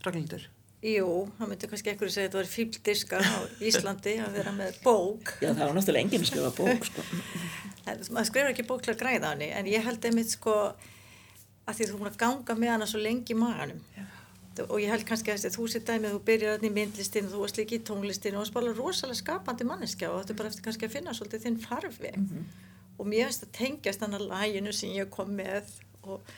Ragnhildur? 0.05 0.49
Jú, 0.85 1.07
það 1.39 1.49
myndi 1.49 1.69
kannski 1.71 1.93
ekkur 1.95 2.11
segja 2.13 2.27
að 2.27 2.33
þetta 2.35 2.41
var 2.43 2.49
fíldiskar 2.53 3.23
á 3.25 3.37
Íslandi 3.65 4.17
að 4.21 4.35
vera 4.37 4.51
með 4.53 4.75
bók. 4.85 5.31
Já, 5.41 5.49
það 5.55 5.63
var 5.63 5.79
náttúrulega 5.79 6.03
enginn 6.05 6.27
að 6.27 6.29
skrifa 6.29 6.51
bók, 6.59 6.91
sko. 6.91 7.05
En, 7.89 7.99
maður 8.17 8.27
skrifar 8.31 8.51
ekki 8.53 8.65
bók 8.69 8.83
til 8.85 8.93
að 8.95 9.01
græða 9.01 9.29
á 9.29 9.33
henni 9.35 9.49
en 9.53 9.67
ég 9.69 9.83
held 9.85 10.05
einmitt 10.09 10.31
sko 10.33 10.53
að 11.69 11.75
því 11.79 11.87
þú 11.87 11.91
er 11.95 11.99
búin 12.01 12.11
að 12.11 12.21
ganga 12.23 12.55
með 12.57 12.71
hana 12.75 12.87
svo 12.89 13.01
lengi 13.05 13.35
í 13.35 13.37
maganum. 13.37 13.81
Og 14.63 14.79
ég 14.79 14.91
held 14.93 15.05
kannski 15.09 15.33
að 15.33 15.41
þessi 15.43 15.57
þú 15.57 15.67
sér 15.73 15.85
dæmið, 15.89 16.15
þú 16.15 16.21
byrjar 16.29 16.55
þarna 16.55 16.69
í 16.69 16.75
myndlistinu, 16.79 17.31
þú 17.33 17.43
varst 17.43 17.59
líka 17.59 17.77
í 17.77 17.83
tónlistinu 17.89 18.39
og 18.39 18.45
þú 18.45 18.51
spálar 18.53 18.79
rosalega 18.79 19.21
skapandi 19.21 19.67
manneskja 19.69 20.11
og 20.13 20.21
þetta 20.21 20.35
er 20.35 20.39
bara 20.41 20.51
eftir 20.53 20.67
kannski 20.67 20.89
að 20.89 20.95
finna 20.95 21.15
svolítið 21.17 21.47
þinn 21.47 21.61
farfi. 21.65 22.13
Og 22.99 23.09
mér 23.11 23.31
finnst 23.31 23.47
að 23.47 23.55
tengjast 23.59 24.05
hann 24.05 24.15
að 24.15 24.29
læginu 24.31 24.73
sem 24.73 24.95
ég 24.95 25.11
kom 25.11 25.33
með 25.35 25.73
og, 26.03 26.35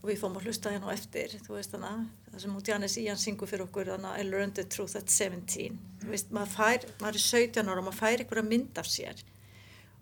og 0.00 0.06
við 0.08 0.22
fórum 0.22 0.38
að 0.40 0.48
hlusta 0.48 0.72
hérna 0.72 0.88
á 0.88 0.96
eftir, 0.96 1.36
þú 1.44 1.58
veist 1.58 1.76
hana, 1.76 1.92
það 2.30 2.44
sem 2.46 2.56
út 2.56 2.70
Jannis 2.72 2.96
Ían 3.02 3.20
syngur 3.20 3.50
fyrir 3.50 3.66
okkur, 3.66 3.92
hana, 3.92 4.14
I 4.16 4.24
learned 4.24 4.56
the 4.56 4.64
truth 4.64 4.96
at 4.96 5.12
17. 5.12 5.76
Þú 6.00 6.14
veist, 6.14 6.32
maður 6.32 6.54
fær, 6.56 6.88
maður 7.02 7.20
er 7.20 7.26
17 7.26 7.68
ára 7.68 7.82
og 7.82 7.90
maður 7.90 8.00
fær 8.00 8.24
einhverja 8.24 8.48
mynd 8.48 8.80
af 8.80 8.88
sér 8.88 9.20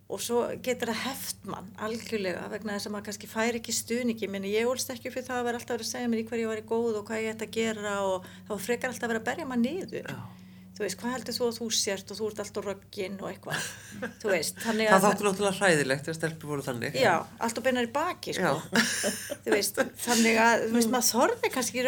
og 0.09 0.23
svo 0.25 0.39
getur 0.65 0.89
það 0.89 1.03
heft 1.05 1.45
mann 1.53 1.67
algjörlega 1.85 2.47
vegna 2.55 2.77
þess 2.79 2.89
að 2.89 2.95
maður 2.95 3.07
kannski 3.11 3.29
fær 3.29 3.59
ekki 3.59 3.75
stuðningi 3.77 4.29
minni 4.33 4.55
ég 4.55 4.69
ólst 4.71 4.89
ekki 4.95 5.13
fyrir 5.13 5.27
það 5.29 5.43
að 5.43 5.47
vera 5.51 5.61
alltaf 5.61 5.75
að 5.75 5.79
vera 5.79 5.87
að 5.89 5.93
segja 5.93 6.09
mér 6.09 6.23
í 6.23 6.27
hverju 6.31 6.45
ég 6.47 6.53
var 6.55 6.63
í 6.63 6.69
góð 6.71 6.97
og 7.03 7.07
hvað 7.11 7.23
ég 7.27 7.35
ætti 7.35 7.49
að 7.49 7.57
gera 7.59 7.95
og 8.09 8.29
þá 8.49 8.53
frekar 8.65 8.89
alltaf 8.95 9.05
að 9.05 9.13
vera 9.13 9.21
að 9.21 9.29
berja 9.29 9.49
maður 9.51 9.65
niður. 9.67 10.09
Já. 10.09 10.21
þú 10.79 10.85
veist, 10.87 10.99
hvað 11.03 11.13
heldur 11.17 11.35
þú 11.37 11.45
að 11.49 11.57
þú 11.59 11.67
sért 11.75 12.11
og 12.15 12.19
þú 12.21 12.27
ert 12.31 12.41
alltaf 12.45 12.67
rögginn 12.69 13.17
og 13.19 13.29
eitthvað? 13.33 13.69
Þú 14.23 14.29
veist, 14.31 14.61
þannig 14.63 14.87
Það 14.89 14.95
að 14.97 15.05
þáttu 15.09 15.25
náttúrulega 15.27 15.59
hræðilegt 15.59 16.05
þegar 16.07 16.19
stelpur 16.21 16.53
voru 16.53 16.63
þannig. 16.69 16.99
já, 17.03 17.15
alltaf 17.43 17.65
beinar 17.67 17.89
í 17.89 17.91
baki 17.99 18.35
sko. 18.37 18.53
þú 19.43 19.51
veist, 19.57 19.81
þannig 20.07 20.39
að 20.45 20.65
þú 20.69 20.77
veist, 20.79 20.93
maður 20.95 21.09
þorði 21.11 21.51
kannski 21.57 21.83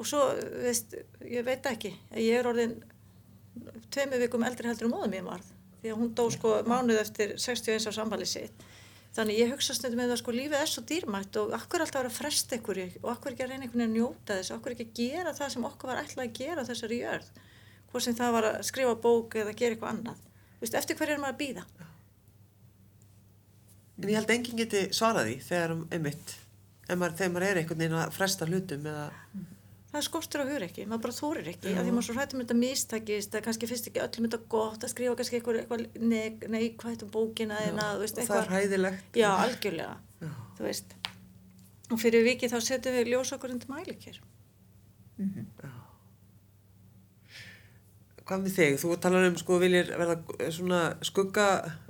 og 0.00 0.08
svo, 0.08 0.24
veist, 0.64 0.96
ég 1.28 1.44
veit 1.46 1.66
ekki. 1.68 1.92
Ég 2.16 2.40
er 2.40 2.48
orðin 2.48 2.78
tveimu 3.92 4.20
vikum 4.22 4.44
eldri 4.46 4.70
heldur 4.70 4.88
um 4.88 4.96
móðum 4.96 5.16
ég 5.18 5.26
varð 5.26 5.56
því 5.80 5.92
að 5.92 6.00
hún 6.00 6.12
dó 6.16 6.26
sko 6.32 6.54
mánuð 6.68 7.00
eftir 7.00 7.34
61 7.40 7.88
á 7.88 7.92
sambali 7.96 8.28
sitt. 8.28 8.64
Þannig 9.16 9.40
ég 9.40 9.52
hugsa 9.54 9.74
stundum 9.74 9.98
með 9.98 10.12
það 10.12 10.20
sko 10.20 10.34
lífið 10.36 10.56
er 10.60 10.70
svo 10.70 10.82
dýrmætt 10.86 11.38
og 11.40 11.54
akkur 11.56 11.82
alltaf 11.82 11.98
að 11.98 12.04
vera 12.04 12.12
að 12.12 12.18
fresta 12.18 12.58
ykkur 12.58 12.80
og 13.00 13.08
akkur 13.10 13.32
ekki 13.32 13.46
að 13.46 13.52
reyna 13.52 13.64
einhvern 13.66 13.82
veginn 13.82 13.88
að 13.88 13.96
njóta 13.96 14.36
þess? 14.36 14.52
Akkur 14.54 14.74
ekki 14.76 14.86
að 14.86 14.98
gera 15.00 15.32
það 15.34 15.54
sem 15.54 15.66
okkur 15.70 15.90
var 15.90 16.02
ætlað 16.04 16.26
að 16.26 16.36
gera 16.36 16.66
þessari 16.68 17.00
jörð? 17.00 17.30
Hvort 17.90 18.06
sem 18.06 18.18
það 18.20 18.34
var 18.36 18.48
að 18.50 18.58
skrifa 18.68 18.94
bók 19.02 19.38
eða 19.40 19.56
gera 19.58 19.74
eitthvað 19.74 19.94
annað. 19.96 20.20
Veist, 20.60 20.76
eftir 20.78 21.00
hverju 21.00 21.16
er 21.16 21.24
maður 21.24 21.34
að 21.34 21.40
býða 21.40 21.66
En 24.00 24.08
ég 24.08 24.16
held 24.16 24.30
enginn 24.32 24.60
geti 24.62 24.86
svarað 24.96 25.26
því 25.28 25.34
þegar 25.44 25.72
um 25.74 25.80
einmitt, 25.92 26.30
þegar 26.86 27.00
maður 27.34 27.44
er 27.44 27.58
einhvern 27.60 27.82
veginn 27.82 27.98
að 28.00 28.14
fresta 28.16 28.46
hlutum 28.48 28.86
eða, 28.88 29.08
það 29.90 30.04
skortur 30.06 30.42
á 30.42 30.46
hugur 30.46 30.64
ekki, 30.68 30.84
maður 30.86 31.02
bara 31.06 31.16
þórir 31.16 31.48
ekki 31.50 31.72
að 31.74 31.82
því 31.88 31.92
maður 31.96 32.06
svo 32.06 32.14
hrættum 32.18 32.42
þetta 32.44 32.56
mistakist 32.60 33.34
að 33.34 33.44
kannski 33.46 33.68
finnst 33.70 33.88
ekki 33.90 34.02
öllum 34.04 34.28
þetta 34.28 34.40
gott 34.54 34.84
að 34.86 34.92
skrifa 34.92 35.16
kannski 35.18 35.38
eitthvað, 35.40 35.58
eitthvað 35.64 35.84
neik- 36.12 36.46
neikvætt 36.54 37.02
um 37.06 37.10
bókina 37.16 37.58
eða 37.66 37.88
þú 37.96 38.04
veist, 38.04 38.20
það 38.22 38.42
er 38.44 38.50
hræðilegt. 38.54 39.18
já, 39.18 39.28
algjörlega, 39.44 39.96
veist. 40.60 40.94
Og 41.90 41.98
fyrir 41.98 42.22
vikið 42.22 42.52
þá 42.54 42.58
setjum 42.62 42.94
við 43.00 43.10
ljós 43.14 43.32
okkur 43.34 43.50
undir 43.56 43.68
mælikir 43.72 44.20
Hvað 48.30 48.44
með 48.44 48.54
þig? 48.60 48.74
Þú 48.78 48.96
talar 49.02 49.24
um 49.26 49.36
sko 49.40 49.56
viljir 49.58 49.88
verða 49.98 50.14
svona 50.54 50.80
skugga 51.02 51.46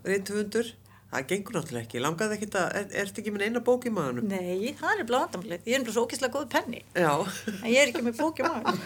reyndhundur. 0.07 0.71
Það 1.11 1.25
gengur 1.33 1.57
náttúrulega 1.57 1.87
ekki. 1.89 2.01
Langaði 2.05 2.37
ekki 2.37 2.49
að, 2.55 2.67
er, 2.79 2.85
ertu 3.03 3.23
ekki 3.23 3.33
með 3.35 3.45
eina 3.49 3.63
bók 3.67 3.87
í 3.89 3.91
maðunum? 3.95 4.29
nei, 4.31 4.71
það 4.79 5.01
er 5.03 5.09
bláðandamlið, 5.09 5.65
ég 5.67 5.75
er 5.79 5.85
bara 5.87 5.95
svo 5.97 6.05
ókýrslega 6.07 6.35
góð 6.37 6.45
penni 6.53 6.83
Já. 6.95 7.15
en 7.57 7.67
ég 7.73 7.81
er 7.83 7.91
ekki 7.91 8.05
með 8.07 8.21
bók 8.21 8.39
í 8.39 8.47
maður 8.47 8.79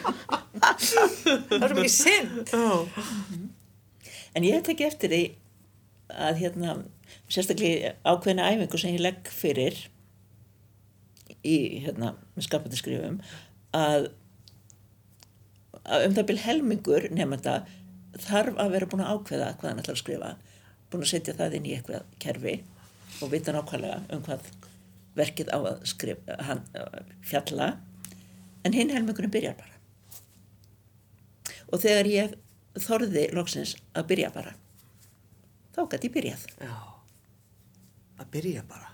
það 1.53 1.67
er 1.69 1.75
mikið 1.77 1.93
synd 1.93 2.55
Já. 2.55 2.79
En 4.35 4.47
ég 4.49 4.57
hef 4.57 4.65
tekið 4.71 4.89
eftir 4.89 5.13
því 5.13 5.23
að 6.25 6.41
hérna, 6.41 6.79
sérstaklega 7.29 7.93
ákveðna 8.09 8.49
æfingu 8.55 8.81
sem 8.81 8.97
ég 8.97 9.05
legg 9.05 9.29
fyrir 9.33 9.77
í 11.45 11.57
hérna, 11.85 12.15
með 12.35 12.49
skapandi 12.49 12.81
skrifum 12.81 13.21
að, 13.77 14.09
að 15.85 16.09
um 16.09 16.17
það 16.17 16.29
byrj 16.31 16.43
helmingur 16.47 17.09
nefnda 17.13 17.61
þarf 18.25 18.57
að 18.63 18.75
vera 18.79 18.89
búin 18.91 19.05
að 19.05 19.13
ákveða 19.19 19.53
hvað 19.61 19.71
hann 19.71 19.85
ætlar 19.85 19.97
að 19.99 20.03
skrifa 20.03 20.33
búin 20.95 21.07
að 21.07 21.13
setja 21.13 21.37
það 21.39 21.59
inn 21.59 21.69
í 21.69 21.75
eitthvað 21.77 22.09
kerfi 22.23 22.57
og 23.23 23.33
vita 23.33 23.55
nákvæmlega 23.55 24.01
um 24.15 24.25
hvað 24.27 24.49
verkið 25.15 25.53
á 25.55 25.59
að 25.61 25.85
skrifa 25.87 26.39
hann, 26.49 26.65
fjalla. 27.23 27.71
En 28.65 28.75
hinn 28.75 28.91
helmingurinn 28.91 29.35
byrjar 29.35 29.55
bara. 29.59 29.71
Og 31.71 31.83
þegar 31.83 32.11
ég 32.11 32.37
þorði 32.81 33.29
loksins 33.37 33.77
að 33.95 34.09
byrja 34.11 34.33
bara 34.35 34.55
þá 35.75 35.81
gæti 35.91 36.09
ég 36.09 36.15
byrjað. 36.15 36.45
Já. 36.63 36.75
Að 38.23 38.31
byrja 38.37 38.63
bara. 38.71 38.93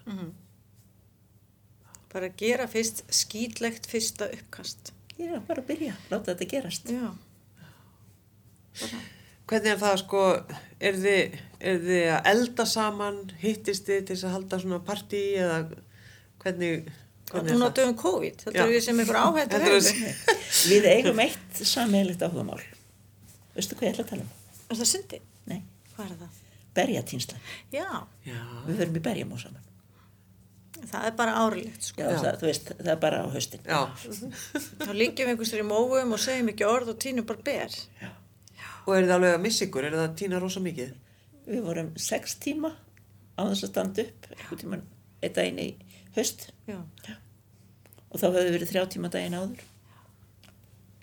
bara 2.12 2.32
gera 2.42 2.66
fyrst 2.70 3.04
skýtlegt 3.14 3.88
fyrsta 3.90 4.30
uppkast. 4.34 4.92
Ég 5.20 5.36
er 5.36 5.44
bara 5.46 5.62
að 5.62 5.68
byrja, 5.74 5.96
láta 6.10 6.32
þetta 6.32 6.50
gerast. 6.54 6.90
Já, 6.90 7.12
Hvernig 9.50 9.72
er 9.74 9.78
það 9.80 9.94
sko, 10.04 10.24
er 10.88 10.98
þið, 11.02 11.38
er 11.72 11.78
þið 11.86 12.04
að 12.16 12.28
elda 12.32 12.66
saman, 12.70 13.16
hittist 13.42 13.88
þið 13.88 14.02
til 14.06 14.14
þess 14.16 14.26
að 14.28 14.34
halda 14.36 14.58
svona 14.62 14.78
partí 14.86 15.22
eða 15.42 15.56
hvernig, 16.44 16.90
er 17.34 17.48
það? 17.50 17.72
dögum 17.80 17.96
COVID, 18.00 18.44
þetta 18.44 18.58
Já. 18.58 18.62
er 18.62 18.70
við 18.74 18.84
sem 18.86 19.00
Þetta 19.00 19.58
er- 19.58 19.66
hefur. 19.66 20.36
við 20.70 20.86
eigum 20.92 21.22
eitt 21.24 21.62
sammeilegt 21.72 22.22
áhugamál 22.26 22.60
veistu 23.56 23.74
hvað 23.78 23.88
ég 23.88 23.96
ætla 23.96 24.04
að 24.06 24.12
tala 24.12 24.22
um? 24.22 24.30
Er 24.70 24.78
það 24.78 24.88
syndi? 24.92 25.20
Nei, 25.50 25.58
Hvað 25.96 26.06
er 26.06 26.14
það? 26.22 26.38
berjatínsla 26.78 27.40
Já, 27.74 27.88
Já, 28.30 28.38
við 28.68 28.78
verum 28.84 28.96
í 29.00 29.04
berjamó 29.10 29.40
saman 29.42 29.66
það 30.90 31.06
er 31.10 31.14
bara 31.18 31.32
árlegt 31.42 31.84
sko. 31.84 32.00
Já, 32.00 32.14
Það, 32.22 32.36
þú 32.40 32.46
veist, 32.48 32.70
það 32.78 32.88
er 32.94 33.00
bara 33.02 33.18
á 33.20 33.26
haustin 33.34 33.66
já. 33.66 33.80
Þá 34.80 34.92
líkjum 34.96 35.26
við 35.26 35.32
einhverstur 35.34 35.60
í 35.60 35.66
móum 35.68 36.14
og 36.16 36.22
segjum 36.22 36.48
ekki 36.54 36.64
orð 36.70 36.94
og 36.94 37.00
tínum 37.02 37.26
bara 37.28 37.42
ber. 37.44 37.74
Og 38.90 38.96
er 38.96 39.06
þið 39.06 39.14
alveg 39.14 39.36
að 39.36 39.44
missa 39.44 39.64
ykkur, 39.68 39.86
er 39.86 39.94
það 39.94 40.08
að 40.08 40.18
týna 40.18 40.42
rosa 40.42 40.60
mikið? 40.64 40.90
við 41.50 41.64
vorum 41.64 41.90
sex 42.00 42.36
tíma 42.42 42.70
á 43.34 43.40
þess 43.48 43.64
að 43.64 43.72
standa 43.72 44.04
upp 44.04 44.28
einhvern 44.34 44.60
tímann 44.60 44.86
einn 45.20 45.34
daginn 45.36 45.60
í 45.62 45.68
haust. 46.16 46.48
Já. 46.68 46.78
og 48.10 48.18
þá 48.18 48.26
höfðu 48.26 48.54
verið 48.56 48.72
þrjá 48.72 48.84
tíma 48.94 49.10
daginn 49.12 49.38
áður. 49.38 49.64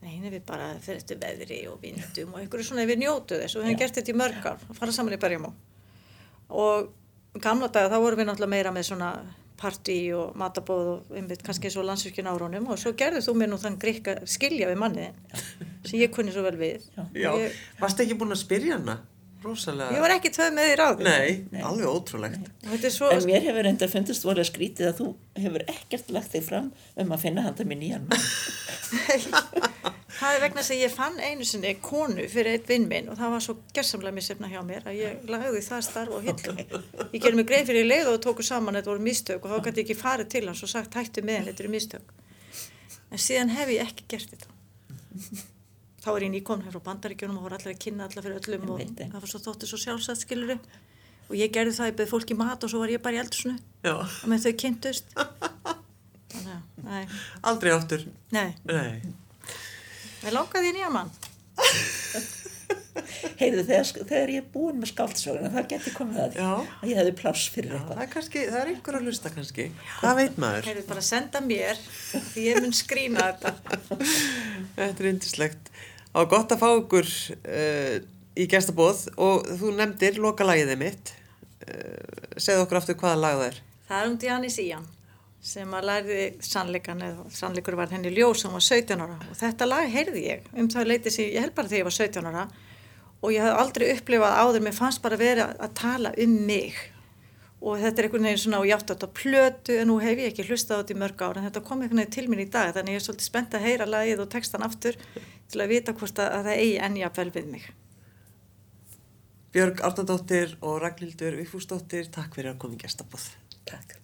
Nei, 0.03 0.19
nei, 0.21 0.29
við 0.29 0.43
bara 0.47 0.69
fyrir 0.83 1.01
eftir 1.01 1.19
veðri 1.19 1.59
og 1.71 1.79
vindum 1.81 2.35
og 2.35 2.41
einhverju 2.41 2.69
svona, 2.69 2.85
við 2.87 3.01
njótu 3.01 3.39
þess 3.39 3.57
og 3.57 3.63
við 3.63 3.71
hefum 3.71 3.81
gert 3.81 3.97
þetta 3.97 4.13
í 4.13 4.17
mörg 4.21 4.45
ár, 4.45 4.61
að 4.61 4.77
fara 4.77 4.93
saman 4.95 5.15
í 5.15 5.19
berjum 5.21 5.47
og 6.47 6.91
gamla 7.43 7.67
daga 7.73 7.91
þá 7.91 8.03
vorum 8.03 8.21
við 8.21 8.29
náttúrulega 8.29 8.53
meira 8.53 8.73
með 8.75 8.85
svona 8.91 9.09
partí 9.59 9.97
og 10.15 10.37
matabóð 10.39 10.89
og 10.93 11.17
einmitt 11.17 11.43
kannski 11.45 11.69
eins 11.69 11.77
og 11.79 11.87
landsvirkjun 11.87 12.29
árunum 12.31 12.69
og 12.71 12.79
svo 12.81 12.93
gerðu 12.97 13.23
þú 13.25 13.35
mér 13.39 13.51
nú 13.51 13.59
þann 13.61 13.79
grikka 13.81 14.17
skilja 14.29 14.69
við 14.71 14.81
manniðin 14.83 15.19
sem 15.87 15.99
ég 16.01 16.13
kunni 16.13 16.33
svo 16.35 16.43
vel 16.45 16.57
við. 16.59 16.87
Já, 17.15 17.31
ég, 17.31 17.55
varstu 17.81 18.05
ekki 18.05 18.19
búin 18.19 18.35
að 18.35 18.43
spyrja 18.43 18.77
hana? 18.77 18.99
Rósalega. 19.43 19.93
ég 19.93 20.01
var 20.01 20.13
ekki 20.15 20.31
tvöð 20.33 20.53
með 20.57 20.67
því 20.67 20.75
ráði 20.79 21.03
Nei, 21.07 21.61
alveg 21.61 21.87
ótrúlegt. 21.91 22.47
og 22.65 22.71
þetta 22.73 22.87
er 22.89 22.93
svo 22.95 23.09
En 23.13 23.25
mér 23.29 23.43
hefur 23.45 23.69
enda 23.69 23.87
fundist 23.91 24.25
voru 24.25 24.41
að 24.43 24.49
skrítið 24.49 24.89
að 24.89 24.95
þú 25.01 25.07
hefur 25.43 25.65
ekkert 25.73 26.09
lagt 26.15 26.31
þig 26.33 26.45
fram 26.47 26.71
um 27.03 27.13
að 27.13 27.23
finna 27.25 27.43
handa 27.45 27.67
mér 27.69 27.79
nýjan 27.83 28.07
mann. 28.09 28.25
það 30.17 30.33
er 30.33 30.41
vegna 30.41 30.61
þess 30.63 30.73
að 30.73 30.81
ég 30.81 30.93
fann 30.95 31.19
einu 31.21 31.45
sinni 31.45 31.73
konu 31.85 32.25
fyrir 32.31 32.57
eitt 32.57 32.69
vinn 32.71 32.87
minn 32.89 33.09
og 33.13 33.19
það 33.19 33.33
var 33.35 33.43
svo 33.45 33.55
gersamlega 33.77 34.15
missefna 34.17 34.49
hjá 34.51 34.61
mér 34.65 34.87
að 34.89 34.97
ég 35.03 35.27
lagði 35.29 35.61
það 35.67 35.83
starf 35.85 36.15
og 36.17 36.25
hillu. 36.25 36.55
Ég 37.13 37.19
gerði 37.21 37.35
mig 37.41 37.49
greið 37.51 37.67
fyrir 37.69 37.85
í 37.85 37.89
leið 37.91 38.09
og 38.15 38.21
tóku 38.25 38.45
saman 38.47 38.79
þetta 38.79 38.91
voru 38.93 39.05
mistök 39.05 39.45
og 39.45 39.53
þá 39.53 39.67
gæti 39.67 39.83
ég 39.83 39.85
ekki 39.91 39.99
farið 40.01 40.31
til 40.33 40.45
hans 40.49 40.63
og 40.65 40.71
sagt 40.73 40.97
hættu 40.97 41.21
með 41.27 41.37
hann, 41.41 41.51
þetta 41.51 41.63
eru 41.67 41.73
mistök. 41.75 42.15
En 43.11 43.21
síðan 43.21 43.53
hef 43.53 43.69
ég 43.75 43.85
ekki 43.85 44.07
gert 44.15 44.33
þetta 44.33 45.45
þá 46.07 46.11
er 46.15 46.23
ég 46.27 46.31
nýkomin 46.37 46.63
hér 46.67 46.75
frá 46.77 46.83
bandaríkjunum 46.87 47.39
og 47.41 47.47
voru 47.49 47.57
allir 47.57 47.73
að 47.75 47.81
kynna 47.83 48.07
allar 48.07 48.23
fyrir 48.23 48.39
öllum 48.39 48.69
og 48.71 48.83
það 48.95 49.17
var 49.19 49.31
svo 49.33 49.41
þóttið 49.43 49.71
svo 49.73 49.79
sjálfsagt 49.83 50.23
skiluru 50.23 50.55
og 51.27 51.35
ég 51.35 51.51
gerði 51.51 51.75
það, 51.75 51.89
ég 51.91 51.97
beði 51.99 52.11
fólki 52.13 52.37
mat 52.39 52.63
og 52.63 52.71
svo 52.71 52.79
var 52.79 52.93
ég 52.93 53.03
bara 53.03 53.19
í 53.19 53.21
eldursnu 53.25 53.57
Já, 53.83 53.93
og 53.99 54.27
með 54.31 54.45
þau 54.47 54.53
kynntust 54.63 55.17
aldrei 57.43 57.73
áttur. 57.75 58.05
nei, 58.31 58.53
ég 60.23 60.31
langaði 60.35 60.71
í 60.71 60.77
nýja 60.79 60.91
mann 60.95 61.11
Heyrðu, 63.37 63.61
þegar, 63.67 63.89
þegar 64.09 64.31
ég 64.33 64.39
er 64.41 64.45
búin 64.53 64.79
með 64.81 64.89
skáldsöguna, 64.91 65.49
það 65.53 65.67
geti 65.73 65.91
komið 65.93 66.17
að 66.23 66.31
því 66.33 66.39
Já. 66.41 66.47
að 66.81 66.89
ég 66.89 66.97
hefði 66.99 67.11
pláss 67.19 67.43
fyrir 67.53 67.69
Já, 67.69 67.75
eitthvað. 67.77 67.93
það 67.97 68.03
er 68.05 68.09
kannski, 68.13 68.41
það 68.47 68.57
er 68.61 68.71
einhver 68.71 68.97
að 68.97 69.05
hlusta 69.07 69.31
kannski. 69.35 69.65
Hvað 69.99 70.17
veit 70.17 70.39
maður? 70.41 70.67
Heyrðu 70.71 70.83
bara 70.89 71.03
senda 71.05 71.41
mér 71.45 71.81
því 72.31 72.45
ég 72.47 72.59
mun 72.65 72.73
skrýna 72.77 73.27
þetta. 73.27 73.51
Þetta 74.79 75.03
er 75.05 75.09
yndislegt. 75.11 75.71
Það 76.17 76.23
var 76.23 76.29
gott 76.31 76.53
að 76.55 76.61
fá 76.63 76.69
ykkur 76.73 77.09
uh, 77.45 77.95
í 78.41 78.45
gestabóð 78.49 79.01
og 79.21 79.49
þú 79.59 79.73
nefndir 79.77 80.15
loka 80.17 80.47
lagiðið 80.47 80.79
mitt. 80.81 81.11
Uh, 81.61 82.31
segðu 82.41 82.63
okkur 82.63 82.79
aftur 82.79 82.95
hvaða 82.97 83.19
lag 83.21 83.35
það 83.35 83.43
er. 83.45 83.59
Það 83.85 83.99
er 83.99 84.09
um 84.09 84.15
Dianis 84.23 84.57
Ían 84.63 84.87
sem 85.45 85.75
að 85.77 85.85
lærði 85.91 86.23
sannleikan 86.41 87.05
eða 87.05 87.27
sannleikur 87.37 87.77
var 87.77 87.93
henni 87.93 88.15
ljós 88.15 88.41
sem 88.41 88.57
var 88.57 88.65
17 88.65 89.05
ára. 89.05 89.19
Og 89.29 89.37
þetta 89.43 89.69
lag 89.69 89.93
heyrði 89.93 90.25
ég 90.25 90.49
um 90.57 90.71
það 90.73 90.89
leiti 90.89 91.13
sem 91.13 91.29
ég 91.29 91.45
held 91.45 91.53
bara 91.59 91.69
þegar 91.69 91.83
ég 91.83 91.89
var 91.91 91.97
17 91.99 92.31
ára. 92.31 92.49
Og 93.21 93.35
ég 93.35 93.45
hafði 93.45 93.61
aldrei 93.61 93.87
upplifað 93.93 94.41
áður, 94.41 94.65
mér 94.65 94.77
fannst 94.81 95.05
bara 95.05 95.21
vera 95.21 95.51
að 95.53 95.77
tala 95.77 96.17
um 96.17 96.37
mig. 96.49 96.81
Og 97.61 97.77
þetta 97.77 98.01
er 98.01 98.09
einhvern 98.09 98.29
veginn 98.31 98.41
svona 98.41 98.63
og 98.63 98.67
ég 98.71 98.81
átti 98.81 98.95
þetta 98.95 99.13
plötu 99.21 99.77
en 99.77 99.91
nú 99.91 100.01
hef 100.01 100.17
ég 100.17 100.33
ekki 100.33 100.49
hlustað 100.49 100.77
á 100.77 100.81
þetta 100.81 100.97
í 100.97 101.01
mörg 101.05 101.21
ára 101.21 101.43
en 101.43 101.47
þetta 101.51 101.63
kom 101.69 101.85
einhvern 101.85 102.01
veginn 102.01 102.17
til 102.17 102.25
mín 102.29 102.41
í 102.41 102.49
dag 102.53 102.73
þannig 102.73 102.97
ég 102.97 103.01
er 103.01 103.05
svolítið 103.05 103.29
spennt 103.29 103.57
að 103.57 103.65
heyra 103.65 103.89
lagið 103.89 104.21
og 104.25 104.29
textan 104.33 104.65
aftur 104.65 104.99
til 105.51 105.63
að 105.63 105.71
vita 105.73 105.93
hvort 105.97 106.19
að, 106.19 106.33
að 106.37 106.49
það 106.49 106.63
eigi 106.63 106.79
ennja 106.87 107.11
vel 107.17 107.29
við 107.35 107.51
mig. 107.55 107.67
Björg 109.55 109.79
Árnandóttir 109.81 110.57
og 110.61 110.81
Ragnhildur 110.83 111.37
Vigfúsdóttir, 111.39 112.11
takk 112.13 112.35
fyrir 112.35 112.51
að 112.53 112.59
koma 112.61 112.75
í 112.75 112.81
gestabóð. 112.83 113.29
Takk. 113.65 113.95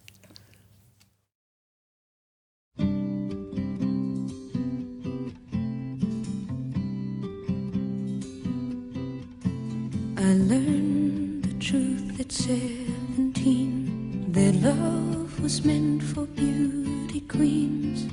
I 10.24 10.32
learned 10.48 11.44
the 11.44 11.54
truth 11.60 12.18
at 12.18 12.32
seventeen 12.32 13.84
that 14.32 14.54
love 14.64 15.40
was 15.42 15.62
meant 15.64 16.02
for 16.02 16.24
beauty 16.26 17.20
queens 17.28 18.08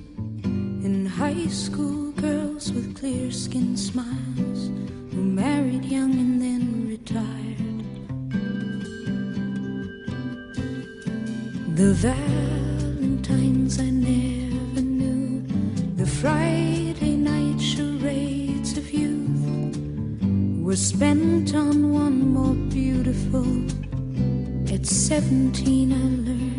and 0.84 1.07
high 1.07 1.47
school 1.47 2.11
girls 2.22 2.72
with 2.72 2.95
clear 2.99 3.32
skin 3.32 3.76
smiles 3.76 4.69
who 5.11 5.24
married 5.24 5.84
young 5.84 6.11
and 6.13 6.39
then 6.39 6.88
retired. 6.88 7.57
The 11.76 11.93
Valentines 12.05 13.80
I 13.80 13.89
never 13.89 14.82
knew, 14.82 15.47
the 15.95 16.05
Friday 16.05 17.15
night 17.15 17.59
charades 17.59 18.78
of 18.78 18.93
youth 18.93 20.24
were 20.63 20.76
spent 20.76 21.55
on 21.55 21.91
one 21.91 22.34
more 22.34 22.53
beautiful. 22.69 23.47
At 24.72 24.86
17, 24.86 25.91
I 25.91 25.95
learned 25.95 26.51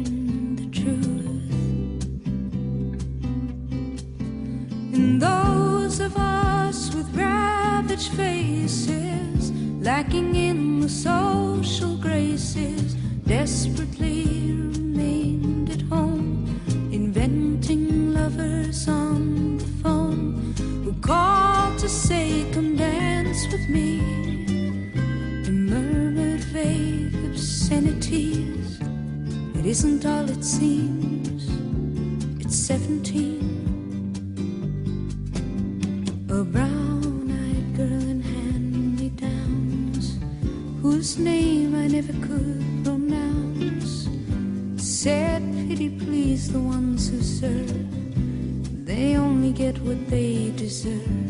faces, 8.17 9.53
lacking 9.81 10.35
in 10.35 10.81
the 10.81 10.89
social 10.89 11.97
graces, 11.97 12.95
desperately 13.27 14.53
remained 14.53 15.71
at 15.71 15.83
home, 15.83 16.61
inventing 16.93 18.13
lovers 18.13 18.89
on 18.89 19.59
the 19.59 19.67
phone 19.83 20.55
who 20.85 20.93
called 21.01 21.79
to 21.79 21.89
say, 21.89 22.51
Come 22.53 22.77
dance 22.77 23.47
with 23.51 23.69
me. 23.69 24.01
And 25.47 25.67
murmured 25.67 26.45
vague 26.53 27.15
obscenities. 27.31 28.81
It 29.55 29.67
isn't 29.67 30.05
all 30.05 30.29
it 30.29 30.45
seems. 30.45 31.49
It's 32.45 32.57
17. 32.57 33.32
The 46.53 46.61
ones 46.61 47.09
who 47.09 47.23
serve. 47.23 48.85
They 48.85 49.17
only 49.17 49.53
get 49.53 49.79
what 49.79 50.11
they 50.11 50.53
deserve. 50.55 51.22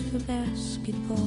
For 0.00 0.18
basketball. 0.20 1.21